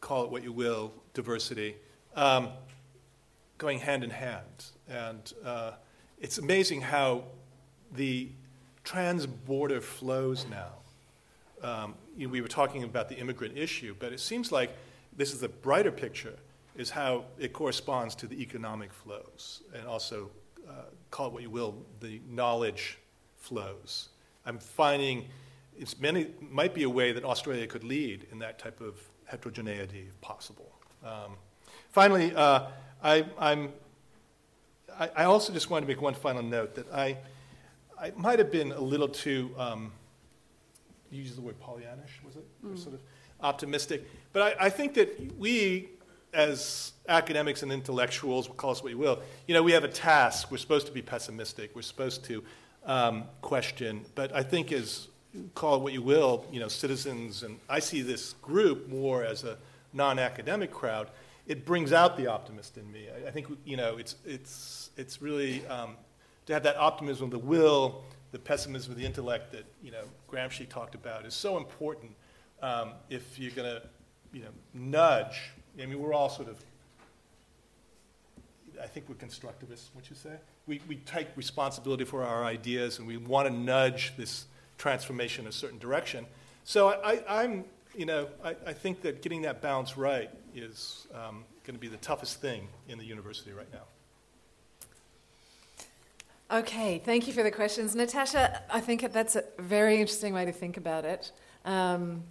[0.00, 1.76] call it what you will, diversity,
[2.16, 2.48] um,
[3.58, 4.64] going hand in hand.
[4.88, 5.72] And uh,
[6.18, 7.24] it's amazing how
[7.92, 8.28] the
[8.84, 10.72] trans-border flows now.
[11.62, 14.70] Um, you know, we were talking about the immigrant issue, but it seems like
[15.16, 16.36] this is a brighter picture,
[16.76, 20.30] is how it corresponds to the economic flows, and also,
[20.68, 22.98] uh, call it what you will, the knowledge
[23.36, 24.08] flows.
[24.46, 25.24] I'm finding
[25.78, 28.94] it's many, might be a way that Australia could lead in that type of
[29.26, 30.72] heterogeneity, if possible.
[31.04, 31.36] Um,
[31.90, 32.66] finally, uh,
[33.02, 33.72] I, I'm,
[34.98, 37.16] I, I also just want to make one final note that I,
[38.00, 39.92] I might have been a little too, um,
[41.10, 42.44] you used the word Pollyannish, was it?
[42.64, 42.78] Or Mm.
[42.78, 43.00] sort of
[43.40, 44.04] optimistic.
[44.32, 45.90] But I, I think that we,
[46.34, 50.50] as academics and intellectuals, call us what you will, you know, we have a task.
[50.50, 51.74] We're supposed to be pessimistic.
[51.74, 52.42] We're supposed to
[52.84, 54.04] um, question.
[54.14, 55.08] But I think as,
[55.54, 59.44] call it what you will, you know, citizens, and I see this group more as
[59.44, 59.56] a
[59.92, 61.08] non-academic crowd,
[61.48, 63.08] it brings out the optimist in me.
[63.08, 65.96] I, I think, you know, it's, it's, it's really um,
[66.46, 70.04] to have that optimism of the will, the pessimism of the intellect that, you know,
[70.30, 72.12] Gramsci talked about is so important
[72.62, 73.82] um, if you're going to,
[74.32, 75.52] you know, nudge.
[75.80, 76.62] I mean, we're all sort of,
[78.82, 80.34] I think we're constructivists, would you say?
[80.66, 84.44] We, we take responsibility for our ideas and we want to nudge this
[84.76, 86.26] transformation in a certain direction.
[86.64, 87.64] So I, am
[87.96, 91.88] you know, I, I, think that getting that balance right is um, going to be
[91.88, 93.84] the toughest thing in the university right now.
[96.50, 97.94] Okay, thank you for the questions.
[97.94, 101.30] Natasha, I think that's a very interesting way to think about it.
[101.66, 102.24] Um,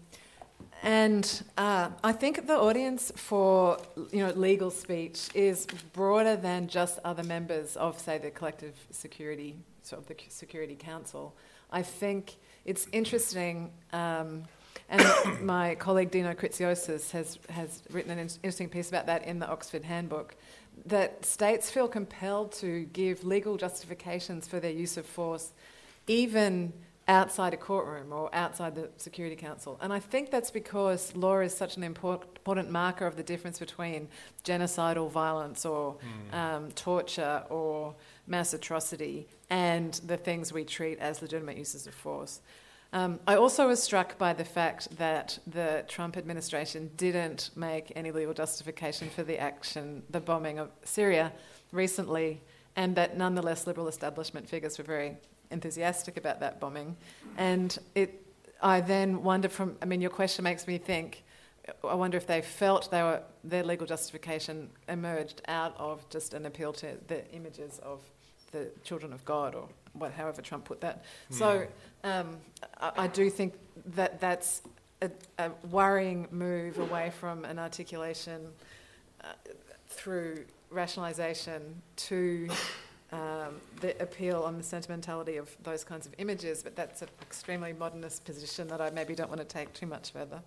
[0.83, 3.77] and uh, I think the audience for
[4.11, 9.55] you know legal speech is broader than just other members of, say, the collective security,
[9.83, 11.35] so of the Security Council.
[11.71, 12.35] I think
[12.65, 14.43] it's interesting, um,
[14.89, 15.05] and
[15.41, 19.83] my colleague Dino Kritsiotis has has written an interesting piece about that in the Oxford
[19.83, 20.35] Handbook.
[20.85, 25.53] That states feel compelled to give legal justifications for their use of force,
[26.05, 26.73] even
[27.07, 29.77] outside a courtroom or outside the Security Council.
[29.81, 34.09] And I think that's because law is such an important marker of the difference between
[34.43, 36.37] genocidal violence or mm.
[36.37, 37.95] um, torture or
[38.27, 42.41] mass atrocity and the things we treat as legitimate uses of force.
[42.93, 48.11] Um, I also was struck by the fact that the Trump administration didn't make any
[48.11, 51.33] legal justification for the action, the bombing of Syria
[51.71, 52.41] recently,
[52.75, 55.17] and that nonetheless liberal establishment figures were very
[55.51, 56.95] enthusiastic about that bombing.
[57.37, 58.25] And it,
[58.61, 61.23] I then wonder from, I mean, your question makes me think,
[61.83, 66.45] I wonder if they felt they were, their legal justification emerged out of just an
[66.45, 68.01] appeal to the images of
[68.51, 69.67] the children of God or
[69.99, 71.03] what, however Trump put that.
[71.31, 71.35] Mm.
[71.37, 71.67] So
[72.03, 72.37] um,
[72.79, 73.53] I, I, do think
[73.95, 74.61] that that's
[75.01, 75.09] a,
[75.39, 78.47] a, worrying move away from an articulation
[79.21, 79.27] uh,
[79.87, 81.61] through rationalisation
[81.95, 82.49] to
[83.11, 87.73] um, the appeal on the sentimentality of those kinds of images, but that's an extremely
[87.73, 90.41] modernist position that I maybe don't want to take too much further.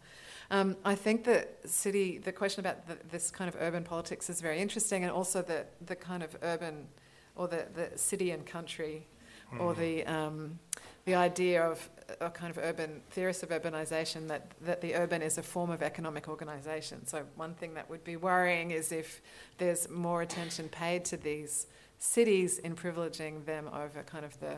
[0.51, 4.41] Um, I think that city, the question about the, this kind of urban politics is
[4.41, 6.89] very interesting, and also the, the kind of urban
[7.37, 9.07] or the, the city and country,
[9.53, 9.61] mm.
[9.61, 10.59] or the, um,
[11.05, 11.89] the idea of
[12.21, 15.83] a kind of urban theorists of urbanisation that, that the urban is a form of
[15.83, 17.07] economic organisation.
[17.07, 19.21] So, one thing that would be worrying is if
[19.59, 21.67] there's more attention paid to these
[21.99, 24.57] cities in privileging them over kind of the,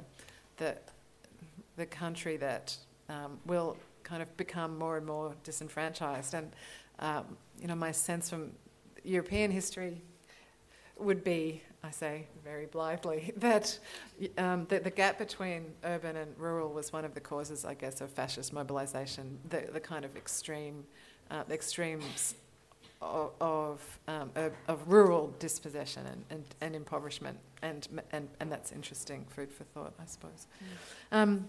[0.56, 0.76] the,
[1.76, 2.76] the country that
[3.08, 6.34] um, will kind of become more and more disenfranchised.
[6.34, 6.52] And,
[6.98, 8.52] um, you know, my sense from
[9.04, 10.00] European history
[10.98, 13.76] would be, I say very blithely, that
[14.38, 18.00] um, the, the, gap between urban and rural was one of the causes, I guess,
[18.00, 20.84] of fascist mobilisation, the, the kind of extreme,
[21.30, 22.36] uh, extremes
[23.00, 28.70] of, of, um, of, of rural dispossession and, and, and, impoverishment, and, and, and that's
[28.70, 30.46] interesting food for thought, I suppose.
[31.12, 31.16] Mm.
[31.16, 31.48] Um,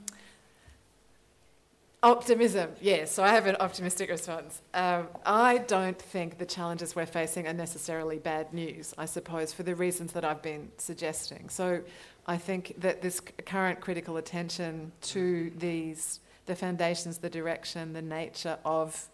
[2.04, 4.62] optimism, yes, so I have an optimistic response.
[4.74, 9.64] Um, I don't think the challenges we're facing are necessarily bad news, I suppose, for
[9.64, 11.50] the reasons that I've been suggesting.
[11.50, 11.82] So
[12.28, 18.58] I think that this current critical attention to these, the foundations, the direction, the nature
[18.66, 19.08] of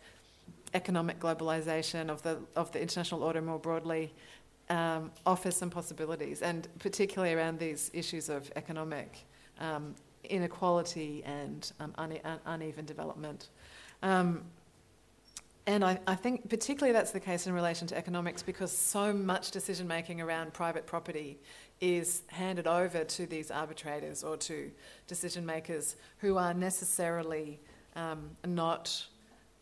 [0.73, 4.11] economic globalization, of the, of the international order more broadly,
[4.69, 9.25] um, offers some possibilities, and particularly around these issues of economic
[9.59, 13.49] um, inequality and um, une- uneven development.
[14.03, 14.43] Um,
[15.67, 19.51] and I, I, think particularly that's the case in relation to economics because so much
[19.51, 21.37] decision making around private property
[21.79, 24.71] is handed over to these arbitrators or to
[25.07, 27.59] decision makers who are necessarily
[27.95, 29.05] um, not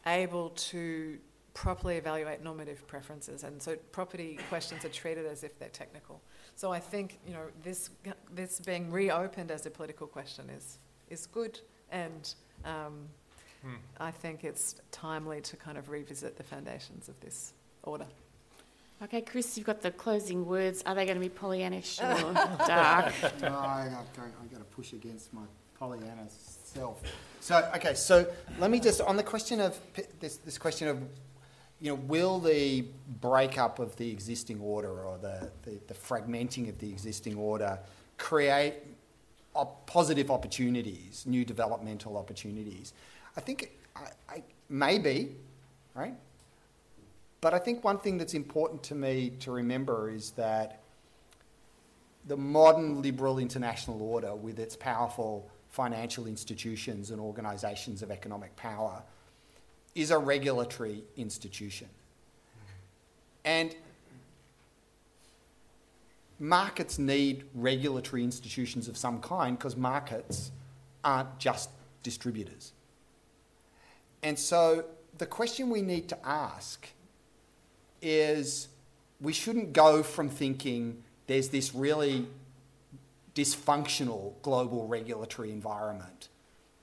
[0.06, 1.18] able to
[1.54, 6.22] properly evaluate normative preferences, and so property questions are treated as if they're technical.
[6.58, 7.92] So I think you know this
[8.34, 11.60] this being reopened as a political question is is good,
[11.92, 12.34] and
[12.66, 13.08] um,
[13.62, 13.76] hmm.
[14.00, 17.54] I think it's timely to kind of revisit the foundations of this
[17.84, 18.08] order.
[19.04, 20.82] Okay, Chris, you've got the closing words.
[20.88, 22.34] Are they going to be Pollyannish or
[22.68, 23.14] dark?
[23.40, 25.44] No, I, I've got to push against my
[25.78, 27.04] Pollyanna self.
[27.40, 28.26] So, okay, so
[28.58, 29.80] let me just, on the question of
[30.20, 31.04] this, this question of,
[31.80, 32.86] you know, will the
[33.22, 37.80] breakup of the existing order or the, the, the fragmenting of the existing order
[38.18, 38.76] create
[39.56, 42.94] op- positive opportunities, new developmental opportunities?
[43.36, 45.36] I think I, I, maybe,
[45.94, 46.16] right?
[47.42, 50.82] But I think one thing that's important to me to remember is that
[52.26, 59.04] the modern liberal international order, with its powerful financial institutions and organisations of economic power
[59.98, 61.90] is a regulatory institution.
[63.44, 63.76] And
[66.40, 70.52] markets need regulatory institutions of some kind because markets
[71.04, 71.72] aren't just
[72.04, 72.74] distributors.
[74.22, 74.86] And so
[75.18, 76.88] the question we need to ask
[78.00, 78.68] is
[79.20, 82.28] we shouldn't go from thinking there's this really
[83.34, 86.30] dysfunctional global regulatory environment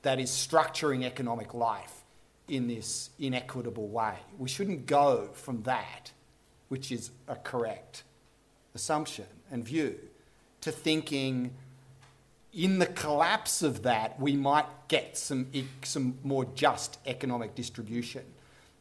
[0.02, 2.03] that is structuring economic life
[2.48, 4.14] in this inequitable way.
[4.38, 6.12] We shouldn't go from that,
[6.68, 8.02] which is a correct
[8.74, 9.98] assumption and view,
[10.60, 11.52] to thinking
[12.52, 15.48] in the collapse of that, we might get some,
[15.82, 18.22] some more just economic distribution.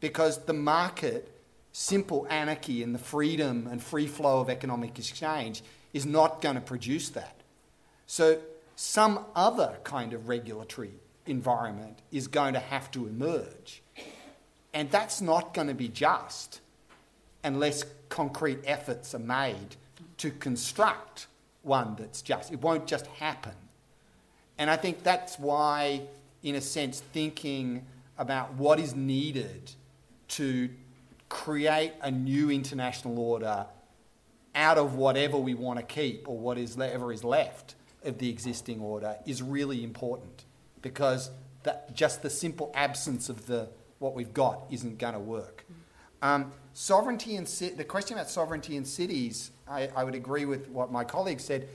[0.00, 1.30] Because the market,
[1.72, 5.62] simple anarchy and the freedom and free flow of economic exchange
[5.92, 7.36] is not going to produce that.
[8.06, 8.38] So,
[8.76, 10.94] some other kind of regulatory
[11.26, 13.82] environment is going to have to emerge.
[14.72, 16.60] And that's not going to be just
[17.42, 19.76] unless concrete efforts are made
[20.18, 21.26] to construct
[21.62, 22.52] one that's just.
[22.52, 23.54] It won't just happen.
[24.58, 26.02] And I think that's why,
[26.42, 27.84] in a sense, thinking
[28.18, 29.72] about what is needed
[30.28, 30.70] to
[31.28, 33.66] create a new international order
[34.54, 37.74] out of whatever we want to keep or whatever is left
[38.04, 40.44] of the existing order is really important
[40.84, 41.30] because
[41.64, 45.64] that just the simple absence of the what we've got isn't going to work.
[46.22, 50.92] Um, sovereignty and the question about sovereignty in cities, I, I would agree with what
[50.92, 51.68] my colleague said.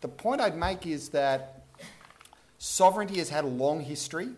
[0.00, 1.62] The point I'd make is that
[2.58, 4.30] sovereignty has had a long history,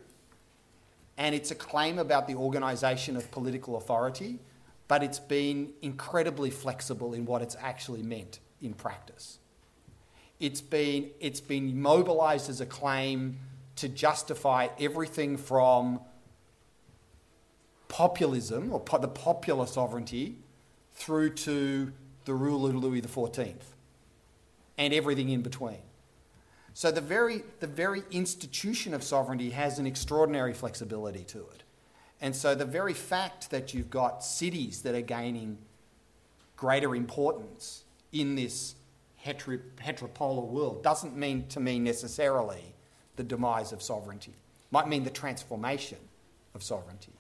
[1.17, 4.39] and it's a claim about the organisation of political authority,
[4.87, 9.39] but it's been incredibly flexible in what it's actually meant in practice.
[10.39, 13.39] It's been, it's been mobilised as a claim
[13.81, 16.01] to justify everything from
[17.89, 20.37] populism or po- the popular sovereignty
[20.93, 21.93] through to
[22.27, 23.57] the rule of Louis XIV
[24.77, 25.79] and everything in between.
[26.75, 31.63] So the very, the very institution of sovereignty has an extraordinary flexibility to it.
[32.21, 35.57] And so the very fact that you've got cities that are gaining
[36.57, 38.75] greater importance in this
[39.17, 42.70] hetero, heteropolar world doesn't mean to me necessarily
[43.21, 44.33] the demise of sovereignty.
[44.71, 45.99] Might mean the transformation
[46.55, 47.13] of sovereignty.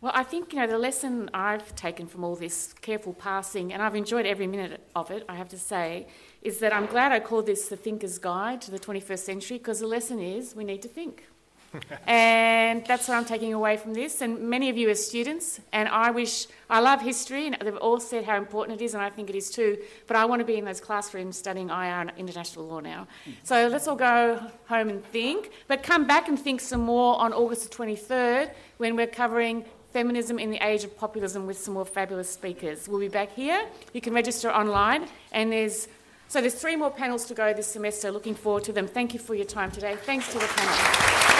[0.00, 3.82] Well, I think you know the lesson I've taken from all this careful parsing, and
[3.82, 5.24] I've enjoyed every minute of it.
[5.28, 6.06] I have to say,
[6.42, 9.78] is that I'm glad I call this the Thinker's Guide to the 21st Century because
[9.78, 11.26] the lesson is we need to think.
[12.06, 14.20] and that's what I'm taking away from this.
[14.20, 18.00] And many of you are students, and I wish I love history, and they've all
[18.00, 19.78] said how important it is, and I think it is too.
[20.06, 23.06] But I want to be in those classrooms studying IR and international law now.
[23.44, 27.32] So let's all go home and think, but come back and think some more on
[27.32, 31.84] August the 23rd when we're covering Feminism in the Age of Populism with some more
[31.84, 32.88] fabulous speakers.
[32.88, 33.66] We'll be back here.
[33.92, 35.88] You can register online, and there's
[36.28, 38.12] so there's three more panels to go this semester.
[38.12, 38.86] Looking forward to them.
[38.86, 39.96] Thank you for your time today.
[39.96, 41.39] Thanks to the panel.